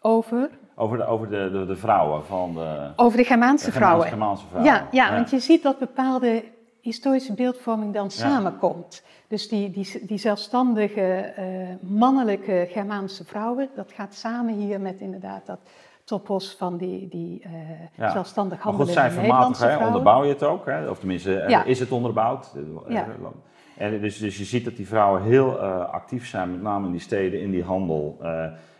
Over? 0.02 0.50
Over 0.76 0.98
de, 0.98 1.06
over 1.06 1.30
de, 1.30 1.50
de, 1.52 1.66
de 1.66 1.76
vrouwen 1.76 2.26
van 2.26 2.54
de... 2.54 2.92
Over 2.96 3.18
de 3.18 3.24
Germaanse, 3.24 3.72
vrouwen. 3.72 4.08
Germaanse 4.08 4.46
vrouwen. 4.48 4.74
Ja, 4.74 4.88
ja, 4.92 5.14
want 5.14 5.30
je 5.30 5.40
ziet 5.40 5.64
dat 5.64 5.80
bepaalde 5.80 6.44
historische 6.82 7.34
beeldvorming 7.34 7.94
dan 7.94 8.12
samenkomt. 8.12 9.04
Dus 9.28 9.48
die, 9.48 9.72
die, 9.72 10.06
die 10.06 10.18
zelfstandige 10.18 11.34
uh, 11.40 11.90
mannelijke 11.90 12.68
Germaanse 12.70 13.26
vrouwen, 13.26 13.70
dat 13.76 13.92
gaat 13.92 14.14
samen 14.14 14.54
hier 14.54 14.82
met 14.82 15.00
inderdaad 15.00 15.46
dat 15.46 15.60
topos 16.04 16.56
van 16.58 16.78
die, 16.78 17.08
die 17.08 17.42
uh, 17.46 17.52
ja. 17.96 18.12
zelfstandig 18.12 18.62
handelende 18.62 18.94
maar 18.94 19.44
goed, 19.44 19.58
zijn 19.58 19.72
vrouwen. 19.72 19.88
onderbouw 19.88 20.24
je 20.24 20.34
het 20.34 20.44
ook, 20.44 20.66
hè? 20.66 20.90
of 20.90 21.00
tenminste 21.00 21.46
ja. 21.48 21.64
is 21.64 21.80
het 21.80 21.92
onderbouwd. 21.92 22.54
Ja. 22.88 23.08
En 23.78 24.02
dus, 24.02 24.18
dus 24.18 24.38
je 24.38 24.44
ziet 24.44 24.66
dat 24.66 24.76
die 24.76 24.88
vrouwen 24.88 25.22
heel 25.22 25.64
uh, 25.64 25.90
actief 25.90 26.28
zijn, 26.28 26.52
met 26.52 26.62
name 26.62 26.86
in 26.86 26.92
die 26.92 27.02
steden, 27.02 27.42
in 27.42 27.52
die 27.52 27.64
handel. 27.64 28.18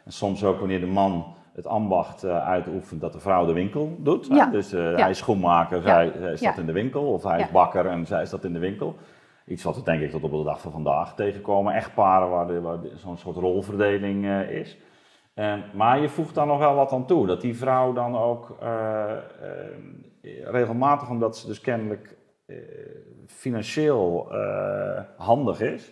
En 0.08 0.14
soms 0.14 0.44
ook 0.44 0.60
wanneer 0.60 0.80
de 0.80 0.86
man 0.86 1.36
het 1.54 1.68
ambacht 1.68 2.24
uh, 2.24 2.48
uitoefent 2.48 3.02
dat 3.02 3.14
de 3.14 3.20
vrouw 3.20 3.46
de 3.46 3.54
winkel 3.54 3.96
doet. 4.00 4.28
Ja. 4.28 4.46
Dus 4.46 4.74
uh, 4.74 4.96
hij 4.96 5.10
is 5.10 5.18
schoenmaker, 5.18 5.82
zij, 5.82 6.12
zij 6.18 6.36
staat 6.36 6.58
in 6.58 6.66
de 6.66 6.72
winkel. 6.72 7.12
Of 7.12 7.24
hij 7.24 7.40
is 7.40 7.52
bakker 7.52 7.86
en 7.86 8.06
zij 8.06 8.26
staat 8.26 8.44
in 8.44 8.54
de 8.54 8.60
winkel. 8.60 8.96
Iets 9.46 9.64
wat 9.64 9.76
we 9.76 9.84
denk 9.84 10.02
ik 10.02 10.12
tot 10.12 10.24
op 10.24 10.32
de 10.32 10.44
dag 10.44 10.62
van 10.62 10.72
vandaag 10.72 11.16
tegenkomen. 11.16 11.74
Echtparen 11.74 12.30
waar, 12.30 12.62
waar 12.62 12.78
zo'n 12.96 13.18
soort 13.18 13.36
rolverdeling 13.36 14.26
uh, 14.26 14.50
is. 14.50 14.78
maar 15.74 16.00
je 16.00 16.10
voegt 16.10 16.36
daar 16.36 16.46
nog 16.46 16.60
wel 16.60 16.76
wat 16.76 16.92
aan 16.92 17.06
toe. 17.06 17.28
Dat 17.28 17.42
die 17.42 17.58
vrouw 17.58 17.94
dan 17.94 18.18
ook 18.18 18.58
regelmatig, 20.44 21.10
omdat 21.10 21.38
ze 21.38 21.48
dus 21.48 21.62
kennelijk 21.62 22.18
financieel 23.28 24.32
handig 25.18 25.62
is... 25.62 25.92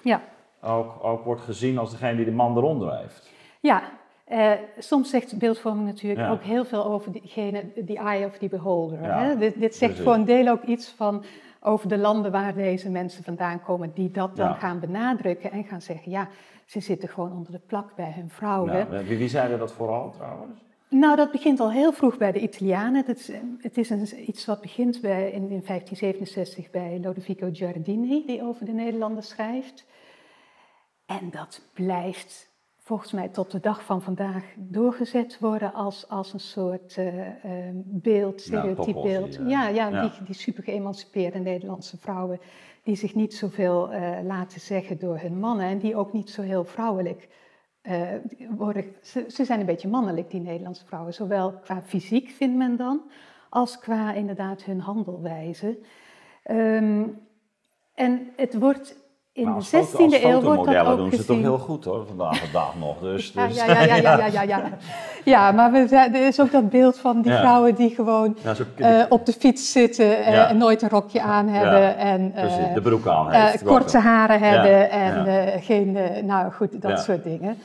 Ook, 0.61 1.03
ook 1.03 1.23
wordt 1.23 1.41
gezien 1.41 1.77
als 1.77 1.91
degene 1.91 2.15
die 2.15 2.25
de 2.25 2.31
man 2.31 2.57
eronder 2.57 2.97
heeft. 2.97 3.31
Ja, 3.59 3.83
uh, 4.31 4.51
soms 4.77 5.09
zegt 5.09 5.37
beeldvorming 5.37 5.87
natuurlijk 5.87 6.29
ook 6.29 6.41
heel 6.41 6.65
veel 6.65 6.85
over 6.85 7.11
diegene, 7.11 7.63
die 7.75 7.97
eye 7.97 8.25
of 8.25 8.37
the 8.37 8.47
beholder. 8.47 8.99
Hè? 9.01 9.37
Dit, 9.37 9.59
dit, 9.59 9.75
zegt 9.75 9.99
voor 9.99 10.13
een 10.13 10.25
deel 10.25 10.47
ook 10.47 10.63
iets 10.63 10.89
van 10.89 11.23
over 11.59 11.89
de 11.89 11.97
landen 11.97 12.31
waar 12.31 12.53
deze 12.53 12.89
mensen 12.89 13.23
vandaan 13.23 13.61
komen, 13.61 13.91
die 13.93 14.11
dat 14.11 14.35
dan 14.35 14.55
gaan 14.55 14.79
benadrukken 14.79 15.51
en 15.51 15.63
gaan 15.63 15.81
zeggen, 15.81 16.11
ja, 16.11 16.27
ze 16.65 16.79
zitten 16.79 17.09
gewoon 17.09 17.31
onder 17.31 17.51
de 17.51 17.61
plak 17.67 17.95
bij 17.95 18.11
hun 18.15 18.29
vrouwen. 18.29 19.05
Wie, 19.05 19.17
wie 19.17 19.29
zeiden 19.29 19.59
dat 19.59 19.73
vooral 19.73 20.11
trouwens? 20.11 20.63
Nou, 20.89 21.15
dat 21.15 21.31
begint 21.31 21.59
al 21.59 21.71
heel 21.71 21.93
vroeg 21.93 22.17
bij 22.17 22.31
de 22.31 22.39
Italianen. 22.39 23.05
Het, 23.05 23.33
het 23.59 23.77
is 23.77 23.89
een, 23.89 24.29
iets 24.29 24.45
wat 24.45 24.61
begint 24.61 25.01
bij, 25.01 25.25
in, 25.25 25.41
in 25.41 25.63
1567 25.65 26.69
bij 26.69 26.99
Lodovico 27.03 27.49
Giardini, 27.51 28.25
die 28.25 28.43
over 28.43 28.65
de 28.65 28.71
Nederlanders 28.71 29.29
schrijft. 29.29 29.85
En 31.05 31.29
dat 31.31 31.61
blijft 31.73 32.54
volgens 32.85 33.11
mij 33.11 33.29
tot 33.29 33.51
de 33.51 33.59
dag 33.59 33.83
van 33.83 34.01
vandaag 34.01 34.43
doorgezet 34.55 35.39
worden 35.39 35.73
als, 35.73 36.09
als 36.09 36.33
een 36.33 36.39
soort 36.39 36.97
uh, 36.97 37.17
uh, 37.17 37.31
beeld, 37.83 38.41
stereotyp 38.41 38.93
beeld. 38.93 39.35
Ja, 39.35 39.67
ja, 39.67 39.67
ja, 39.67 40.01
Die, 40.01 40.23
die 40.25 40.35
super 40.35 40.63
geëmancipeerde 40.63 41.39
Nederlandse 41.39 41.97
vrouwen 41.97 42.39
die 42.83 42.95
zich 42.95 43.15
niet 43.15 43.33
zoveel 43.33 43.93
uh, 43.93 44.17
laten 44.23 44.61
zeggen 44.61 44.99
door 44.99 45.19
hun 45.19 45.39
mannen 45.39 45.65
en 45.65 45.77
die 45.77 45.95
ook 45.95 46.13
niet 46.13 46.29
zo 46.29 46.41
heel 46.41 46.65
vrouwelijk 46.65 47.27
worden. 48.49 48.85
Ze, 49.01 49.25
ze, 49.27 49.45
zijn 49.45 49.59
een 49.59 49.65
beetje 49.65 49.87
mannelijk, 49.87 50.31
die 50.31 50.41
Nederlandse 50.41 50.85
vrouwen, 50.85 51.13
zowel 51.13 51.53
qua 51.53 51.81
fysiek 51.81 52.29
vindt 52.29 52.57
men 52.57 52.75
dan, 52.75 53.01
als 53.49 53.79
qua 53.79 54.13
inderdaad 54.13 54.63
hun 54.63 54.79
handelwijze. 54.79 55.77
Um, 56.51 57.17
en 57.93 58.29
het 58.35 58.57
wordt 58.59 59.04
in 59.35 59.45
de 59.45 59.65
16e 59.65 60.23
eeuw 60.23 60.41
wordt 60.41 60.65
dat 60.65 60.85
ook 60.85 60.97
doen 60.97 61.09
gezien. 61.09 61.25
ze 61.25 61.25
toch 61.25 61.37
heel 61.37 61.57
goed 61.57 61.85
hoor, 61.85 62.05
vandaag 62.07 62.41
de 62.41 62.51
dag 62.51 62.73
nog. 62.79 62.99
Dus, 62.99 63.31
dus. 63.31 63.55
Ja, 63.55 63.65
ja, 63.65 63.81
ja, 63.81 63.95
ja, 63.95 64.17
ja, 64.17 64.25
ja, 64.25 64.41
ja, 64.41 64.61
ja. 65.33 65.51
maar 65.51 65.71
we, 65.71 65.95
er 65.95 66.27
is 66.27 66.41
ook 66.41 66.51
dat 66.51 66.69
beeld 66.69 66.97
van 66.97 67.21
die 67.21 67.31
vrouwen 67.31 67.75
die 67.75 67.89
gewoon 67.89 68.37
ja, 68.77 68.99
uh, 68.99 69.05
op 69.09 69.25
de 69.25 69.33
fiets 69.33 69.71
zitten 69.71 70.05
uh, 70.05 70.49
en 70.49 70.57
nooit 70.57 70.81
een 70.81 70.89
rokje 70.89 71.21
aan 71.21 71.47
hebben. 71.47 71.97
En, 71.97 72.33
uh, 72.35 72.73
de 72.73 72.81
broek 72.81 73.07
aan 73.07 73.31
heeft. 73.31 73.63
korte 73.63 73.97
haren 73.97 74.39
hebben 74.39 74.89
en 74.89 75.61
geen, 75.61 75.97
nou 76.25 76.51
goed, 76.51 76.81
dat 76.81 76.99
soort 76.99 77.23
dingen. 77.23 77.57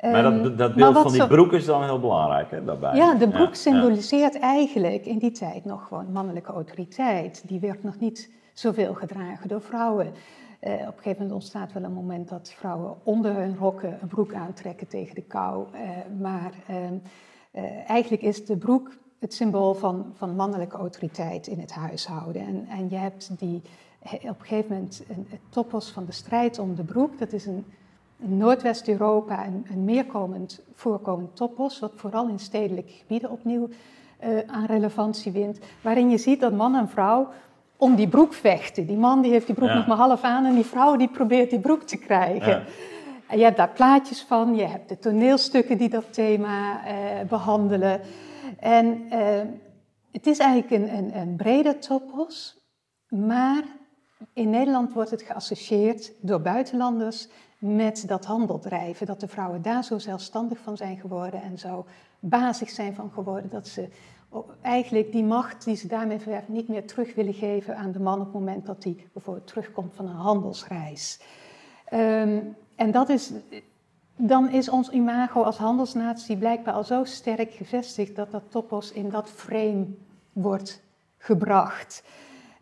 Maar 0.00 0.22
dat, 0.22 0.32
ehm, 0.32 0.56
dat 0.56 0.74
beeld 0.74 0.98
van 0.98 1.12
die 1.12 1.26
broek 1.26 1.52
is 1.52 1.64
dan 1.64 1.84
heel 1.84 2.00
belangrijk 2.00 2.50
hè, 2.50 2.64
daarbij. 2.64 2.94
Ja, 2.94 3.14
de 3.14 3.28
broek 3.28 3.54
symboliseert 3.54 4.38
eigenlijk 4.38 5.06
in 5.06 5.18
die 5.18 5.30
tijd 5.30 5.64
nog 5.64 5.86
gewoon 5.88 6.12
mannelijke 6.12 6.52
autoriteit. 6.52 7.42
Die 7.46 7.60
werd 7.60 7.82
nog 7.82 7.98
niet 7.98 8.30
zoveel 8.52 8.94
gedragen 8.94 9.48
door 9.48 9.60
vrouwen. 9.60 10.12
Uh, 10.60 10.72
op 10.72 10.78
een 10.78 10.86
gegeven 10.86 11.12
moment 11.12 11.32
ontstaat 11.32 11.72
wel 11.72 11.82
een 11.82 11.92
moment 11.92 12.28
dat 12.28 12.52
vrouwen 12.56 12.94
onder 13.02 13.34
hun 13.34 13.56
rokken 13.56 13.98
een 14.02 14.08
broek 14.08 14.34
aantrekken 14.34 14.88
tegen 14.88 15.14
de 15.14 15.22
kou. 15.22 15.66
Uh, 15.74 15.80
maar 16.20 16.52
uh, 16.70 17.90
eigenlijk 17.90 18.22
is 18.22 18.44
de 18.44 18.56
broek 18.56 18.96
het 19.18 19.34
symbool 19.34 19.74
van, 19.74 20.12
van 20.14 20.36
mannelijke 20.36 20.76
autoriteit 20.76 21.46
in 21.46 21.60
het 21.60 21.72
huishouden. 21.72 22.46
En, 22.46 22.66
en 22.68 22.90
je 22.90 22.96
hebt 22.96 23.38
die, 23.38 23.62
op 24.02 24.22
een 24.22 24.46
gegeven 24.46 24.74
moment 24.74 25.02
een, 25.08 25.26
het 25.30 25.90
van 25.92 26.04
de 26.04 26.12
strijd 26.12 26.58
om 26.58 26.74
de 26.74 26.84
broek. 26.84 27.18
Dat 27.18 27.32
is 27.32 27.46
een, 27.46 27.64
in 28.16 28.36
Noordwest-Europa 28.36 29.46
een, 29.46 29.66
een 29.70 29.84
meerkomend 29.84 30.60
voorkomend 30.74 31.36
topos, 31.36 31.78
wat 31.78 31.92
vooral 31.94 32.28
in 32.28 32.38
stedelijke 32.38 32.92
gebieden 32.92 33.30
opnieuw 33.30 33.68
aan 34.46 34.66
relevantie 34.66 35.32
wint. 35.32 35.58
Waarin 35.82 36.10
je 36.10 36.18
ziet 36.18 36.40
dat 36.40 36.52
man 36.52 36.74
en 36.74 36.88
vrouw 36.88 37.28
om 37.76 37.94
die 37.94 38.08
broek 38.08 38.34
vechten. 38.34 38.86
Die 38.86 38.96
man 38.96 39.22
die 39.22 39.30
heeft 39.30 39.46
die 39.46 39.54
broek 39.54 39.74
nog 39.74 39.86
maar 39.86 39.96
half 39.96 40.22
aan 40.22 40.44
en 40.44 40.54
die 40.54 40.64
vrouw 40.64 40.96
die 40.96 41.08
probeert 41.08 41.50
die 41.50 41.60
broek 41.60 41.82
te 41.82 41.96
krijgen. 41.96 42.64
En 43.26 43.38
je 43.38 43.44
hebt 43.44 43.56
daar 43.56 43.72
plaatjes 43.72 44.22
van, 44.22 44.54
je 44.54 44.64
hebt 44.64 44.88
de 44.88 44.98
toneelstukken 44.98 45.78
die 45.78 45.88
dat 45.88 46.12
thema 46.12 46.86
eh, 46.86 46.94
behandelen. 47.28 48.00
En 48.58 49.06
eh, 49.10 49.40
het 50.12 50.26
is 50.26 50.38
eigenlijk 50.38 50.82
een, 50.82 50.96
een, 50.96 51.16
een 51.16 51.36
brede 51.36 51.78
topos, 51.78 52.60
maar 53.08 53.62
in 54.32 54.50
Nederland 54.50 54.92
wordt 54.92 55.10
het 55.10 55.22
geassocieerd 55.22 56.12
door 56.20 56.40
buitenlanders 56.40 57.28
met 57.58 58.04
dat 58.06 58.24
handeldrijven. 58.24 59.06
Dat 59.06 59.20
de 59.20 59.28
vrouwen 59.28 59.62
daar 59.62 59.84
zo 59.84 59.98
zelfstandig 59.98 60.58
van 60.58 60.76
zijn 60.76 60.98
geworden 60.98 61.42
en 61.42 61.58
zo 61.58 61.86
bazig 62.20 62.70
zijn 62.70 62.94
van 62.94 63.10
geworden 63.10 63.50
dat 63.50 63.68
ze 63.68 63.88
eigenlijk 64.62 65.12
die 65.12 65.24
macht 65.24 65.64
die 65.64 65.76
ze 65.76 65.88
daarmee 65.88 66.18
verwerven 66.18 66.52
niet 66.52 66.68
meer 66.68 66.86
terug 66.86 67.14
willen 67.14 67.34
geven 67.34 67.76
aan 67.76 67.92
de 67.92 68.00
man 68.00 68.18
op 68.18 68.24
het 68.24 68.34
moment 68.34 68.66
dat 68.66 68.84
hij 68.84 69.06
bijvoorbeeld 69.12 69.46
terugkomt 69.46 69.94
van 69.94 70.06
een 70.06 70.14
handelsreis. 70.14 71.20
Um, 71.92 72.56
en 72.76 72.90
dat 72.90 73.08
is, 73.08 73.32
dan 74.16 74.50
is 74.50 74.68
ons 74.68 74.90
imago 74.90 75.42
als 75.42 75.56
handelsnatie 75.56 76.36
blijkbaar 76.36 76.74
al 76.74 76.84
zo 76.84 77.04
sterk 77.04 77.52
gevestigd 77.52 78.16
dat 78.16 78.30
dat 78.30 78.50
topos 78.50 78.92
in 78.92 79.10
dat 79.10 79.30
frame 79.30 79.86
wordt 80.32 80.82
gebracht. 81.18 82.04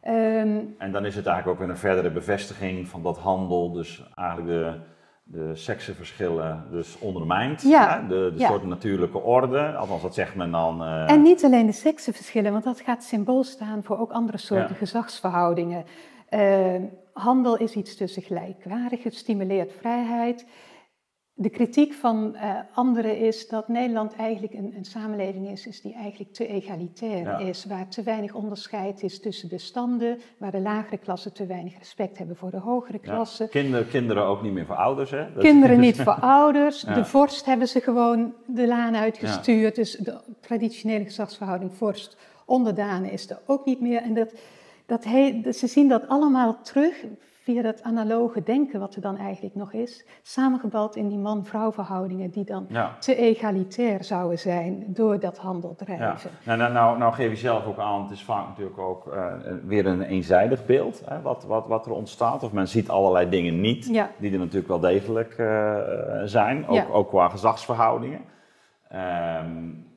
Um, 0.06 0.74
en 0.78 0.92
dan 0.92 1.04
is 1.04 1.16
het 1.16 1.26
eigenlijk 1.26 1.60
ook 1.60 1.68
een 1.68 1.76
verdere 1.76 2.10
bevestiging 2.10 2.88
van 2.88 3.02
dat 3.02 3.18
handel, 3.18 3.72
dus 3.72 4.10
eigenlijk 4.14 4.48
de 4.48 4.80
de 5.24 5.50
seksenverschillen 5.54 6.64
dus 6.70 6.98
ondermijnt. 6.98 7.62
Ja, 7.62 8.00
hè? 8.00 8.06
De, 8.06 8.32
de 8.36 8.44
soort 8.44 8.64
natuurlijke 8.64 9.18
orde, 9.18 9.74
althans 9.76 10.02
dat 10.02 10.14
zegt 10.14 10.34
men 10.34 10.50
dan. 10.50 10.82
Uh... 10.82 11.10
En 11.10 11.22
niet 11.22 11.44
alleen 11.44 11.66
de 11.66 11.72
seksenverschillen, 11.72 12.52
want 12.52 12.64
dat 12.64 12.80
gaat 12.80 13.04
symbool 13.04 13.44
staan 13.44 13.82
voor 13.82 13.98
ook 13.98 14.12
andere 14.12 14.38
soorten 14.38 14.68
ja. 14.68 14.74
gezagsverhoudingen. 14.74 15.84
Uh, 16.30 16.74
handel 17.12 17.56
is 17.56 17.74
iets 17.74 17.96
tussen 17.96 18.22
gelijkwaardig, 18.22 19.02
het 19.02 19.14
stimuleert 19.14 19.72
vrijheid. 19.72 20.46
De 21.36 21.48
kritiek 21.48 21.92
van 21.92 22.32
uh, 22.34 22.54
anderen 22.74 23.18
is 23.18 23.48
dat 23.48 23.68
Nederland 23.68 24.14
eigenlijk 24.16 24.52
een, 24.52 24.72
een, 24.76 24.84
samenleving 24.84 25.48
is, 25.48 25.66
is 25.66 25.80
die 25.80 25.94
eigenlijk 25.94 26.32
te 26.32 26.46
egalitair 26.46 27.40
is, 27.40 27.64
waar 27.64 27.88
te 27.88 28.02
weinig 28.02 28.34
onderscheid 28.34 29.02
is 29.02 29.20
tussen 29.20 29.48
de 29.48 29.58
standen, 29.58 30.18
waar 30.38 30.50
de 30.50 30.60
lagere 30.60 30.98
klassen 30.98 31.32
te 31.32 31.46
weinig 31.46 31.78
respect 31.78 32.18
hebben 32.18 32.36
voor 32.36 32.50
de 32.50 32.58
hogere 32.58 32.98
klassen. 32.98 33.44
Ja. 33.44 33.50
Kinderen, 33.50 33.88
kinderen 33.88 34.24
ook 34.24 34.42
niet 34.42 34.52
meer 34.52 34.66
voor 34.66 34.76
ouders, 34.76 35.10
hè? 35.10 35.32
Dat 35.32 35.42
kinderen 35.42 35.80
niet 35.80 36.00
voor 36.00 36.20
ouders. 36.40 36.80
De 36.80 37.04
vorst 37.04 37.44
hebben 37.44 37.68
ze 37.68 37.80
gewoon 37.80 38.34
de 38.46 38.66
laan 38.66 38.96
uitgestuurd, 38.96 39.74
dus 39.74 39.96
de 39.96 40.20
traditionele 40.40 41.04
gezagsverhouding 41.04 41.74
vorst 41.74 42.16
onderdanen 42.44 43.10
is 43.10 43.30
er 43.30 43.38
ook 43.46 43.64
niet 43.64 43.80
meer. 43.80 44.02
En 44.02 44.14
dat, 44.14 44.34
dat 44.86 45.04
he, 45.04 45.52
ze 45.52 45.66
zien 45.66 45.88
dat 45.88 46.08
allemaal 46.08 46.62
terug 46.62 47.04
via 47.44 47.62
dat 47.62 47.82
analoge 47.82 48.42
denken 48.42 48.80
wat 48.80 48.94
er 48.94 49.00
dan 49.00 49.16
eigenlijk 49.16 49.54
nog 49.54 49.72
is, 49.72 50.06
samengebald 50.22 50.96
in 50.96 51.08
die 51.08 51.18
man-vrouw 51.18 51.72
verhoudingen 51.72 52.30
die 52.30 52.44
dan 52.44 52.66
te 52.98 53.16
egalitair 53.16 54.04
zouden 54.04 54.38
zijn 54.38 54.84
door 54.86 55.20
dat 55.20 55.38
handeldrijven. 55.38 56.04
Ja. 56.04 56.16
Nou, 56.44 56.58
nou, 56.58 56.72
nou, 56.72 56.98
nou, 56.98 57.12
geef 57.12 57.30
je 57.30 57.36
zelf 57.36 57.66
ook 57.66 57.78
aan, 57.78 58.02
het 58.02 58.10
is 58.10 58.22
vaak 58.22 58.46
natuurlijk 58.48 58.78
ook 58.78 59.06
uh, 59.06 59.32
weer 59.64 59.86
een 59.86 60.02
eenzijdig 60.02 60.66
beeld 60.66 61.02
hè, 61.04 61.20
wat, 61.20 61.44
wat, 61.44 61.66
wat 61.66 61.86
er 61.86 61.92
ontstaat. 61.92 62.42
Of 62.42 62.52
men 62.52 62.68
ziet 62.68 62.88
allerlei 62.88 63.28
dingen 63.28 63.60
niet, 63.60 63.86
die 64.18 64.32
er 64.32 64.38
natuurlijk 64.38 64.68
wel 64.68 64.80
degelijk 64.80 65.38
uh, 65.38 65.78
zijn, 66.24 66.66
ook, 66.66 66.86
ook 66.92 67.08
qua 67.08 67.28
gezagsverhoudingen. 67.28 68.20
Um, 68.92 69.92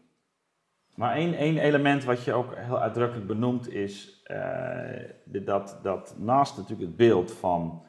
maar 0.97 1.15
één, 1.15 1.33
één 1.33 1.57
element 1.57 2.03
wat 2.03 2.23
je 2.23 2.33
ook 2.33 2.55
heel 2.55 2.79
uitdrukkelijk 2.79 3.27
benoemt 3.27 3.73
is 3.73 4.23
uh, 4.31 5.43
dat, 5.45 5.79
dat 5.81 6.15
naast 6.17 6.57
natuurlijk 6.57 6.87
het 6.87 6.97
beeld 6.97 7.31
van 7.31 7.83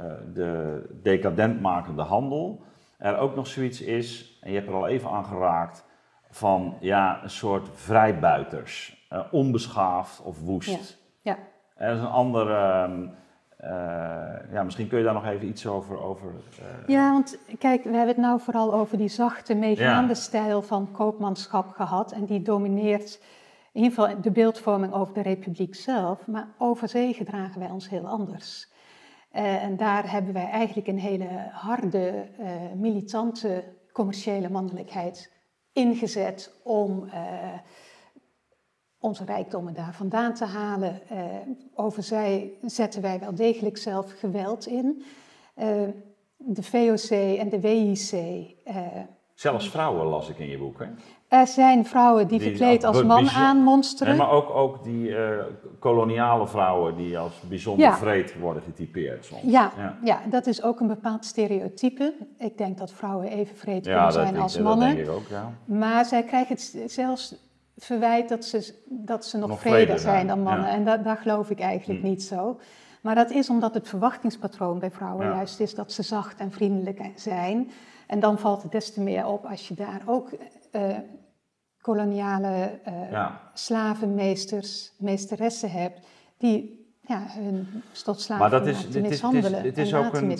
uh, 0.00 0.12
de 0.32 0.82
decadentmakende 1.02 2.02
handel, 2.02 2.62
er 2.98 3.16
ook 3.16 3.34
nog 3.34 3.46
zoiets 3.46 3.80
is, 3.80 4.38
en 4.40 4.50
je 4.50 4.56
hebt 4.56 4.68
er 4.68 4.74
al 4.74 4.86
even 4.86 5.10
aan 5.10 5.24
geraakt, 5.24 5.84
van 6.30 6.76
ja, 6.80 7.22
een 7.22 7.30
soort 7.30 7.68
vrijbuiters, 7.72 9.06
uh, 9.12 9.20
onbeschaafd 9.30 10.22
of 10.22 10.40
woest. 10.40 11.02
Ja. 11.22 11.32
ja. 11.32 11.38
Er 11.74 11.94
is 11.94 12.00
een 12.00 12.06
ander. 12.06 12.50
Uh, 12.50 13.08
uh, 13.66 14.52
ja, 14.52 14.62
misschien 14.62 14.88
kun 14.88 14.98
je 14.98 15.04
daar 15.04 15.14
nog 15.14 15.26
even 15.26 15.48
iets 15.48 15.66
over. 15.66 16.02
over 16.02 16.32
uh... 16.60 16.66
Ja, 16.86 17.12
want 17.12 17.38
kijk, 17.58 17.84
we 17.84 17.90
hebben 17.90 18.14
het 18.14 18.16
nou 18.16 18.40
vooral 18.40 18.74
over 18.74 18.98
die 18.98 19.08
zachte, 19.08 19.54
meegaande 19.54 20.14
ja. 20.14 20.20
stijl 20.20 20.62
van 20.62 20.90
koopmanschap 20.92 21.70
gehad. 21.70 22.12
En 22.12 22.24
die 22.24 22.42
domineert 22.42 23.22
in 23.72 23.82
ieder 23.82 23.98
geval 23.98 24.20
de 24.20 24.30
beeldvorming 24.30 24.92
over 24.92 25.14
de 25.14 25.22
republiek 25.22 25.74
zelf. 25.74 26.26
Maar 26.26 26.48
over 26.58 26.88
zee 26.88 27.14
gedragen 27.14 27.60
wij 27.60 27.70
ons 27.70 27.88
heel 27.88 28.06
anders. 28.06 28.68
Uh, 29.32 29.62
en 29.62 29.76
daar 29.76 30.10
hebben 30.10 30.32
wij 30.32 30.50
eigenlijk 30.50 30.86
een 30.88 30.98
hele 30.98 31.28
harde, 31.50 32.28
militante, 32.74 33.64
commerciële 33.92 34.50
mannelijkheid 34.50 35.32
ingezet 35.72 36.60
om 36.62 37.08
onze 38.98 39.24
rijkdommen 39.24 39.74
daar 39.74 39.94
vandaan 39.94 40.34
te 40.34 40.44
halen. 40.44 41.00
Uh, 41.12 41.18
over 41.74 42.02
zij 42.02 42.52
zetten 42.62 43.02
wij 43.02 43.18
wel 43.18 43.34
degelijk 43.34 43.76
zelf 43.76 44.12
geweld 44.18 44.66
in. 44.66 45.02
Uh, 45.58 45.66
de 46.36 46.62
VOC 46.62 47.10
en 47.38 47.48
de 47.48 47.60
WIC. 47.60 48.12
Uh, 48.12 48.76
eh, 48.76 49.02
Zelfs 49.34 49.70
vrouwen 49.70 50.06
las 50.06 50.28
ik 50.28 50.38
in 50.38 50.48
je 50.48 50.58
boek, 50.58 50.78
hè? 50.78 50.86
Er 51.28 51.46
zijn 51.46 51.86
vrouwen 51.86 52.28
die, 52.28 52.38
die 52.38 52.48
verkleed 52.48 52.84
als 52.84 53.02
man 53.02 53.28
aanmonsteren. 53.28 54.16
Nee, 54.16 54.26
maar 54.26 54.34
ook, 54.34 54.50
ook 54.50 54.84
die 54.84 55.14
koloniale 55.78 56.46
vrouwen 56.46 56.96
die 56.96 57.18
als 57.18 57.40
bijzonder 57.48 57.86
ja. 57.86 57.96
vreed 57.96 58.38
worden 58.38 58.62
getypeerd 58.62 59.24
soms. 59.24 59.42
Ja, 59.44 59.72
ja, 59.76 59.98
ja. 60.02 60.20
dat 60.30 60.46
is 60.46 60.62
ook 60.62 60.80
een 60.80 60.86
bepaald 60.86 61.24
stereotype. 61.24 62.14
Ik 62.38 62.58
denk 62.58 62.78
dat 62.78 62.92
vrouwen 62.92 63.28
even 63.28 63.56
vreed 63.56 63.82
kunnen 63.82 64.12
zijn 64.12 64.36
als 64.36 64.58
mannen. 64.58 64.88
Dat 64.88 64.96
denk 64.96 65.08
ik 65.08 65.14
ook, 65.14 65.28
ja. 65.28 65.52
Maar 65.64 66.04
zij 66.04 66.22
krijgen 66.22 66.54
het 66.54 66.92
zelfs 66.92 67.34
verwijt 67.76 68.28
dat 68.28 68.44
ze, 68.44 68.82
dat 68.84 69.26
ze 69.26 69.38
nog, 69.38 69.48
nog 69.48 69.60
vreder 69.60 69.98
zijn 69.98 70.26
dan 70.26 70.42
mannen. 70.42 70.68
En 70.68 70.84
dat, 70.84 71.04
daar 71.04 71.16
geloof 71.16 71.50
ik 71.50 71.60
eigenlijk 71.60 72.02
mm. 72.02 72.08
niet 72.08 72.22
zo. 72.22 72.60
Maar 73.00 73.14
dat 73.14 73.30
is 73.30 73.50
omdat 73.50 73.74
het 73.74 73.88
verwachtingspatroon 73.88 74.78
bij 74.78 74.90
vrouwen 74.90 75.26
juist 75.26 75.60
is 75.60 75.74
dat 75.74 75.92
ze 75.92 76.02
zacht 76.02 76.40
en 76.40 76.50
vriendelijk 76.50 77.10
zijn. 77.14 77.70
En 78.06 78.20
dan 78.20 78.38
valt 78.38 78.62
het 78.62 78.72
des 78.72 78.92
te 78.92 79.00
meer 79.00 79.26
op 79.26 79.44
als 79.44 79.68
je 79.68 79.74
daar 79.74 80.02
ook 80.06 80.30
uh, 80.72 80.96
koloniale 81.80 82.80
slavenmeesters, 83.52 84.92
meesteressen 84.98 85.70
hebt, 85.70 86.06
die 86.38 86.75
ja, 87.06 87.26
hun 87.28 87.82
maar 88.38 88.50
dat 88.50 88.66
is, 88.66 88.88
te 88.88 89.00
mishandelen 89.00 89.62
het 89.62 89.78
is, 89.78 89.94
ook 89.94 90.14
een. 90.14 90.38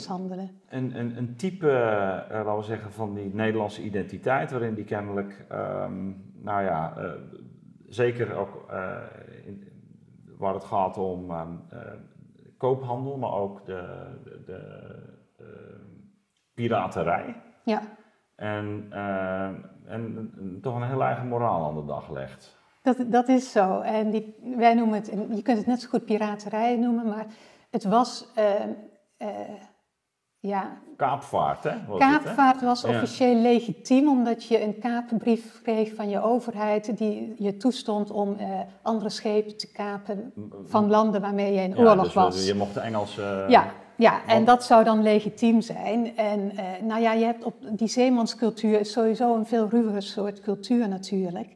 Een, 0.69 0.99
een, 0.99 1.17
een 1.17 1.37
type, 1.37 1.67
uh, 1.67 2.45
laten 2.45 2.57
we 2.57 2.63
zeggen, 2.63 2.93
van 2.93 3.15
die 3.15 3.35
Nederlandse 3.35 3.83
identiteit, 3.83 4.51
waarin 4.51 4.75
die 4.75 4.85
kennelijk, 4.85 5.47
um, 5.53 6.33
nou 6.43 6.63
ja, 6.63 6.95
uh, 6.99 7.11
zeker 7.89 8.35
ook 8.35 8.67
uh, 8.71 8.97
in, 9.45 9.69
waar 10.39 10.55
het 10.55 10.65
gaat 10.65 10.99
om 10.99 11.31
um, 11.31 11.61
koophandel, 12.57 13.17
maar 13.17 13.33
ook 13.33 13.65
de, 13.65 14.07
de, 14.25 14.43
de 14.45 15.81
piraterij. 16.55 17.43
Ja. 17.65 17.83
En, 18.35 18.87
en 19.87 20.59
toch 20.63 20.75
een 20.75 20.89
heel 20.89 21.03
eigen 21.03 21.29
moraal 21.29 21.69
aan 21.69 21.75
de 21.75 21.85
dag 21.85 22.11
legt. 22.11 22.57
Dat, 22.87 22.97
dat 23.07 23.29
is 23.29 23.53
zo. 23.53 23.81
En 23.81 24.11
die, 24.11 24.35
wij 24.57 24.75
noemen 24.75 24.95
het, 24.95 25.07
je 25.35 25.43
kunt 25.43 25.59
het 25.59 25.67
net 25.67 25.81
zo 25.81 25.89
goed 25.89 26.05
piraterij 26.05 26.77
noemen, 26.77 27.07
maar 27.07 27.27
het 27.71 27.85
was. 27.85 28.27
Uh, 28.39 28.45
uh, 29.19 29.29
ja, 30.39 30.79
kaapvaart, 30.97 31.65
hè? 31.65 31.71
Was 31.89 31.99
kaapvaart 31.99 32.53
het, 32.53 32.61
hè? 32.61 32.67
was 32.67 32.85
officieel 32.85 33.35
legitiem, 33.35 34.09
omdat 34.09 34.45
je 34.45 34.63
een 34.63 34.79
kapenbrief 34.79 35.63
kreeg 35.63 35.95
van 35.95 36.09
je 36.09 36.23
overheid 36.23 36.99
die 36.99 37.35
je 37.39 37.57
toestond 37.57 38.11
om 38.11 38.37
uh, 38.41 38.61
andere 38.83 39.11
schepen 39.11 39.57
te 39.57 39.73
kapen 39.73 40.33
van 40.65 40.91
landen 40.91 41.21
waarmee 41.21 41.53
je 41.53 41.61
in 41.61 41.75
ja, 41.77 41.77
oorlog 41.77 42.05
dus 42.05 42.15
was. 42.15 42.47
Je 42.47 42.55
mocht 42.55 42.75
de 42.75 42.81
Engels. 42.81 43.15
ja, 43.49 43.73
ja, 43.97 44.27
en 44.27 44.45
dat 44.45 44.65
zou 44.65 44.85
dan 44.85 45.03
legitiem 45.03 45.61
zijn. 45.61 46.17
En 46.17 46.53
nou 46.83 47.03
ja, 47.03 47.13
je 47.13 47.25
hebt 47.25 47.45
op 47.45 47.55
die 47.71 47.89
zeemanscultuur 47.89 48.81
is 48.81 48.93
sowieso 48.93 49.35
een 49.35 49.47
veel 49.47 49.69
ruwere 49.69 50.01
soort 50.01 50.41
cultuur 50.41 50.89
natuurlijk. 50.89 51.55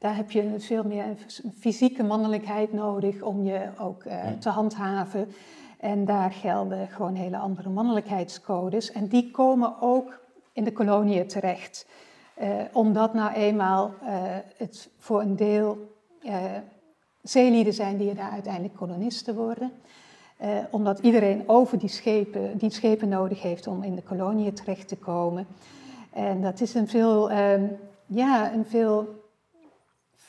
Daar 0.00 0.16
heb 0.16 0.30
je 0.30 0.54
veel 0.58 0.84
meer 0.84 1.04
fysieke 1.58 2.02
mannelijkheid 2.02 2.72
nodig 2.72 3.22
om 3.22 3.44
je 3.44 3.68
ook 3.78 4.04
uh, 4.04 4.28
te 4.38 4.48
handhaven. 4.48 5.28
En 5.78 6.04
daar 6.04 6.32
gelden 6.32 6.88
gewoon 6.88 7.14
hele 7.14 7.36
andere 7.36 7.68
mannelijkheidscodes. 7.68 8.92
En 8.92 9.06
die 9.06 9.30
komen 9.30 9.80
ook 9.80 10.20
in 10.52 10.64
de 10.64 10.72
koloniën 10.72 11.26
terecht. 11.26 11.86
Uh, 12.42 12.48
omdat 12.72 13.14
nou 13.14 13.32
eenmaal 13.32 13.94
uh, 14.02 14.08
het 14.56 14.90
voor 14.98 15.20
een 15.20 15.36
deel 15.36 15.78
zeelieden 17.22 17.74
zijn 17.74 17.96
die 17.96 18.14
daar 18.14 18.30
uiteindelijk 18.30 18.74
kolonisten 18.74 19.34
worden. 19.34 19.72
omdat 20.70 20.98
iedereen 20.98 21.48
over 21.48 21.78
die 21.78 21.88
schepen, 21.88 22.58
die 22.58 22.70
schepen 22.70 23.08
nodig 23.08 23.42
heeft 23.42 23.66
om 23.66 23.82
in 23.82 23.94
de 23.94 24.02
koloniën 24.02 24.54
terecht 24.54 24.88
te 24.88 24.96
komen. 24.96 25.46
En 26.10 26.40
dat 26.40 26.60
is 26.60 26.74
een 26.74 26.88
veel, 26.88 27.30
ehm, 27.30 27.64
ja, 28.06 28.52
een 28.52 28.64
veel 28.64 29.19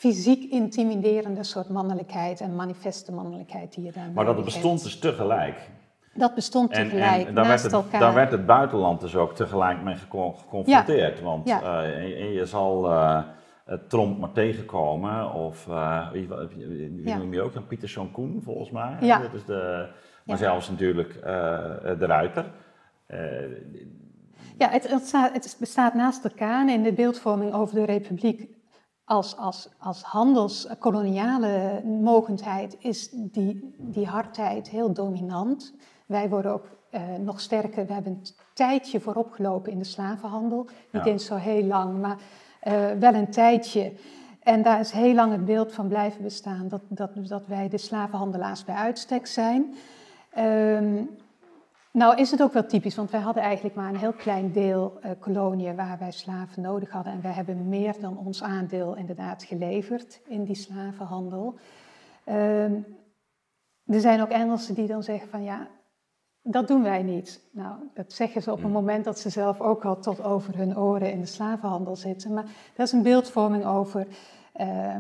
fysiek 0.01 0.51
intimiderende 0.51 1.43
soort 1.43 1.69
mannelijkheid 1.69 2.41
en 2.41 2.55
manifeste 2.55 3.11
mannelijkheid 3.11 3.73
die 3.73 3.83
je 3.83 3.91
daar 3.91 4.11
Maar 4.13 4.25
dat 4.25 4.43
bestond 4.43 4.83
dus 4.83 4.99
tegelijk. 4.99 5.69
Dat 6.13 6.35
bestond 6.35 6.73
tegelijk, 6.73 7.27
en, 7.27 7.35
daar 7.35 7.45
naast 7.45 7.47
werd 7.47 7.61
het, 7.61 7.71
elkaar. 7.71 7.99
Daar 7.99 8.13
werd 8.13 8.31
het 8.31 8.45
buitenland 8.45 9.01
dus 9.01 9.15
ook 9.15 9.35
tegelijk 9.35 9.81
mee 9.81 9.95
geconfronteerd. 9.95 11.21
Want 11.21 11.47
ja. 11.47 11.85
Uh, 11.85 12.35
je 12.35 12.45
zal 12.45 12.91
uh, 12.91 13.23
Tromp 13.87 14.19
maar 14.19 14.31
tegenkomen, 14.31 15.33
of 15.33 15.67
uh, 15.67 16.11
wie, 16.11 16.27
wie 16.55 17.01
ja. 17.07 17.17
noem 17.17 17.33
je 17.33 17.41
ook 17.41 17.53
dan? 17.53 17.67
Pieter 17.67 17.89
Sean 17.89 18.11
Koen, 18.11 18.41
volgens 18.43 18.71
mij. 18.71 18.97
Ja. 18.99 19.19
Dat 19.19 19.33
is 19.33 19.45
de, 19.45 19.87
maar 20.25 20.37
zelfs 20.37 20.69
natuurlijk 20.69 21.13
de 21.99 22.05
Ruiter. 22.05 22.51
ja, 24.57 24.69
het, 24.69 24.89
het, 24.89 25.07
staat, 25.07 25.33
het 25.33 25.55
bestaat 25.59 25.93
naast 25.93 26.23
elkaar 26.23 26.69
in 26.69 26.83
de 26.83 26.93
beeldvorming 26.93 27.53
over 27.53 27.75
de 27.75 27.85
republiek 27.85 28.49
als, 29.11 29.37
als, 29.37 29.69
als 29.77 30.01
handelskoloniale 30.01 31.81
mogendheid 31.85 32.77
is 32.79 33.09
die, 33.11 33.73
die 33.77 34.05
hardheid 34.05 34.69
heel 34.69 34.93
dominant. 34.93 35.73
Wij 36.05 36.29
worden 36.29 36.51
ook 36.51 36.69
uh, 36.91 37.01
nog 37.19 37.39
sterker. 37.39 37.85
We 37.85 37.93
hebben 37.93 38.11
een 38.11 38.25
tijdje 38.53 38.99
vooropgelopen 38.99 39.71
in 39.71 39.77
de 39.77 39.83
slavenhandel. 39.83 40.67
Niet 40.91 41.05
eens 41.05 41.25
zo 41.25 41.35
heel 41.35 41.63
lang, 41.63 42.01
maar 42.01 42.17
uh, 42.63 42.91
wel 42.99 43.13
een 43.13 43.31
tijdje. 43.31 43.93
En 44.43 44.61
daar 44.61 44.79
is 44.79 44.91
heel 44.91 45.13
lang 45.13 45.31
het 45.31 45.45
beeld 45.45 45.71
van 45.71 45.87
blijven 45.87 46.23
bestaan 46.23 46.67
dat, 46.67 46.81
dat, 46.87 47.11
dat 47.15 47.47
wij 47.47 47.69
de 47.69 47.77
slavenhandelaars 47.77 48.63
bij 48.63 48.75
uitstek 48.75 49.27
zijn. 49.27 49.73
Um, 50.37 51.09
nou 51.91 52.17
is 52.17 52.31
het 52.31 52.41
ook 52.41 52.53
wel 52.53 52.65
typisch, 52.65 52.95
want 52.95 53.11
wij 53.11 53.19
hadden 53.19 53.43
eigenlijk 53.43 53.75
maar 53.75 53.89
een 53.89 53.99
heel 53.99 54.13
klein 54.13 54.51
deel 54.51 54.99
uh, 55.05 55.11
koloniën 55.19 55.75
waar 55.75 55.97
wij 55.99 56.11
slaven 56.11 56.61
nodig 56.61 56.89
hadden. 56.89 57.13
En 57.13 57.21
wij 57.21 57.31
hebben 57.31 57.69
meer 57.69 57.95
dan 57.99 58.17
ons 58.17 58.43
aandeel 58.43 58.95
inderdaad 58.95 59.43
geleverd 59.43 60.21
in 60.27 60.43
die 60.43 60.55
slavenhandel. 60.55 61.55
Uh, 62.25 62.63
er 63.85 63.99
zijn 63.99 64.21
ook 64.21 64.29
Engelsen 64.29 64.75
die 64.75 64.87
dan 64.87 65.03
zeggen 65.03 65.29
van 65.29 65.43
ja, 65.43 65.67
dat 66.41 66.67
doen 66.67 66.83
wij 66.83 67.03
niet. 67.03 67.41
Nou, 67.51 67.75
dat 67.93 68.13
zeggen 68.13 68.41
ze 68.41 68.51
op 68.51 68.57
een 68.57 68.63
hmm. 68.63 68.73
moment 68.73 69.05
dat 69.05 69.19
ze 69.19 69.29
zelf 69.29 69.61
ook 69.61 69.85
al 69.85 69.99
tot 69.99 70.23
over 70.23 70.57
hun 70.57 70.77
oren 70.77 71.11
in 71.11 71.19
de 71.19 71.25
slavenhandel 71.25 71.95
zitten. 71.95 72.33
Maar 72.33 72.45
dat 72.75 72.87
is 72.87 72.91
een 72.93 73.01
beeldvorming 73.01 73.65
over 73.65 74.07
uh, 74.55 74.95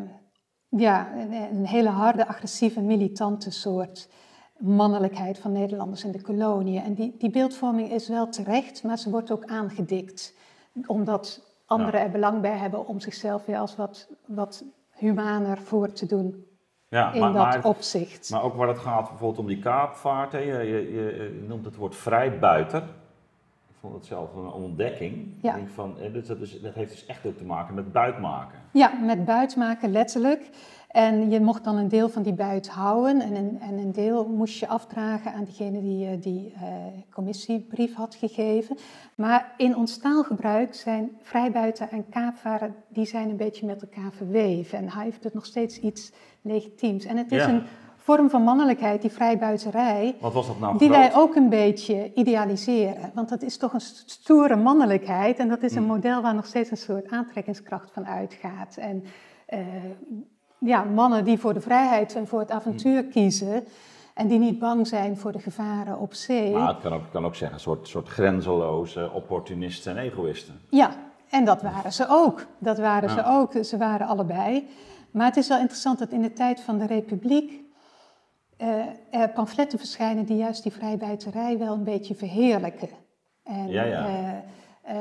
ja, 0.67 1.15
een, 1.15 1.31
een 1.31 1.65
hele 1.65 1.89
harde, 1.89 2.27
agressieve, 2.27 2.81
militante 2.81 3.51
soort 3.51 4.09
mannelijkheid 4.61 5.39
van 5.39 5.51
Nederlanders 5.51 6.03
in 6.03 6.11
de 6.11 6.21
koloniën. 6.21 6.83
En 6.83 6.93
die, 6.93 7.15
die 7.17 7.29
beeldvorming 7.29 7.91
is 7.91 8.07
wel 8.07 8.29
terecht, 8.29 8.83
maar 8.83 8.97
ze 8.97 9.09
wordt 9.09 9.31
ook 9.31 9.45
aangedikt. 9.45 10.33
Omdat 10.85 11.41
anderen 11.65 11.99
er 11.99 12.11
belang 12.11 12.41
bij 12.41 12.57
hebben 12.57 12.87
om 12.87 12.99
zichzelf 12.99 13.45
weer 13.45 13.57
als 13.57 13.75
wat, 13.75 14.07
wat 14.25 14.63
humaner 14.89 15.57
voor 15.57 15.91
te 15.91 16.05
doen. 16.05 16.45
Ja, 16.87 17.13
in 17.13 17.31
maar, 17.31 17.53
dat 17.53 17.65
opzicht. 17.65 18.29
Maar 18.29 18.43
ook 18.43 18.55
waar 18.55 18.67
het 18.67 18.79
gaat 18.79 19.09
bijvoorbeeld 19.09 19.39
om 19.39 19.47
die 19.47 19.59
kaapvaart, 19.59 20.31
hè, 20.31 20.37
je, 20.37 20.63
je, 20.63 20.93
je, 20.93 21.43
noemt 21.47 21.65
het 21.65 21.75
woord 21.75 21.95
vrijbuiter. 21.95 22.81
Ik 23.69 23.75
vond 23.79 23.93
het 23.93 24.05
zelf 24.05 24.35
een 24.35 24.51
ontdekking. 24.51 25.33
Ja. 25.41 25.53
denk 25.53 25.69
van, 25.69 25.95
dat, 26.13 26.25
dat, 26.25 26.39
is, 26.39 26.61
dat 26.61 26.73
heeft 26.73 26.91
dus 26.91 27.05
echt 27.05 27.25
ook 27.25 27.37
te 27.37 27.43
maken 27.43 27.75
met 27.75 27.91
buitmaken. 27.91 28.59
Ja, 28.71 28.93
met 29.01 29.25
buitmaken 29.25 29.91
letterlijk. 29.91 30.49
En 30.91 31.29
je 31.29 31.39
mocht 31.39 31.63
dan 31.63 31.75
een 31.75 31.87
deel 31.87 32.09
van 32.09 32.21
die 32.21 32.33
buit 32.33 32.69
houden 32.69 33.21
en 33.21 33.35
een, 33.35 33.59
en 33.61 33.77
een 33.77 33.91
deel 33.91 34.27
moest 34.27 34.59
je 34.59 34.67
afdragen 34.67 35.33
aan 35.33 35.43
degene 35.43 35.81
die 35.81 36.05
uh, 36.05 36.21
die 36.21 36.53
uh, 36.55 36.61
commissiebrief 37.13 37.95
had 37.95 38.15
gegeven. 38.15 38.77
Maar 39.15 39.53
in 39.57 39.75
ons 39.75 39.97
taalgebruik 39.97 40.75
zijn 40.75 41.11
vrijbuiten 41.21 41.91
en 41.91 42.09
kaapvaren, 42.09 42.75
die 42.87 43.05
zijn 43.05 43.29
een 43.29 43.37
beetje 43.37 43.65
met 43.65 43.81
elkaar 43.81 44.11
verweven. 44.11 44.77
En 44.77 44.89
hij 44.89 45.03
heeft 45.03 45.23
het 45.23 45.33
nog 45.33 45.45
steeds 45.45 45.79
iets 45.79 46.11
legitiems. 46.41 47.05
En 47.05 47.17
het 47.17 47.31
is 47.31 47.45
een 47.45 47.63
vorm 47.95 48.29
van 48.29 48.43
mannelijkheid, 48.43 49.01
die 49.01 49.11
vrijbuiterij, 49.11 50.15
Wat 50.19 50.33
was 50.33 50.47
dat 50.47 50.59
nou 50.59 50.77
die 50.77 50.89
wij 50.89 51.15
ook 51.15 51.35
een 51.35 51.49
beetje 51.49 52.13
idealiseren. 52.13 53.11
Want 53.13 53.29
dat 53.29 53.41
is 53.41 53.57
toch 53.57 53.73
een 53.73 53.81
stoere 54.05 54.55
mannelijkheid 54.55 55.37
en 55.39 55.47
dat 55.47 55.63
is 55.63 55.75
een 55.75 55.83
hm. 55.83 55.89
model 55.89 56.21
waar 56.21 56.35
nog 56.35 56.45
steeds 56.45 56.71
een 56.71 56.77
soort 56.77 57.09
aantrekkingskracht 57.09 57.91
van 57.91 58.05
uitgaat. 58.05 58.77
En 58.77 59.03
uh, 59.49 59.59
ja, 60.65 60.83
mannen 60.83 61.23
die 61.23 61.39
voor 61.39 61.53
de 61.53 61.61
vrijheid 61.61 62.15
en 62.15 62.27
voor 62.27 62.39
het 62.39 62.51
avontuur 62.51 63.03
kiezen. 63.03 63.63
En 64.13 64.27
die 64.27 64.39
niet 64.39 64.59
bang 64.59 64.87
zijn 64.87 65.17
voor 65.17 65.31
de 65.31 65.39
gevaren 65.39 65.99
op 65.99 66.13
zee. 66.13 66.51
Maar 66.51 66.67
het 66.67 66.81
kan 66.81 66.93
ook, 66.93 67.03
kan 67.11 67.25
ook 67.25 67.35
zeggen, 67.35 67.57
een 67.57 67.63
soort, 67.63 67.87
soort 67.87 68.07
grenzeloze 68.07 69.11
opportunisten 69.13 69.97
en 69.97 70.03
egoïsten. 70.03 70.61
Ja, 70.69 70.91
en 71.29 71.45
dat 71.45 71.61
waren 71.61 71.93
ze 71.93 72.05
ook. 72.09 72.45
Dat 72.57 72.77
waren 72.77 73.09
ze 73.09 73.23
ook. 73.25 73.65
Ze 73.65 73.77
waren 73.77 74.07
allebei. 74.07 74.67
Maar 75.11 75.25
het 75.25 75.37
is 75.37 75.47
wel 75.47 75.59
interessant 75.59 75.99
dat 75.99 76.11
in 76.11 76.21
de 76.21 76.33
tijd 76.33 76.61
van 76.61 76.77
de 76.77 76.85
Republiek 76.85 77.61
uh, 78.57 78.85
er 79.09 79.29
pamfletten 79.29 79.79
verschijnen 79.79 80.25
die 80.25 80.37
juist 80.37 80.63
die 80.63 80.71
vrijbuiterij 80.71 81.57
wel 81.57 81.73
een 81.73 81.83
beetje 81.83 82.15
verheerlijken. 82.15 82.89
En, 83.43 83.67
ja, 83.67 83.83
ja. 83.83 84.43
Uh, 84.89 84.95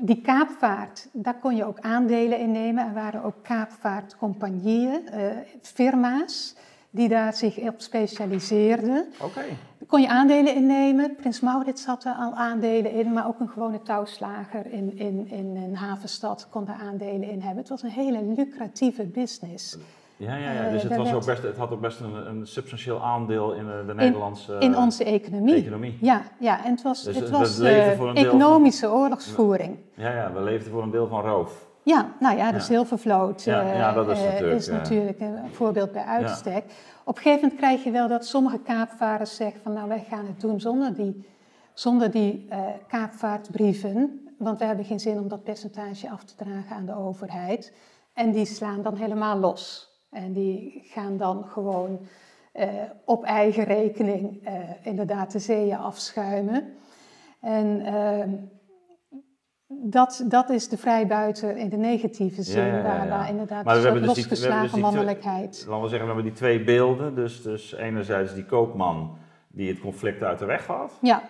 die 0.00 0.20
kaapvaart, 0.20 1.08
daar 1.12 1.38
kon 1.38 1.56
je 1.56 1.64
ook 1.64 1.80
aandelen 1.80 2.38
in 2.38 2.52
nemen. 2.52 2.86
Er 2.86 2.94
waren 2.94 3.24
ook 3.24 3.42
kaapvaartcompagnieën, 3.42 5.00
uh, 5.14 5.24
firma's, 5.62 6.54
die 6.90 7.08
daar 7.08 7.34
zich 7.34 7.58
op 7.58 7.80
specialiseerden. 7.80 9.06
Oké. 9.22 9.42
Daar 9.78 9.88
kon 9.88 10.00
je 10.00 10.08
aandelen 10.08 10.54
in 10.54 10.66
nemen. 10.66 11.14
Prins 11.14 11.40
Maurits 11.40 11.84
had 11.84 12.04
er 12.04 12.12
al 12.12 12.34
aandelen 12.34 12.92
in, 12.92 13.12
maar 13.12 13.26
ook 13.26 13.40
een 13.40 13.48
gewone 13.48 13.82
touwslager 13.82 14.66
in, 14.72 14.98
in, 14.98 15.28
in 15.30 15.56
een 15.56 15.76
havenstad 15.76 16.48
kon 16.50 16.64
daar 16.64 16.80
aandelen 16.80 17.30
in 17.30 17.40
hebben. 17.40 17.58
Het 17.58 17.68
was 17.68 17.82
een 17.82 17.90
hele 17.90 18.22
lucratieve 18.22 19.04
business. 19.04 19.76
Ja, 20.18 20.36
ja, 20.36 20.52
ja. 20.52 20.70
dus 20.70 20.82
het, 20.82 20.96
was 20.96 21.12
ook 21.12 21.24
best, 21.24 21.42
het 21.42 21.56
had 21.56 21.70
ook 21.70 21.80
best 21.80 22.00
een, 22.00 22.28
een 22.28 22.46
substantieel 22.46 23.02
aandeel 23.02 23.52
in 23.52 23.66
de, 23.66 23.84
de 23.86 23.94
Nederlandse 23.94 24.52
in, 24.52 24.60
in 24.60 24.76
onze 24.76 25.04
economie. 25.04 25.54
economie. 25.54 25.98
Ja, 26.00 26.22
ja, 26.38 26.64
en 26.64 26.70
het 26.70 26.82
was, 26.82 27.02
dus 27.02 27.16
het 27.16 27.30
was 27.30 27.60
uh, 27.60 28.16
economische 28.16 28.86
van, 28.86 28.96
oorlogsvoering. 28.96 29.78
Ja, 29.94 30.12
ja, 30.12 30.32
we 30.32 30.40
leefden 30.40 30.72
voor 30.72 30.82
een 30.82 30.90
deel 30.90 31.06
van 31.06 31.20
roof. 31.20 31.66
Ja, 31.82 32.12
nou 32.20 32.36
ja, 32.36 32.50
de 32.50 32.56
ja. 32.56 32.62
zilvervloot 32.62 33.44
ja, 33.44 33.72
ja, 33.72 33.92
dat 33.92 34.08
is, 34.08 34.22
natuurlijk, 34.22 34.56
is 34.56 34.68
natuurlijk 34.68 35.20
een 35.20 35.38
voorbeeld 35.52 35.92
bij 35.92 36.04
uitstek. 36.04 36.64
Op 37.04 37.16
een 37.16 37.22
gegeven 37.22 37.40
moment 37.40 37.60
krijg 37.60 37.84
je 37.84 37.90
wel 37.90 38.08
dat 38.08 38.26
sommige 38.26 38.58
kaapvaarders 38.58 39.36
zeggen 39.36 39.60
van 39.62 39.72
nou 39.72 39.88
wij 39.88 40.04
gaan 40.08 40.26
het 40.26 40.40
doen 40.40 40.60
zonder 40.60 40.94
die, 40.94 41.26
zonder 41.74 42.10
die 42.10 42.46
uh, 42.50 42.58
kaapvaartbrieven. 42.88 44.26
want 44.38 44.58
we 44.58 44.64
hebben 44.64 44.84
geen 44.84 45.00
zin 45.00 45.18
om 45.18 45.28
dat 45.28 45.42
percentage 45.42 46.10
af 46.10 46.24
te 46.24 46.34
dragen 46.36 46.76
aan 46.76 46.86
de 46.86 46.96
overheid. 46.96 47.72
En 48.12 48.32
die 48.32 48.46
slaan 48.46 48.82
dan 48.82 48.96
helemaal 48.96 49.38
los. 49.38 49.87
En 50.10 50.32
die 50.32 50.82
gaan 50.84 51.16
dan 51.16 51.44
gewoon 51.44 51.98
uh, 52.54 52.66
op 53.04 53.24
eigen 53.24 53.64
rekening 53.64 54.48
uh, 54.48 54.52
inderdaad 54.82 55.32
de 55.32 55.38
zeeën 55.38 55.76
afschuimen. 55.76 56.74
En 57.40 57.80
uh, 57.80 58.24
dat, 59.68 60.24
dat 60.28 60.50
is 60.50 60.68
de 60.68 60.76
vrijbuiter 60.76 61.56
in 61.56 61.68
de 61.68 61.76
negatieve 61.76 62.42
zin, 62.42 62.64
ja, 62.64 62.68
ja, 62.68 62.76
ja, 62.76 62.82
waar, 62.82 63.08
waar, 63.08 63.28
inderdaad 63.28 63.64
maar 63.64 63.76
we 63.76 63.82
hebben 63.82 64.02
dus 64.02 64.16
losgeslagen 64.16 64.70
dus 64.70 64.80
mannelijkheid. 64.80 65.52
Twee, 65.52 65.68
laten 65.68 65.82
we 65.82 65.88
zeggen, 65.88 66.08
we 66.08 66.14
hebben 66.14 66.32
die 66.32 66.40
twee 66.40 66.64
beelden. 66.64 67.14
Dus, 67.14 67.42
dus 67.42 67.74
enerzijds 67.74 68.34
die 68.34 68.44
koopman 68.44 69.16
die 69.48 69.68
het 69.68 69.80
conflict 69.80 70.22
uit 70.22 70.38
de 70.38 70.44
weg 70.44 70.64
gaat. 70.64 70.98
Ja. 71.02 71.22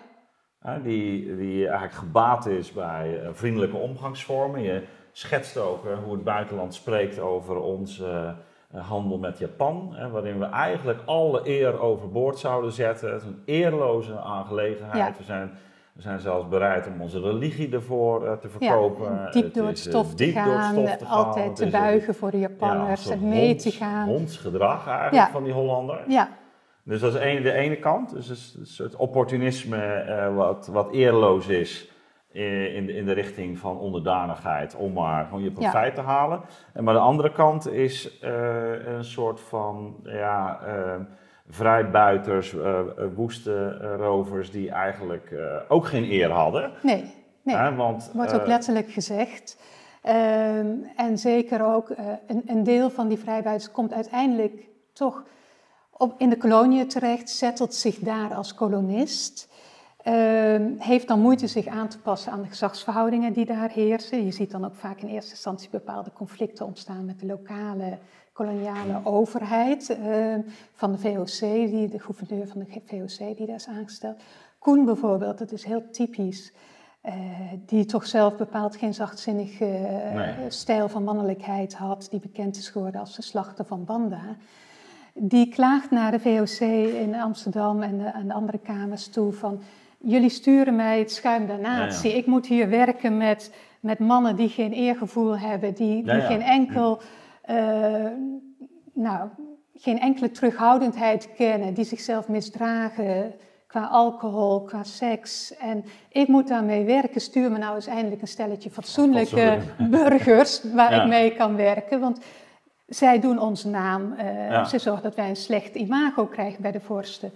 die, 0.83 1.35
die 1.35 1.63
eigenlijk 1.63 1.93
gebaat 1.93 2.45
is 2.45 2.71
bij 2.71 3.19
vriendelijke 3.31 3.77
omgangsvormen. 3.77 4.61
Je 4.61 4.83
schetst 5.11 5.57
ook 5.57 5.83
hoe 6.03 6.13
het 6.13 6.23
buitenland 6.23 6.73
spreekt 6.73 7.19
over 7.19 7.59
onze 7.59 8.05
eh, 8.05 8.31
handel 8.75 9.17
met 9.17 9.37
Japan, 9.37 9.89
hè, 9.93 10.09
waarin 10.09 10.39
we 10.39 10.45
eigenlijk 10.45 10.99
alle 11.05 11.41
eer 11.43 11.79
overboord 11.79 12.39
zouden 12.39 12.71
zetten. 12.71 13.11
Het 13.13 13.21
is 13.21 13.27
een 13.27 13.41
eerloze 13.45 14.19
aangelegenheid. 14.19 15.17
We, 15.17 15.23
zijn, 15.23 15.51
we 15.93 16.01
zijn 16.01 16.19
zelfs 16.19 16.47
bereid 16.47 16.87
om 16.87 17.01
onze 17.01 17.21
religie 17.21 17.73
ervoor 17.73 18.25
uh, 18.25 18.31
te 18.33 18.49
verkopen. 18.49 19.13
Ja, 19.13 19.29
diep 19.29 19.53
door 19.53 19.67
het, 19.67 19.79
stof, 19.79 20.15
te, 20.15 20.31
gaan, 20.31 20.75
door 20.75 20.87
het 20.87 21.05
altijd 21.05 21.55
te 21.55 21.67
buigen 21.67 22.15
voor 22.15 22.31
de 22.31 22.39
Japanners 22.39 23.05
ja, 23.05 23.11
en 23.11 23.29
mee 23.29 23.47
honds, 23.47 23.63
te 23.63 23.71
gaan. 23.71 24.07
hondsgedrag 24.07 24.87
eigenlijk 24.87 25.31
van 25.31 25.43
die 25.43 25.53
Hollanders. 25.53 26.01
Ja. 26.07 26.29
Dus 26.83 26.99
dat 26.99 27.13
is 27.13 27.41
de 27.41 27.51
ene 27.51 27.75
kant, 27.75 28.13
dus 28.13 28.27
het, 28.27 28.77
het 28.77 28.95
opportunisme 28.95 30.05
uh, 30.07 30.35
wat, 30.35 30.67
wat 30.67 30.91
eerloos 30.91 31.47
is 31.47 31.91
in 32.31 32.85
de, 32.85 32.93
in 32.93 33.05
de 33.05 33.11
richting 33.11 33.57
van 33.57 33.79
onderdanigheid 33.79 34.75
om 34.75 34.93
maar 34.93 35.25
gewoon 35.25 35.43
je 35.43 35.51
profijt 35.51 35.95
te 35.95 36.01
halen. 36.01 36.41
En 36.73 36.83
maar 36.83 36.93
de 36.93 36.99
andere 36.99 37.31
kant 37.31 37.71
is 37.71 38.19
uh, 38.23 38.85
een 38.85 39.03
soort 39.03 39.39
van 39.39 39.95
ja, 40.03 40.59
uh, 40.67 40.95
vrijbuiters, 41.47 42.53
uh, 42.53 42.79
woeste 43.15 43.77
rovers 43.97 44.51
die 44.51 44.71
eigenlijk 44.71 45.33
ook 45.67 45.85
geen 45.85 46.11
eer 46.11 46.31
hadden. 46.31 46.71
Nee, 46.81 47.13
nee. 47.43 47.75
want, 47.75 48.11
wordt 48.13 48.33
ook 48.33 48.47
letterlijk 48.47 48.91
gezegd. 48.91 49.61
Ehm, 50.01 50.67
en 50.95 51.17
zeker 51.17 51.65
ook 51.65 51.89
een, 52.27 52.43
een 52.45 52.63
deel 52.63 52.89
van 52.89 53.07
die 53.07 53.19
vrijbuiters 53.19 53.71
komt 53.71 53.93
uiteindelijk 53.93 54.67
toch 54.93 55.23
op, 55.91 56.15
in 56.17 56.29
de 56.29 56.37
koloniën 56.37 56.87
terecht, 56.87 57.29
zettelt 57.29 57.73
zich 57.73 57.99
daar 57.99 58.33
als 58.33 58.53
kolonist. 58.53 59.48
Uh, 60.09 60.55
heeft 60.77 61.07
dan 61.07 61.19
moeite 61.21 61.47
zich 61.47 61.67
aan 61.67 61.87
te 61.87 61.99
passen 61.99 62.31
aan 62.31 62.41
de 62.41 62.47
gezagsverhoudingen 62.47 63.33
die 63.33 63.45
daar 63.45 63.69
heersen. 63.69 64.25
Je 64.25 64.31
ziet 64.31 64.51
dan 64.51 64.65
ook 64.65 64.75
vaak 64.75 65.01
in 65.01 65.07
eerste 65.07 65.31
instantie 65.31 65.69
bepaalde 65.69 66.11
conflicten 66.13 66.65
ontstaan 66.65 67.05
met 67.05 67.19
de 67.19 67.25
lokale 67.25 67.97
koloniale 68.33 69.01
overheid 69.03 69.89
uh, 69.89 70.35
van 70.73 70.91
de 70.91 70.97
VOC, 70.97 71.39
die, 71.69 71.87
de 71.87 71.99
gouverneur 71.99 72.47
van 72.47 72.59
de 72.59 72.81
VOC 72.85 73.37
die 73.37 73.45
daar 73.45 73.55
is 73.55 73.67
aangesteld. 73.67 74.21
Koen 74.59 74.85
bijvoorbeeld, 74.85 75.37
dat 75.37 75.51
is 75.51 75.63
heel 75.63 75.89
typisch. 75.91 76.53
Uh, 77.03 77.13
die 77.65 77.85
toch 77.85 78.05
zelf 78.07 78.37
bepaald 78.37 78.75
geen 78.75 78.93
zachtzinnige 78.93 79.65
nee. 80.13 80.49
stijl 80.49 80.89
van 80.89 81.03
mannelijkheid 81.03 81.73
had, 81.73 82.07
die 82.09 82.19
bekend 82.19 82.57
is 82.57 82.69
geworden 82.69 82.99
als 82.99 83.15
de 83.15 83.21
slachter 83.21 83.65
van 83.65 83.85
Banda. 83.85 84.21
Die 85.13 85.49
klaagt 85.49 85.91
naar 85.91 86.11
de 86.11 86.19
VOC 86.19 86.59
in 86.93 87.15
Amsterdam 87.15 87.81
en 87.81 87.97
de, 87.97 88.03
en 88.03 88.27
de 88.27 88.33
andere 88.33 88.57
kamers 88.57 89.07
toe 89.07 89.33
van 89.33 89.61
jullie 89.99 90.29
sturen 90.29 90.75
mij 90.75 90.99
het 90.99 91.11
schuim 91.11 91.47
der 91.47 91.59
natie. 91.59 92.17
Ik 92.17 92.25
moet 92.25 92.47
hier 92.47 92.69
werken 92.69 93.17
met, 93.17 93.53
met 93.79 93.99
mannen 93.99 94.35
die 94.35 94.49
geen 94.49 94.71
eergevoel 94.71 95.37
hebben, 95.37 95.73
die, 95.73 96.03
die 96.03 96.21
geen 96.21 96.41
enkel, 96.41 97.01
uh, 97.49 98.05
nou, 98.93 99.29
geen 99.75 99.99
enkele 99.99 100.31
terughoudendheid 100.31 101.33
kennen, 101.35 101.73
die 101.73 101.85
zichzelf 101.85 102.27
misdragen 102.27 103.33
qua 103.67 103.85
alcohol, 103.85 104.61
qua 104.61 104.83
seks. 104.83 105.57
En 105.57 105.85
ik 106.11 106.27
moet 106.27 106.47
daarmee 106.47 106.85
werken. 106.85 107.21
Stuur 107.21 107.51
me 107.51 107.57
nou 107.57 107.75
eens 107.75 107.87
eindelijk 107.87 108.21
een 108.21 108.27
stelletje 108.27 108.69
fatsoenlijke 108.69 109.57
burgers 109.89 110.63
waar 110.73 110.93
ik 111.01 111.07
mee 111.07 111.35
kan 111.35 111.55
werken. 111.55 111.99
Want 111.99 112.19
zij 112.87 113.19
doen 113.19 113.39
onze 113.39 113.69
naam. 113.69 114.15
Uh, 114.19 114.65
Ze 114.65 114.79
zorgen 114.79 115.03
dat 115.03 115.15
wij 115.15 115.29
een 115.29 115.35
slecht 115.35 115.75
imago 115.75 116.25
krijgen 116.25 116.61
bij 116.61 116.71
de 116.71 116.79
vorsten. 116.79 117.31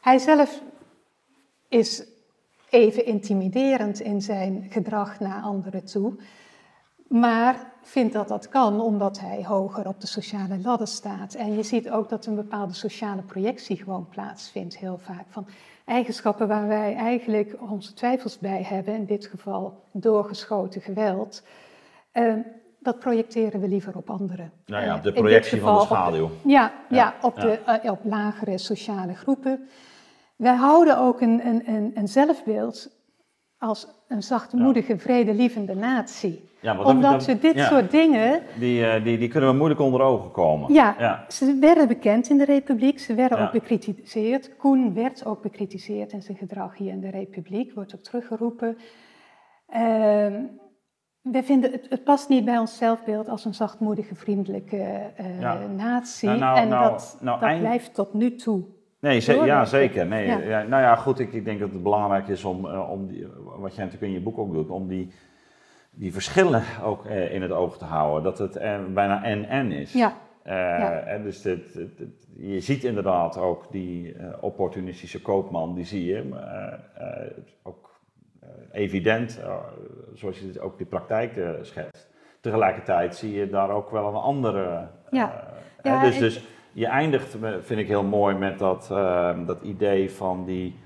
Hij 0.00 0.18
zelf 0.18 0.62
is 1.68 2.04
even 2.70 3.06
intimiderend 3.06 4.00
in 4.00 4.22
zijn 4.22 4.66
gedrag 4.70 5.20
naar 5.20 5.42
anderen 5.42 5.84
toe. 5.84 6.14
Maar 7.08 7.72
vindt 7.82 8.12
dat 8.12 8.28
dat 8.28 8.48
kan 8.48 8.80
omdat 8.80 9.20
hij 9.20 9.44
hoger 9.44 9.88
op 9.88 10.00
de 10.00 10.06
sociale 10.06 10.58
ladder 10.62 10.86
staat. 10.86 11.34
En 11.34 11.56
je 11.56 11.62
ziet 11.62 11.90
ook 11.90 12.08
dat 12.08 12.26
een 12.26 12.34
bepaalde 12.34 12.74
sociale 12.74 13.22
projectie 13.22 13.76
gewoon 13.76 14.08
plaatsvindt, 14.08 14.78
heel 14.78 14.98
vaak. 14.98 15.24
Van 15.28 15.46
eigenschappen 15.84 16.48
waar 16.48 16.68
wij 16.68 16.94
eigenlijk 16.94 17.56
onze 17.70 17.94
twijfels 17.94 18.38
bij 18.38 18.62
hebben, 18.62 18.94
in 18.94 19.04
dit 19.04 19.26
geval 19.26 19.84
doorgeschoten 19.92 20.80
geweld. 20.80 21.42
Uh, 22.12 22.34
dat 22.78 22.98
projecteren 22.98 23.60
we 23.60 23.68
liever 23.68 23.96
op 23.96 24.10
anderen. 24.10 24.52
Nou 24.66 24.84
ja, 24.84 24.98
de 24.98 25.12
projectie 25.12 25.60
van 25.60 25.74
de 25.74 25.80
schaduw. 25.80 26.30
ja, 26.44 26.72
ja, 26.88 27.14
op, 27.20 27.40
De, 27.40 27.58
uh, 27.84 27.90
op 27.90 28.00
lagere 28.04 28.58
sociale 28.58 29.14
groepen. 29.14 29.68
Wij 30.44 30.54
houden 30.54 30.98
ook 30.98 31.20
een, 31.20 31.46
een, 31.46 31.62
een, 31.66 31.90
een 31.94 32.08
zelfbeeld 32.08 32.90
als 33.58 33.88
een 34.08 34.22
zachtmoedige, 34.22 34.98
vredelievende 34.98 35.74
natie. 35.74 36.48
Ja, 36.60 36.82
Omdat 36.82 37.24
we 37.24 37.38
dit 37.38 37.60
soort 37.60 37.90
dingen... 37.90 38.42
Die, 38.58 38.80
uh, 38.80 39.04
die, 39.04 39.18
die 39.18 39.28
kunnen 39.28 39.50
we 39.50 39.56
moeilijk 39.56 39.80
onder 39.80 40.00
ogen 40.00 40.30
komen. 40.30 40.72
Ja, 40.72 41.24
ze 41.28 41.58
werden 41.60 41.88
bekend 41.88 42.28
in 42.28 42.38
de 42.38 42.44
Republiek, 42.44 42.98
ze 42.98 43.14
werden 43.14 43.38
ook 43.38 43.52
bekritiseerd. 43.52 44.56
Koen 44.56 44.94
werd 44.94 45.26
ook 45.26 45.42
bekritiseerd 45.42 46.12
in 46.12 46.22
zijn 46.22 46.36
gedrag 46.36 46.76
hier 46.76 46.92
in 46.92 47.00
de 47.00 47.10
Republiek, 47.10 47.74
wordt 47.74 47.94
ook 47.94 48.02
teruggeroepen. 48.02 48.76
Uh, 49.68 49.76
wij 51.20 51.42
vinden 51.42 51.72
het, 51.72 51.86
het, 51.88 52.04
past 52.04 52.28
niet 52.28 52.44
bij 52.44 52.58
ons 52.58 52.76
zelfbeeld 52.76 53.28
als 53.28 53.44
een 53.44 53.54
zachtmoedige, 53.54 54.14
vriendelijke 54.14 55.12
uh, 55.20 55.54
natie. 55.76 56.28
Nou, 56.28 56.40
nou, 56.40 56.58
en 56.58 56.68
nou, 56.68 56.90
dat, 56.90 57.18
dat 57.20 57.38
blijft 57.38 57.94
tot 57.94 58.14
nu 58.14 58.34
toe 58.34 58.73
Nee, 59.04 59.44
ja, 59.44 59.64
zeker. 59.64 60.06
Nee, 60.06 60.26
ja. 60.26 60.62
nou 60.62 60.82
ja, 60.82 60.96
goed, 60.96 61.18
ik, 61.18 61.32
ik, 61.32 61.44
denk 61.44 61.60
dat 61.60 61.72
het 61.72 61.82
belangrijk 61.82 62.28
is 62.28 62.44
om, 62.44 62.66
uh, 62.66 62.90
om 62.90 63.06
die, 63.06 63.26
wat 63.44 63.74
jij 63.74 63.84
natuurlijk 63.84 64.12
in 64.12 64.18
je 64.18 64.24
boek 64.24 64.38
ook 64.38 64.52
doet, 64.52 64.70
om 64.70 64.88
die, 64.88 65.12
die 65.90 66.12
verschillen 66.12 66.62
ook 66.84 67.06
uh, 67.06 67.34
in 67.34 67.42
het 67.42 67.50
oog 67.50 67.78
te 67.78 67.84
houden. 67.84 68.22
Dat 68.22 68.38
het 68.38 68.56
uh, 68.56 68.84
bijna 68.94 69.24
en-en 69.24 69.72
is. 69.72 69.92
Ja. 69.92 70.12
ja. 70.44 70.98
En 71.00 71.22
dus 71.22 71.42
dit, 71.42 71.78
je 72.36 72.60
ziet 72.60 72.84
inderdaad 72.84 73.38
ook 73.38 73.72
die 73.72 74.16
opportunistische 74.40 75.22
koopman, 75.22 75.74
die 75.74 75.84
zie 75.84 76.04
je. 76.04 76.24
ook 77.62 78.00
evident, 78.72 79.40
zoals 80.14 80.38
je 80.38 80.60
ook 80.60 80.78
die 80.78 80.86
praktijk 80.86 81.40
schetst. 81.62 82.08
Tegelijkertijd 82.40 83.16
zie 83.16 83.32
je 83.32 83.48
daar 83.48 83.70
ook 83.70 83.90
wel 83.90 84.08
een 84.08 84.14
andere. 84.14 84.88
Ja. 85.10 85.44
ja 85.82 86.02
dus, 86.02 86.18
dus 86.18 86.44
je 86.74 86.86
eindigt, 86.86 87.36
vind 87.60 87.80
ik 87.80 87.88
heel 87.88 88.02
mooi, 88.02 88.36
met 88.36 88.58
dat, 88.58 88.88
uh, 88.92 89.46
dat 89.46 89.62
idee 89.62 90.10
van 90.10 90.44
die, 90.44 90.76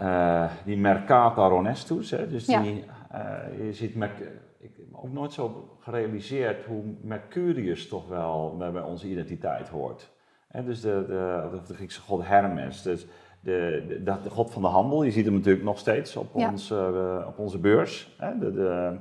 uh, 0.00 0.50
die 0.64 0.76
mercata 0.76 1.48
honestus. 1.48 2.10
Hè? 2.10 2.28
Dus 2.28 2.46
ja. 2.46 2.62
die, 2.62 2.84
uh, 3.12 3.66
je 3.66 3.72
ziet, 3.72 3.94
ik 3.94 4.72
heb 4.76 4.86
ook 4.92 5.12
nooit 5.12 5.32
zo 5.32 5.76
gerealiseerd 5.80 6.64
hoe 6.64 6.82
Mercurius 7.00 7.88
toch 7.88 8.08
wel 8.08 8.56
bij 8.72 8.82
onze 8.82 9.08
identiteit 9.08 9.68
hoort. 9.68 10.10
Hè? 10.48 10.64
Dus 10.64 10.80
de, 10.80 11.04
de, 11.06 11.60
de, 11.66 11.74
Griekse 11.74 12.00
god 12.00 12.26
Hermes, 12.26 12.82
dus 12.82 13.06
de, 13.40 13.84
de, 13.88 14.02
de, 14.22 14.30
god 14.30 14.50
van 14.50 14.62
de 14.62 14.68
handel. 14.68 15.02
Je 15.02 15.10
ziet 15.10 15.24
hem 15.24 15.34
natuurlijk 15.34 15.64
nog 15.64 15.78
steeds 15.78 16.16
op, 16.16 16.30
ja. 16.34 16.50
ons, 16.50 16.70
op 17.26 17.38
onze 17.38 17.58
beurs. 17.58 18.14
Hè? 18.18 18.38
De, 18.38 18.98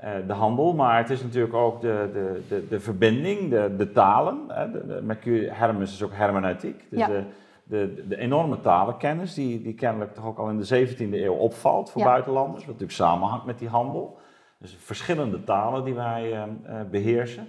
de, 0.00 0.06
eh, 0.06 0.26
de 0.26 0.32
handel, 0.32 0.74
maar 0.74 0.98
het 0.98 1.10
is 1.10 1.22
natuurlijk 1.22 1.54
ook 1.54 1.80
de, 1.80 2.10
de, 2.12 2.42
de, 2.48 2.68
de 2.68 2.80
verbinding, 2.80 3.50
de, 3.50 3.74
de 3.76 3.92
talen. 3.92 4.38
Hè. 4.48 4.70
De, 4.70 5.00
Mercurius 5.02 5.56
Hermes 5.56 5.92
is 5.92 6.02
ook 6.02 6.14
hermeneutiek. 6.14 6.86
Dus 6.90 7.06
de, 7.06 7.24
de, 7.64 8.04
de, 8.08 8.16
enorme 8.16 8.60
talenkennis, 8.60 9.34
die, 9.34 9.62
die 9.62 9.74
kennelijk 9.74 10.14
toch 10.14 10.24
ook 10.24 10.38
al 10.38 10.48
in 10.48 10.58
de 10.58 10.86
17e 10.88 11.12
eeuw 11.12 11.34
opvalt 11.34 11.90
voor 11.90 12.02
buitenlanders, 12.02 12.64
wat 12.64 12.66
natuurlijk 12.66 12.92
samenhangt 12.92 13.46
met 13.46 13.58
die 13.58 13.68
handel. 13.68 14.18
Dus 14.58 14.76
verschillende 14.80 15.44
talen 15.44 15.84
die 15.84 15.94
wij 15.94 16.32
uh, 16.32 16.42
beheersen. 16.90 17.46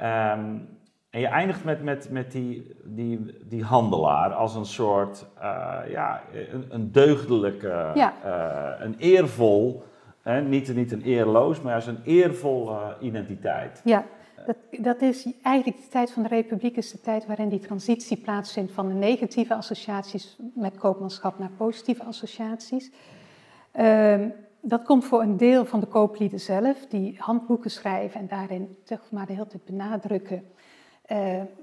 Um, 0.00 0.76
en 1.10 1.20
je 1.20 1.26
eindigt 1.26 1.64
met, 1.64 1.82
met, 1.82 2.10
met 2.10 2.32
die, 2.32 2.76
die, 2.84 3.38
die 3.42 3.64
handelaar 3.64 4.32
als 4.32 4.54
een 4.54 4.64
soort, 4.64 5.26
uh, 5.38 5.78
ja, 5.88 6.22
een, 6.52 6.66
een 6.68 6.92
deugdelijke, 6.92 7.90
ja. 7.94 8.14
een 8.80 8.94
eervol 8.98 9.84
niet, 10.36 10.74
niet 10.74 10.92
een 10.92 11.02
eerloos, 11.02 11.60
maar 11.60 11.74
als 11.74 11.86
een 11.86 12.02
eervolle 12.04 12.96
identiteit. 13.00 13.80
Ja, 13.84 14.04
dat, 14.46 14.56
dat 14.70 15.02
is 15.02 15.28
eigenlijk 15.42 15.82
de 15.82 15.88
tijd 15.88 16.10
van 16.10 16.22
de 16.22 16.28
Republiek, 16.28 16.76
is 16.76 16.90
de 16.90 17.00
tijd 17.00 17.26
waarin 17.26 17.48
die 17.48 17.58
transitie 17.58 18.16
plaatsvindt 18.16 18.72
van 18.72 18.88
de 18.88 18.94
negatieve 18.94 19.54
associaties 19.54 20.36
met 20.54 20.78
koopmanschap 20.78 21.38
naar 21.38 21.50
positieve 21.56 22.04
associaties. 22.04 22.92
Uh, 23.74 24.24
dat 24.60 24.82
komt 24.82 25.04
voor 25.04 25.22
een 25.22 25.36
deel 25.36 25.64
van 25.64 25.80
de 25.80 25.86
kooplieden 25.86 26.40
zelf, 26.40 26.86
die 26.86 27.16
handboeken 27.18 27.70
schrijven 27.70 28.20
en 28.20 28.26
daarin 28.26 28.76
zeg 28.84 29.00
maar 29.10 29.26
de 29.26 29.32
hele 29.32 29.46
tijd 29.46 29.64
benadrukken 29.64 30.42
uh, 31.12 31.18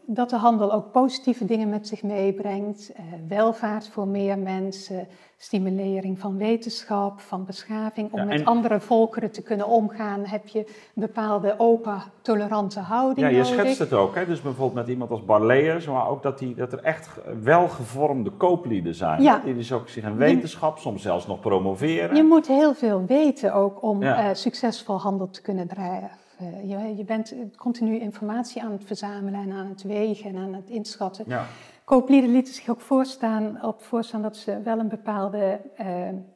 dat 0.06 0.30
de 0.30 0.36
handel 0.36 0.74
ook 0.74 0.92
positieve 0.92 1.46
dingen 1.46 1.70
met 1.70 1.88
zich 1.88 2.04
meebrengt. 2.04 2.92
Uh, 2.92 3.06
welvaart 3.28 3.88
voor 3.88 4.08
meer 4.08 4.38
mensen, 4.38 5.08
stimulering 5.38 6.20
van 6.20 6.38
wetenschap, 6.38 7.20
van 7.20 7.46
beschaving. 7.46 8.12
Om 8.12 8.26
met 8.26 8.46
andere 8.46 8.80
volkeren 8.80 9.32
te 9.32 9.42
kunnen 9.42 9.68
omgaan, 9.68 10.26
heb 10.26 10.48
je 10.48 10.60
een 10.60 10.66
bepaalde 10.94 11.56
open, 11.58 12.02
tolerante 12.22 12.80
houding. 12.80 13.30
Ja, 13.30 13.38
je 13.38 13.44
schetst 13.44 13.80
het 13.80 13.94
ook. 13.94 14.16
Hè? 14.16 14.26
Dus 14.26 14.42
bijvoorbeeld 14.42 14.74
met 14.74 14.88
iemand 14.88 15.12
als 15.12 15.26
Barleers, 15.26 15.88
maar 15.88 16.10
ook 16.10 16.24
dat, 16.24 16.40
die, 16.40 16.56
dat 16.56 16.74
er 16.74 16.84
echt 16.84 17.10
welgevormde 17.44 18.30
kooplieden 18.30 18.96
zijn. 18.96 19.22
Ja. 19.22 19.42
Die 19.44 19.56
dus 19.56 19.72
ook 19.72 19.90
zich 19.90 20.04
in 20.04 20.18
wetenschap, 20.18 20.78
soms 20.78 21.02
zelfs 21.02 21.28
nog 21.28 21.40
promoveren. 21.40 22.16
Je 22.16 22.24
moet 22.24 22.48
heel 22.48 22.74
veel 22.74 23.04
weten 23.08 23.54
ook 23.54 23.84
om 23.84 24.04
uh, 24.04 24.30
succesvol 24.34 25.00
handel 25.00 25.30
te 25.30 25.42
kunnen 25.42 25.68
draaien. 25.68 26.10
Eh, 26.40 26.70
je, 26.70 26.96
je, 26.96 27.04
bent 27.04 27.36
continu 27.58 28.00
informatie 28.00 28.64
aan 28.64 28.72
het 28.72 28.84
verzamelen 28.86 29.42
en 29.42 29.52
aan 29.52 29.68
het 29.68 29.84
wegen 29.84 30.30
en 30.30 30.38
aan 30.38 30.54
het 30.54 30.70
inschatten. 30.70 31.26
Ja. 31.28 31.46
Kooplieden 31.84 32.32
lieten 32.32 32.54
zich 32.54 32.70
ook 32.70 32.82
voorstaan, 32.82 33.64
op 33.64 33.82
voorstaan 33.82 34.22
dat 34.22 34.38
ze 34.38 34.62
wel 34.64 34.80
een 34.80 34.88
bepaalde 34.88 35.60
uh, 35.80 35.86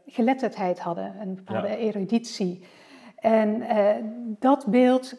geletterdheid 0.06 0.80
hadden, 0.80 1.16
een 1.22 1.36
bepaalde 1.36 1.78
eruditie. 1.78 2.64
En 3.16 3.62
uh, 3.62 3.90
dat 4.40 4.66
beeld 4.66 5.16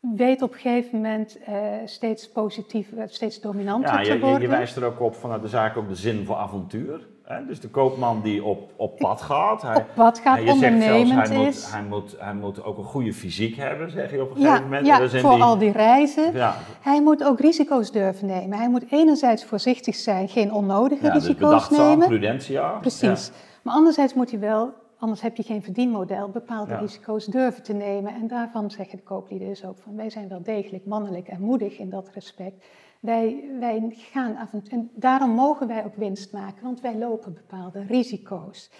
weet 0.00 0.42
op 0.42 0.52
een 0.52 0.58
gegeven 0.58 1.00
moment 1.00 1.38
steeds 1.84 2.28
positief, 2.30 2.92
steeds 3.06 3.40
dominanter 3.40 3.94
ja, 3.94 4.02
te 4.02 4.18
worden. 4.18 4.40
Je, 4.40 4.46
je 4.46 4.48
wijst 4.48 4.76
er 4.76 4.84
ook 4.84 5.00
op 5.00 5.14
vanuit 5.14 5.42
de 5.42 5.48
zaak 5.48 5.76
ook 5.76 5.88
de 5.88 5.94
zin 5.94 6.24
voor 6.24 6.36
avontuur. 6.36 7.08
Dus 7.46 7.60
de 7.60 7.68
koopman 7.68 8.20
die 8.22 8.44
op, 8.44 8.70
op 8.76 8.96
pad 8.96 9.22
gaat. 9.22 9.62
Hij, 9.62 9.76
op 9.76 9.86
pad 9.94 10.18
gaat, 10.18 10.42
je 10.42 10.50
ondernemend 10.50 11.28
hij 11.28 11.46
is. 11.46 11.62
Moet, 11.62 11.72
hij, 11.72 11.82
moet, 11.82 12.16
hij 12.18 12.34
moet 12.34 12.64
ook 12.64 12.78
een 12.78 12.84
goede 12.84 13.12
fysiek 13.12 13.56
hebben, 13.56 13.90
zeg 13.90 14.10
je 14.10 14.22
op 14.22 14.30
een 14.30 14.36
gegeven 14.36 14.62
moment. 14.62 14.86
Ja, 14.86 15.08
voor 15.08 15.42
al 15.42 15.58
die 15.58 15.72
reizen. 15.72 16.32
Ja. 16.32 16.56
Hij 16.80 17.02
moet 17.02 17.24
ook 17.24 17.40
risico's 17.40 17.92
durven 17.92 18.26
nemen. 18.26 18.58
Hij 18.58 18.68
moet 18.68 18.84
enerzijds 18.90 19.44
voorzichtig 19.44 19.94
zijn, 19.94 20.28
geen 20.28 20.52
onnodige 20.52 21.06
ja, 21.06 21.12
risico's 21.12 21.68
dus 21.68 21.78
nemen. 21.78 22.08
prudentia. 22.08 22.70
Precies. 22.70 23.30
Maar 23.62 23.74
anderzijds 23.74 24.14
moet 24.14 24.30
hij 24.30 24.40
wel, 24.40 24.72
anders 24.98 25.20
heb 25.20 25.36
je 25.36 25.42
geen 25.42 25.62
verdienmodel, 25.62 26.28
bepaalde 26.28 26.76
risico's 26.76 27.26
durven 27.26 27.62
te 27.62 27.72
nemen. 27.72 28.14
En 28.14 28.28
daarvan 28.28 28.70
zeggen 28.70 28.96
de 28.96 29.04
kooplieden 29.04 29.48
dus 29.48 29.64
ook 29.64 29.78
van, 29.82 29.96
wij 29.96 30.10
zijn 30.10 30.28
wel 30.28 30.42
degelijk 30.42 30.86
mannelijk 30.86 31.28
en 31.28 31.40
moedig 31.40 31.78
in 31.78 31.90
dat 31.90 32.10
respect. 32.14 32.64
Wij, 33.02 33.44
wij 33.60 33.92
gaan 33.94 34.36
af 34.36 34.52
en, 34.52 34.62
en 34.70 34.90
daarom 34.94 35.30
mogen 35.30 35.66
wij 35.66 35.84
ook 35.84 35.96
winst 35.96 36.32
maken, 36.32 36.62
want 36.62 36.80
wij 36.80 36.94
lopen 36.96 37.34
bepaalde 37.34 37.84
risico's. 37.88 38.70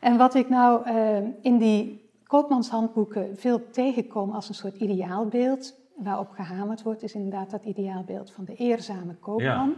En 0.00 0.16
wat 0.16 0.34
ik 0.34 0.48
nou 0.48 0.90
uh, 0.90 1.16
in 1.40 1.58
die 1.58 2.10
koopmanshandboeken 2.26 3.36
veel 3.36 3.70
tegenkom 3.70 4.30
als 4.30 4.48
een 4.48 4.54
soort 4.54 4.76
ideaalbeeld, 4.76 5.74
waarop 5.96 6.30
gehamerd 6.30 6.82
wordt, 6.82 7.02
is 7.02 7.14
inderdaad 7.14 7.50
dat 7.50 7.64
ideaalbeeld 7.64 8.30
van 8.30 8.44
de 8.44 8.54
eerzame 8.54 9.14
koopman. 9.14 9.74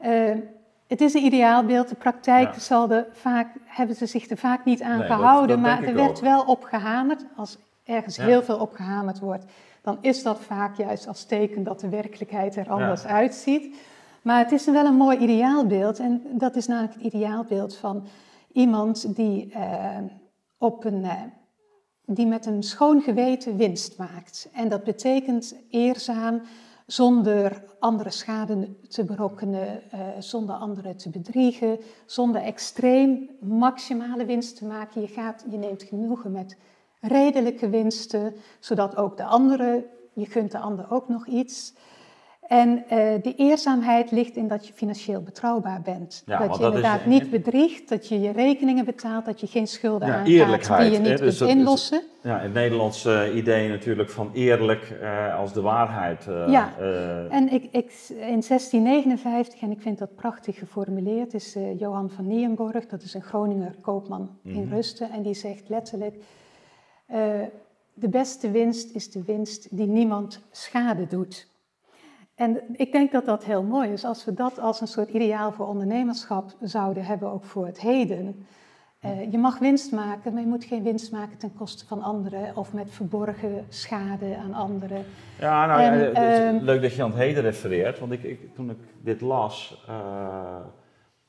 Ja. 0.00 0.32
Uh, 0.32 0.40
het 0.86 1.00
is 1.00 1.14
een 1.14 1.24
ideaalbeeld, 1.24 1.88
de 1.88 1.94
praktijk 1.94 2.54
zal 2.54 2.90
er 2.90 3.06
vaak, 3.12 3.56
hebben 3.64 3.96
ze 3.96 4.06
zich 4.06 4.30
er 4.30 4.36
vaak 4.36 4.64
niet 4.64 4.82
aan 4.82 5.02
gehouden, 5.02 5.60
maar 5.60 5.82
er 5.82 5.94
werd 5.94 6.20
wel 6.20 6.42
op 6.42 6.62
gehamerd. 6.62 7.24
Als 7.36 7.58
ergens 7.84 8.16
heel 8.16 8.42
veel 8.42 8.58
op 8.58 8.72
gehamerd 8.72 9.18
wordt, 9.18 9.44
dan 9.84 9.98
is 10.00 10.22
dat 10.22 10.40
vaak 10.40 10.76
juist 10.76 11.06
als 11.06 11.24
teken 11.24 11.62
dat 11.62 11.80
de 11.80 11.88
werkelijkheid 11.88 12.56
er 12.56 12.70
anders 12.70 13.04
uitziet. 13.04 13.76
Maar 14.22 14.38
het 14.38 14.52
is 14.52 14.64
wel 14.64 14.84
een 14.84 14.96
mooi 14.96 15.18
ideaalbeeld 15.18 15.98
en 15.98 16.22
dat 16.32 16.56
is 16.56 16.66
namelijk 16.66 16.94
het 16.94 17.02
ideaalbeeld 17.02 17.76
van 17.76 18.06
iemand 18.52 19.16
die, 19.16 19.52
uh, 19.56 19.96
op 20.58 20.84
een, 20.84 21.02
uh, 21.02 21.22
die 22.04 22.26
met 22.26 22.46
een 22.46 22.62
schoon 22.62 23.00
geweten 23.00 23.56
winst 23.56 23.98
maakt. 23.98 24.48
En 24.52 24.68
dat 24.68 24.84
betekent 24.84 25.54
eerzaam, 25.70 26.42
zonder 26.86 27.64
andere 27.78 28.10
schade 28.10 28.68
te 28.88 29.04
berokkenen, 29.04 29.82
uh, 29.94 30.00
zonder 30.18 30.54
anderen 30.54 30.96
te 30.96 31.10
bedriegen, 31.10 31.78
zonder 32.06 32.42
extreem 32.42 33.30
maximale 33.40 34.24
winst 34.24 34.56
te 34.56 34.64
maken. 34.64 35.00
Je, 35.00 35.08
gaat, 35.08 35.44
je 35.50 35.56
neemt 35.56 35.82
genoegen 35.82 36.32
met 36.32 36.56
redelijke 37.08 37.68
winsten, 37.68 38.34
zodat 38.58 38.96
ook 38.96 39.16
de 39.16 39.24
andere, 39.24 39.86
je 40.12 40.26
gunt 40.26 40.52
de 40.52 40.58
ander 40.58 40.86
ook 40.90 41.08
nog 41.08 41.26
iets. 41.26 41.74
En 42.48 42.68
uh, 42.68 42.88
de 43.22 43.34
eerzaamheid 43.36 44.10
ligt 44.10 44.36
in 44.36 44.48
dat 44.48 44.66
je 44.66 44.72
financieel 44.72 45.22
betrouwbaar 45.22 45.80
bent. 45.84 46.22
dat 46.26 46.56
je 46.56 46.64
inderdaad 46.64 47.06
niet 47.06 47.30
bedriegt, 47.30 47.88
dat 47.88 48.08
je 48.08 48.20
je 48.20 48.32
rekeningen 48.32 48.84
betaalt, 48.84 49.24
dat 49.24 49.40
je 49.40 49.46
geen 49.46 49.66
schulden 49.66 50.08
ja, 50.08 50.14
aangaat 50.14 50.80
die 50.80 50.90
je 50.90 50.98
niet 50.98 51.18
dus 51.18 51.38
kunt 51.38 51.50
inlossen. 51.50 51.98
Is, 51.98 52.06
ja, 52.22 52.38
het 52.38 52.52
Nederlandse 52.52 53.32
idee 53.34 53.68
natuurlijk 53.68 54.10
van 54.10 54.30
eerlijk 54.32 54.98
uh, 55.02 55.38
als 55.38 55.52
de 55.52 55.60
waarheid. 55.60 56.26
Uh, 56.28 56.48
ja, 56.48 56.72
en 57.30 57.52
ik, 57.52 57.62
ik, 57.70 57.92
in 58.08 58.42
1659, 58.46 59.60
en 59.60 59.70
ik 59.70 59.80
vind 59.80 59.98
dat 59.98 60.14
prachtig 60.14 60.58
geformuleerd, 60.58 61.34
is 61.34 61.56
Johan 61.78 62.10
van 62.10 62.26
Nienborg, 62.26 62.86
dat 62.86 63.02
is 63.02 63.14
een 63.14 63.22
Groninger 63.22 63.74
koopman 63.80 64.20
mm 64.20 64.38
-hmm. 64.42 64.60
in 64.60 64.66
mhm. 64.66 64.74
Rusten, 64.74 65.10
en 65.10 65.22
die 65.22 65.34
zegt 65.34 65.68
letterlijk... 65.68 66.14
Uh, 67.10 67.16
de 67.94 68.08
beste 68.08 68.50
winst 68.50 68.94
is 68.94 69.10
de 69.10 69.22
winst 69.24 69.76
die 69.76 69.86
niemand 69.86 70.40
schade 70.50 71.06
doet. 71.06 71.48
En 72.34 72.60
ik 72.72 72.92
denk 72.92 73.12
dat 73.12 73.24
dat 73.24 73.44
heel 73.44 73.62
mooi 73.62 73.90
is. 73.90 74.04
Als 74.04 74.24
we 74.24 74.34
dat 74.34 74.58
als 74.58 74.80
een 74.80 74.86
soort 74.86 75.08
ideaal 75.08 75.52
voor 75.52 75.66
ondernemerschap 75.66 76.52
zouden 76.60 77.04
hebben, 77.04 77.28
ook 77.28 77.44
voor 77.44 77.66
het 77.66 77.80
heden. 77.80 78.46
Uh, 79.04 79.32
je 79.32 79.38
mag 79.38 79.58
winst 79.58 79.92
maken, 79.92 80.32
maar 80.32 80.42
je 80.42 80.48
moet 80.48 80.64
geen 80.64 80.82
winst 80.82 81.12
maken 81.12 81.38
ten 81.38 81.54
koste 81.54 81.86
van 81.86 82.02
anderen 82.02 82.56
of 82.56 82.72
met 82.72 82.90
verborgen 82.90 83.64
schade 83.68 84.36
aan 84.36 84.54
anderen. 84.54 85.04
Ja, 85.38 85.66
nou 85.66 85.80
en, 85.80 85.98
ja, 85.98 86.04
het 86.04 86.32
is 86.32 86.54
uh, 86.54 86.62
leuk 86.62 86.82
dat 86.82 86.94
je 86.94 87.02
aan 87.02 87.10
het 87.10 87.18
heden 87.18 87.42
refereert, 87.42 87.98
want 87.98 88.12
ik, 88.12 88.22
ik 88.22 88.54
toen 88.54 88.70
ik 88.70 88.76
dit 89.02 89.20
las, 89.20 89.84
uh, 89.88 90.56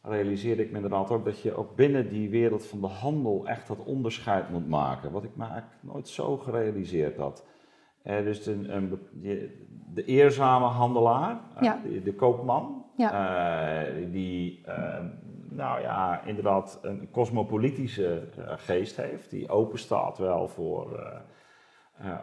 realiseerde 0.07 0.63
ik 0.63 0.69
me 0.69 0.75
inderdaad 0.75 1.11
ook 1.11 1.25
dat 1.25 1.41
je 1.41 1.55
ook 1.55 1.75
binnen 1.75 2.09
die 2.09 2.29
wereld 2.29 2.65
van 2.65 2.81
de 2.81 2.87
handel 2.87 3.47
echt 3.47 3.67
dat 3.67 3.83
onderscheid 3.83 4.49
moet 4.49 4.67
maken. 4.67 5.11
Wat 5.11 5.23
ik 5.23 5.35
me 5.35 5.43
eigenlijk 5.43 5.73
nooit 5.81 6.07
zo 6.07 6.37
gerealiseerd 6.37 7.17
had. 7.17 7.45
Eh, 8.05 8.23
dus 8.23 8.45
een, 8.45 8.75
een, 8.75 8.99
de 9.93 10.05
eerzame 10.05 10.65
handelaar, 10.65 11.39
eh, 11.55 11.61
ja. 11.61 11.79
de, 11.83 12.01
de, 12.01 12.13
koopman, 12.13 12.85
ja. 12.97 13.87
uh, 13.87 14.11
die 14.11 14.63
uh, 14.67 14.99
nou 15.49 15.81
ja, 15.81 16.23
inderdaad 16.25 16.79
een 16.81 17.11
cosmopolitische 17.11 18.27
geest 18.37 18.97
heeft, 18.97 19.29
die 19.29 19.49
open 19.49 19.79
staat 19.79 20.17
wel 20.17 20.47
voor 20.47 21.13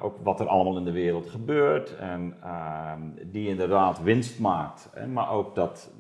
ook 0.01 0.17
wat 0.23 0.41
er 0.41 0.47
allemaal 0.47 0.77
in 0.77 0.85
de 0.85 0.93
wereld 0.93 1.31
gebeurt 1.31 1.97
en 1.97 2.37
ehm, 2.43 3.01
die 3.25 3.49
inderdaad 3.49 4.03
winst 4.03 4.41
maakt, 4.41 4.91
maar 5.13 5.31
ook 5.31 5.55
dat 5.55 5.93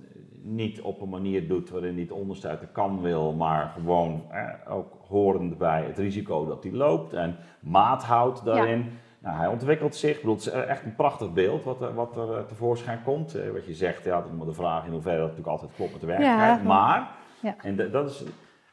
niet 0.44 0.80
op 0.80 1.00
een 1.00 1.08
manier 1.08 1.48
doet 1.48 1.70
waarin 1.70 1.92
hij 1.92 2.02
het 2.02 2.10
onderste 2.10 2.48
uit 2.48 2.60
de 2.60 2.66
kan 2.66 3.00
wil, 3.00 3.32
maar 3.32 3.68
gewoon 3.68 4.22
ook 4.68 4.94
horend 5.08 5.58
bij 5.58 5.84
het 5.84 5.98
risico 5.98 6.46
dat 6.46 6.62
hij 6.62 6.72
loopt 6.72 7.12
en 7.12 7.36
maat 7.60 8.04
houdt 8.04 8.44
daarin. 8.44 8.98
Nou, 9.18 9.36
hij 9.36 9.46
ontwikkelt 9.46 9.94
zich. 9.94 10.14
Ik 10.14 10.20
bedoel, 10.20 10.34
het 10.34 10.46
is 10.46 10.52
echt 10.52 10.84
een 10.84 10.94
prachtig 10.94 11.32
beeld 11.32 11.64
wat 11.64 11.82
er, 11.82 11.94
wat 11.94 12.16
er 12.16 12.36
eh, 12.36 12.44
tevoorschijn 12.44 13.02
komt. 13.02 13.34
Eh, 13.34 13.50
wat 13.50 13.66
je 13.66 13.74
zegt, 13.74 14.04
ja, 14.04 14.22
dat 14.22 14.46
de 14.46 14.52
vraag 14.52 14.86
in 14.86 14.92
hoeverre 14.92 15.18
dat 15.18 15.26
natuurlijk 15.26 15.48
altijd 15.48 15.74
klopt 15.76 15.92
met 15.92 16.00
de 16.00 16.06
werkelijkheid. 16.06 16.64
maar, 16.64 17.10
ja. 17.40 17.56
en 17.62 17.90
dat 17.90 18.10
is 18.10 18.24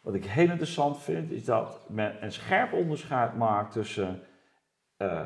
wat 0.01 0.13
ik 0.13 0.26
heel 0.26 0.49
interessant 0.49 0.97
vind, 0.97 1.32
is 1.32 1.45
dat 1.45 1.86
men 1.89 2.24
een 2.24 2.32
scherp 2.32 2.74
onderscheid 2.74 3.38
maakt 3.38 3.72
tussen 3.72 4.22
uh, 4.97 5.26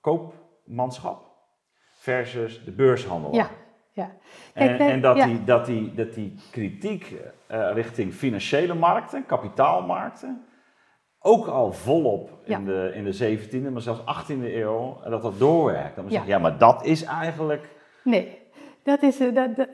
koopmanschap 0.00 1.26
versus 1.92 2.64
de 2.64 2.72
beurshandel. 2.72 3.34
Ja. 3.98 4.10
En, 4.54 4.78
en 4.78 5.00
dat, 5.00 5.16
die, 5.16 5.44
dat, 5.44 5.66
die, 5.66 5.94
dat 5.94 6.14
die 6.14 6.34
kritiek 6.50 7.14
uh, 7.50 7.70
richting 7.72 8.12
financiële 8.12 8.74
markten, 8.74 9.26
kapitaalmarkten, 9.26 10.44
ook 11.20 11.46
al 11.46 11.72
volop 11.72 12.30
in, 12.44 12.64
de, 12.64 12.90
in 12.94 13.04
de 13.04 13.38
17e, 13.38 13.72
maar 13.72 13.82
zelfs 13.82 14.00
18e 14.00 14.42
eeuw, 14.42 15.00
dat 15.04 15.22
dat 15.22 15.38
doorwerkt. 15.38 15.94
Dan 15.94 16.04
moet 16.04 16.12
je 16.12 16.18
ja. 16.18 16.24
zeggen, 16.24 16.42
ja, 16.42 16.48
maar 16.48 16.58
dat 16.58 16.84
is 16.84 17.02
eigenlijk... 17.02 17.76
Nee, 18.04 18.38
dat 18.82 19.02
is... 19.02 19.20
Uh, 19.20 19.34
dat, 19.34 19.68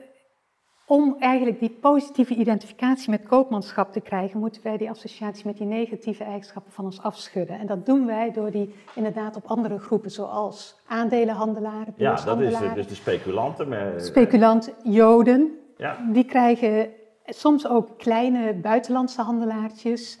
om 0.87 1.15
eigenlijk 1.19 1.59
die 1.59 1.69
positieve 1.69 2.35
identificatie 2.35 3.09
met 3.09 3.23
koopmanschap 3.23 3.91
te 3.91 3.99
krijgen, 3.99 4.39
moeten 4.39 4.63
wij 4.63 4.77
die 4.77 4.89
associatie 4.89 5.45
met 5.45 5.57
die 5.57 5.67
negatieve 5.67 6.23
eigenschappen 6.23 6.71
van 6.71 6.85
ons 6.85 7.01
afschudden. 7.01 7.59
En 7.59 7.67
dat 7.67 7.85
doen 7.85 8.05
wij 8.05 8.31
door 8.31 8.51
die 8.51 8.73
inderdaad 8.95 9.35
op 9.35 9.45
andere 9.45 9.79
groepen, 9.79 10.11
zoals 10.11 10.75
aandelenhandelaren, 10.87 11.93
Ja, 11.97 12.21
dat 12.25 12.39
is 12.39 12.57
dus 12.73 12.87
de 12.87 12.95
speculanten. 12.95 13.67
Met, 13.67 14.05
Speculant, 14.05 14.73
joden, 14.83 15.59
ja. 15.77 15.97
die 16.11 16.25
krijgen 16.25 16.89
soms 17.25 17.67
ook 17.67 17.97
kleine 17.97 18.53
buitenlandse 18.53 19.21
handelaartjes. 19.21 20.19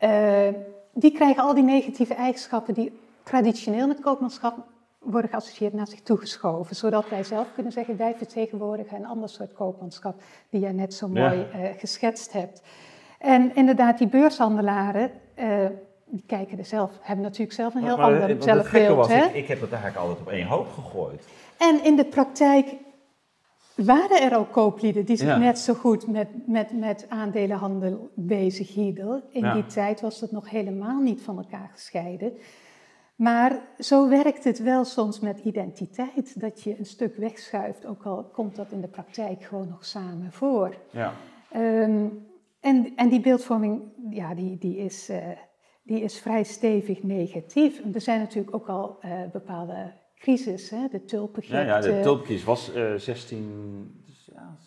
Uh, 0.00 0.48
die 0.92 1.12
krijgen 1.12 1.42
al 1.42 1.54
die 1.54 1.62
negatieve 1.62 2.14
eigenschappen 2.14 2.74
die 2.74 2.92
traditioneel 3.22 3.86
met 3.86 4.00
koopmanschap 4.00 4.56
worden 5.00 5.30
geassocieerd 5.30 5.72
naar 5.72 5.86
zich 5.86 6.00
toegeschoven. 6.00 6.76
Zodat 6.76 7.08
wij 7.08 7.24
zelf 7.24 7.52
kunnen 7.54 7.72
zeggen, 7.72 7.96
wij 7.96 8.14
vertegenwoordigen 8.16 8.96
een 8.96 9.06
ander 9.06 9.28
soort 9.28 9.52
koopmanschap 9.52 10.22
die 10.50 10.60
jij 10.60 10.72
net 10.72 10.94
zo 10.94 11.08
mooi 11.08 11.46
ja. 11.52 11.60
uh, 11.60 11.68
geschetst 11.78 12.32
hebt. 12.32 12.62
En 13.18 13.54
inderdaad, 13.54 13.98
die 13.98 14.08
beurshandelaren, 14.08 15.10
uh, 15.38 15.66
die 16.04 16.24
kijken 16.26 16.58
er 16.58 16.64
zelf, 16.64 16.90
hebben 17.00 17.24
natuurlijk 17.24 17.52
zelf 17.52 17.74
een 17.74 17.82
heel 17.82 17.96
maar, 17.96 18.06
ander 18.06 18.28
maar, 18.28 18.42
zelfbeeld. 18.42 18.96
Was, 18.96 19.08
hè? 19.08 19.24
Ik, 19.24 19.34
ik 19.34 19.48
heb 19.48 19.60
het 19.60 19.72
eigenlijk 19.72 20.02
altijd 20.02 20.20
op 20.26 20.32
één 20.32 20.46
hoop 20.46 20.68
gegooid. 20.68 21.24
En 21.58 21.84
in 21.84 21.96
de 21.96 22.04
praktijk 22.04 22.74
waren 23.74 24.22
er 24.22 24.38
ook 24.38 24.52
kooplieden 24.52 25.04
die 25.04 25.16
zich 25.16 25.38
net 25.38 25.58
zo 25.58 25.74
goed 25.74 26.06
met, 26.06 26.28
met, 26.46 26.78
met 26.78 27.06
aandelenhandel 27.08 28.10
bezig 28.14 28.74
hielden. 28.74 29.22
In 29.30 29.52
die 29.52 29.66
tijd 29.66 30.00
was 30.00 30.20
het 30.20 30.32
nog 30.32 30.50
helemaal 30.50 31.00
niet 31.00 31.22
van 31.22 31.36
elkaar 31.36 31.70
gescheiden. 31.72 32.32
Maar 33.20 33.62
zo 33.78 34.08
werkt 34.08 34.44
het 34.44 34.58
wel 34.58 34.84
soms 34.84 35.20
met 35.20 35.38
identiteit, 35.38 36.40
dat 36.40 36.62
je 36.62 36.78
een 36.78 36.86
stuk 36.86 37.16
wegschuift, 37.16 37.86
ook 37.86 38.02
al 38.02 38.24
komt 38.24 38.56
dat 38.56 38.70
in 38.70 38.80
de 38.80 38.88
praktijk 38.88 39.42
gewoon 39.42 39.68
nog 39.68 39.84
samen 39.84 40.32
voor. 40.32 40.76
Ja. 40.90 41.12
Ehm, 41.50 42.06
en, 42.60 42.92
en 42.96 43.08
die 43.08 43.20
beeldvorming, 43.20 43.82
ja, 44.10 44.34
die, 44.34 44.58
die, 44.58 44.76
is, 44.76 45.10
uh, 45.10 45.16
die 45.82 46.00
is 46.00 46.18
vrij 46.18 46.42
stevig 46.42 47.02
negatief. 47.02 47.82
Er 47.94 48.00
zijn 48.00 48.20
natuurlijk 48.20 48.54
ook 48.54 48.68
al 48.68 48.98
uh, 49.04 49.12
bepaalde 49.32 49.92
crisis, 50.14 50.70
hè? 50.70 50.88
de 50.90 51.04
tulpengift. 51.04 51.54
Ja, 51.54 51.60
ja, 51.60 51.80
de 51.80 52.00
tulpencrisis 52.00 52.44
was 52.44 52.74
uh, 52.74 52.94
16, 52.94 54.04
ja, 54.32 54.58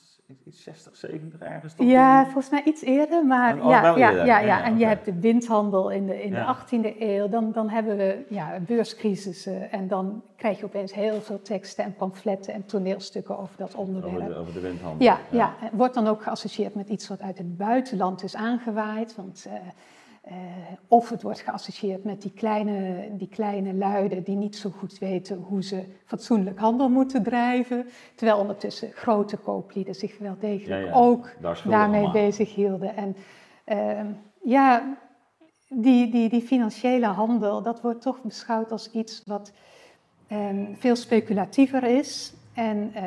60, 0.50 0.96
70 0.96 1.40
ergens? 1.40 1.74
Ja, 1.78 2.24
volgens 2.24 2.50
mij 2.50 2.64
iets 2.64 2.82
eerder, 2.82 3.26
maar 3.26 3.58
oh, 3.58 3.70
ja, 3.70 3.96
ja, 3.96 4.10
ja, 4.10 4.40
ja, 4.40 4.64
en 4.64 4.78
je 4.78 4.86
hebt 4.86 5.06
de 5.06 5.20
windhandel 5.20 5.90
in 5.90 6.06
de, 6.06 6.24
in 6.24 6.32
de 6.32 6.56
18e 6.56 7.00
eeuw, 7.00 7.30
dan, 7.30 7.52
dan 7.52 7.70
hebben 7.70 7.98
we 7.98 8.26
ja, 8.30 8.60
beurscrisissen 8.60 9.72
en 9.72 9.88
dan 9.88 10.24
krijg 10.36 10.60
je 10.60 10.66
opeens 10.66 10.94
heel 10.94 11.22
veel 11.22 11.42
teksten 11.42 11.84
en 11.84 11.96
pamfletten 11.96 12.54
en 12.54 12.66
toneelstukken 12.66 13.38
over 13.38 13.58
dat 13.58 13.76
onderwerp. 13.76 14.16
Over 14.16 14.28
de, 14.28 14.36
over 14.36 14.54
de 14.54 14.60
windhandel. 14.60 15.08
Ja, 15.08 15.20
ja. 15.30 15.56
wordt 15.72 15.94
dan 15.94 16.08
ook 16.08 16.24
geassocieerd 16.24 16.76
met 16.76 16.90
iets 16.90 17.08
wat 17.08 17.22
uit 17.22 17.38
het 17.38 17.58
buitenland 17.58 18.24
is 18.24 18.36
aangewaaid, 18.36 19.16
want... 19.16 19.46
Uh, 19.48 19.54
uh, 20.28 20.34
of 20.88 21.10
het 21.10 21.22
wordt 21.22 21.40
geassocieerd 21.40 22.04
met 22.04 22.22
die 22.22 22.32
kleine, 22.32 23.08
die 23.18 23.28
kleine 23.28 23.74
luiden 23.74 24.24
die 24.24 24.36
niet 24.36 24.56
zo 24.56 24.70
goed 24.70 24.98
weten 24.98 25.38
hoe 25.38 25.64
ze 25.64 25.84
fatsoenlijk 26.06 26.60
handel 26.60 26.90
moeten 26.90 27.24
drijven. 27.24 27.86
Terwijl 28.16 28.40
ondertussen 28.40 28.92
grote 28.92 29.38
kooplieden 29.38 29.96
zich 29.96 30.18
wel 30.18 30.36
degelijk 30.40 30.96
ook 30.96 31.36
daarmee 31.66 32.12
bezig 32.12 32.56
hielden. 32.56 32.96
En 32.96 33.16
uh, 33.66 34.14
ja, 34.44 34.98
die, 35.70 36.12
die, 36.12 36.30
die 36.30 36.42
financiële 36.42 37.06
handel, 37.08 37.62
dat 37.62 37.82
wordt 37.82 38.02
toch 38.02 38.22
beschouwd 38.22 38.72
als 38.72 38.92
iets 38.92 39.22
wat 39.26 39.52
um, 40.32 40.76
veel 40.80 40.96
speculatiever 40.96 41.84
is 41.84 42.34
en 42.54 42.94
uh, 42.96 43.02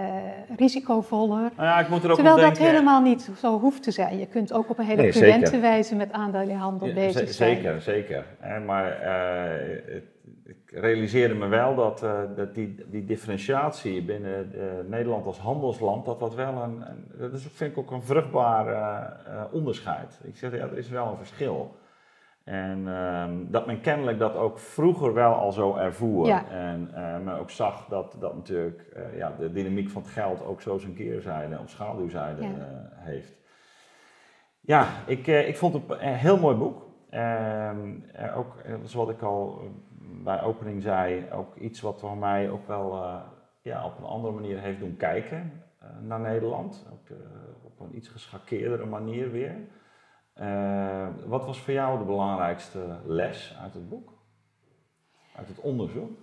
risicovoller. 0.57 1.51
Nou 1.57 1.69
ja, 1.69 1.81
ik 1.81 1.89
moet 1.89 2.05
er 2.05 2.11
ook 2.11 2.15
Terwijl 2.15 2.37
dat 2.37 2.59
helemaal 2.59 3.01
niet 3.01 3.31
zo 3.39 3.59
hoeft 3.59 3.83
te 3.83 3.91
zijn. 3.91 4.19
Je 4.19 4.27
kunt 4.27 4.53
ook 4.53 4.71
op 4.71 4.79
een 4.79 4.85
hele 4.85 5.03
nee, 5.03 5.11
prudente 5.11 5.61
wijze 5.61 5.95
met 5.95 6.13
aandelenhandel 6.13 6.93
bezig 6.93 7.33
zijn. 7.33 7.57
Zeker, 7.57 7.81
zeker. 7.81 8.25
Maar 8.67 9.03
uh, 9.03 9.87
ik 10.45 10.57
realiseerde 10.71 11.35
me 11.35 11.47
wel 11.47 11.75
dat, 11.75 12.03
uh, 12.03 12.21
dat 12.37 12.55
die, 12.55 12.75
die 12.91 13.05
differentiatie 13.05 14.03
binnen 14.03 14.53
Nederland 14.89 15.27
als 15.27 15.39
handelsland, 15.39 16.05
dat 16.05 16.21
dat 16.21 16.35
wel 16.35 16.63
een, 16.63 16.83
een 16.89 17.05
dat 17.19 17.33
is, 17.33 17.47
vind 17.53 17.71
ik 17.71 17.79
ook 17.79 17.91
een 17.91 18.03
vruchtbaar 18.03 18.67
onderscheid. 19.53 20.21
Ik 20.25 20.37
zeg, 20.37 20.53
ja, 20.53 20.59
er 20.59 20.79
is 20.79 20.89
wel 20.89 21.11
een 21.11 21.17
verschil. 21.17 21.77
En 22.47 22.87
um, 22.87 23.51
dat 23.51 23.67
men 23.67 23.81
kennelijk 23.81 24.19
dat 24.19 24.37
ook 24.37 24.59
vroeger 24.59 25.15
wel 25.15 25.35
al 25.35 25.53
zo 25.53 25.77
ervoer. 25.77 26.29
En 26.51 26.91
uh, 26.95 27.19
men 27.25 27.39
ook 27.39 27.51
zag 27.51 27.87
dat 27.89 28.17
dat 28.21 28.35
natuurlijk 28.35 28.93
uh, 28.97 29.17
ja, 29.17 29.35
de 29.39 29.53
dynamiek 29.53 29.89
van 29.89 30.03
het 30.03 30.11
geld 30.11 30.45
ook 30.45 30.63
zo 30.63 30.79
zijn 30.79 30.95
keerzijde 30.95 31.59
of 31.59 31.71
schaduwzijde 31.71 32.43
ja. 32.43 32.49
uh, 32.49 32.55
heeft. 32.95 33.35
Ja, 34.61 34.87
ik, 35.07 35.27
ik 35.27 35.57
vond 35.57 35.75
het 35.75 35.83
een 35.89 36.15
heel 36.15 36.39
mooi 36.39 36.57
boek. 36.57 36.87
Ehm, 37.11 37.91
ook, 38.37 38.55
zoals 38.83 39.11
ik 39.11 39.23
al 39.23 39.61
bij 40.01 40.43
opening 40.43 40.83
zei, 40.83 41.27
ook 41.33 41.57
iets 41.57 41.81
wat 41.81 42.01
voor 42.01 42.17
mij 42.17 42.51
ook 42.51 42.67
wel 42.67 43.05
ja, 43.63 43.85
op 43.85 43.99
een 43.99 44.05
andere 44.05 44.35
manier 44.35 44.61
heeft 44.61 44.79
doen 44.79 44.97
kijken 44.97 45.63
naar 46.01 46.21
Nederland. 46.21 46.87
Ook, 46.93 47.17
op 47.63 47.81
een 47.81 47.97
iets 47.97 48.09
geschakeerdere 48.09 48.87
manier 48.87 49.31
weer. 49.31 49.55
Uh, 50.41 51.09
wat 51.27 51.45
was 51.45 51.61
voor 51.61 51.73
jou 51.73 51.99
de 51.99 52.05
belangrijkste 52.05 53.01
les 53.05 53.57
uit 53.61 53.75
het 53.75 53.89
boek? 53.89 54.13
Uit 55.37 55.49
het 55.49 55.61
onderzoek? 55.61 56.19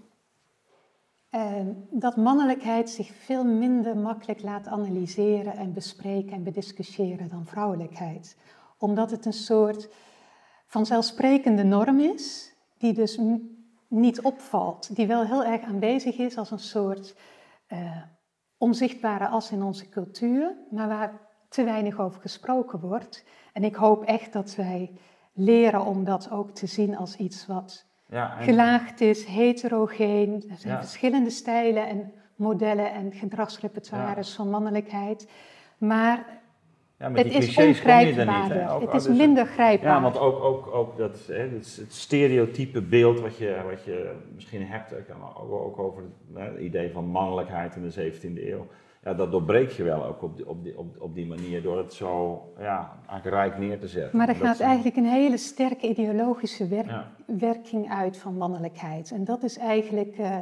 Uh, 1.31 1.59
dat 1.89 2.17
mannelijkheid 2.17 2.89
zich 2.89 3.13
veel 3.13 3.43
minder 3.43 3.97
makkelijk 3.97 4.41
laat 4.41 4.67
analyseren 4.67 5.53
en 5.53 5.73
bespreken 5.73 6.31
en 6.31 6.43
bediscussiëren 6.43 7.29
dan 7.29 7.45
vrouwelijkheid. 7.45 8.37
Omdat 8.77 9.11
het 9.11 9.25
een 9.25 9.33
soort 9.33 9.89
vanzelfsprekende 10.67 11.63
norm 11.63 11.99
is, 11.99 12.55
die 12.77 12.93
dus 12.93 13.19
niet 13.87 14.21
opvalt, 14.21 14.95
die 14.95 15.07
wel 15.07 15.25
heel 15.25 15.43
erg 15.43 15.61
aanwezig 15.61 16.17
is 16.17 16.37
als 16.37 16.51
een 16.51 16.59
soort 16.59 17.15
uh, 17.67 18.01
onzichtbare 18.57 19.27
as 19.27 19.51
in 19.51 19.63
onze 19.63 19.89
cultuur, 19.89 20.55
maar 20.69 20.87
waar 20.87 21.32
te 21.53 21.63
weinig 21.63 21.99
over 21.99 22.21
gesproken 22.21 22.79
wordt. 22.79 23.25
En 23.53 23.63
ik 23.63 23.75
hoop 23.75 24.03
echt 24.03 24.33
dat 24.33 24.55
wij 24.55 24.91
leren 25.33 25.85
om 25.85 26.03
dat 26.03 26.31
ook 26.31 26.51
te 26.51 26.67
zien 26.67 26.97
als 26.97 27.15
iets 27.15 27.47
wat 27.47 27.85
ja, 28.09 28.27
gelaagd 28.27 29.01
is, 29.01 29.25
heterogeen. 29.25 30.43
Er 30.49 30.57
zijn 30.57 30.77
verschillende 30.77 31.29
stijlen 31.29 31.87
en 31.87 32.13
modellen 32.35 32.93
en 32.93 33.11
gedragsrepertoires 33.13 34.33
van 34.33 34.49
mannelijkheid. 34.49 35.29
Maar 35.77 36.41
ja, 36.99 37.11
het 37.11 37.33
is 37.33 37.57
ongrijpbaarder. 37.57 38.81
het 38.81 38.93
is 38.93 39.07
minder 39.07 39.45
grijpbaar. 39.45 39.95
Ja, 39.95 40.01
want 40.01 40.17
ook, 40.17 40.43
ook, 40.43 40.67
ook 40.67 40.97
dat, 40.97 41.25
hè, 41.27 41.47
het, 41.47 41.75
het 41.81 41.93
stereotype 41.93 42.81
beeld 42.81 43.19
wat 43.19 43.37
je, 43.37 43.61
wat 43.69 43.83
je 43.83 44.15
misschien 44.35 44.65
hebt, 44.67 44.93
ook, 45.37 45.51
ook 45.51 45.79
over 45.79 46.03
het 46.33 46.59
idee 46.59 46.91
van 46.91 47.05
mannelijkheid 47.05 47.75
in 47.75 47.89
de 47.89 48.11
17e 48.11 48.47
eeuw 48.47 48.67
ja, 49.03 49.13
dat 49.13 49.31
doorbreek 49.31 49.69
je 49.69 49.83
wel 49.83 50.05
ook 50.05 50.21
op 50.21 50.35
die, 50.37 50.49
op 50.49 50.63
die, 50.63 50.77
op, 50.77 51.01
op 51.01 51.15
die 51.15 51.27
manier 51.27 51.61
door 51.61 51.77
het 51.77 51.93
zo 51.93 52.41
ja, 52.59 52.99
rijk 53.23 53.57
neer 53.57 53.79
te 53.79 53.87
zetten. 53.87 54.17
Maar 54.17 54.27
er 54.27 54.35
gaat 54.35 54.59
eigenlijk 54.59 54.95
een 54.95 55.05
hele 55.05 55.37
sterke 55.37 55.87
ideologische 55.87 56.67
werking 57.25 57.91
uit 57.91 58.17
van 58.17 58.37
mannelijkheid. 58.37 59.11
En 59.11 59.23
dat 59.23 59.43
is 59.43 59.57
eigenlijk 59.57 60.17
uh, 60.17 60.37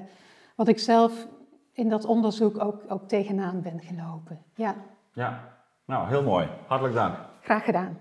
wat 0.56 0.68
ik 0.68 0.80
zelf 0.80 1.28
in 1.74 1.90
dat 1.90 2.06
onderzoek 2.06 2.64
ook, 2.64 2.82
ook 2.88 3.08
tegenaan 3.08 3.62
ben 3.62 3.82
gelopen. 3.82 4.40
Ja. 4.56 4.76
ja, 5.14 5.44
nou 5.86 6.08
heel 6.08 6.24
mooi. 6.24 6.48
Hartelijk 6.68 6.96
dank. 6.96 7.16
Graag 7.42 7.64
gedaan. 7.66 7.98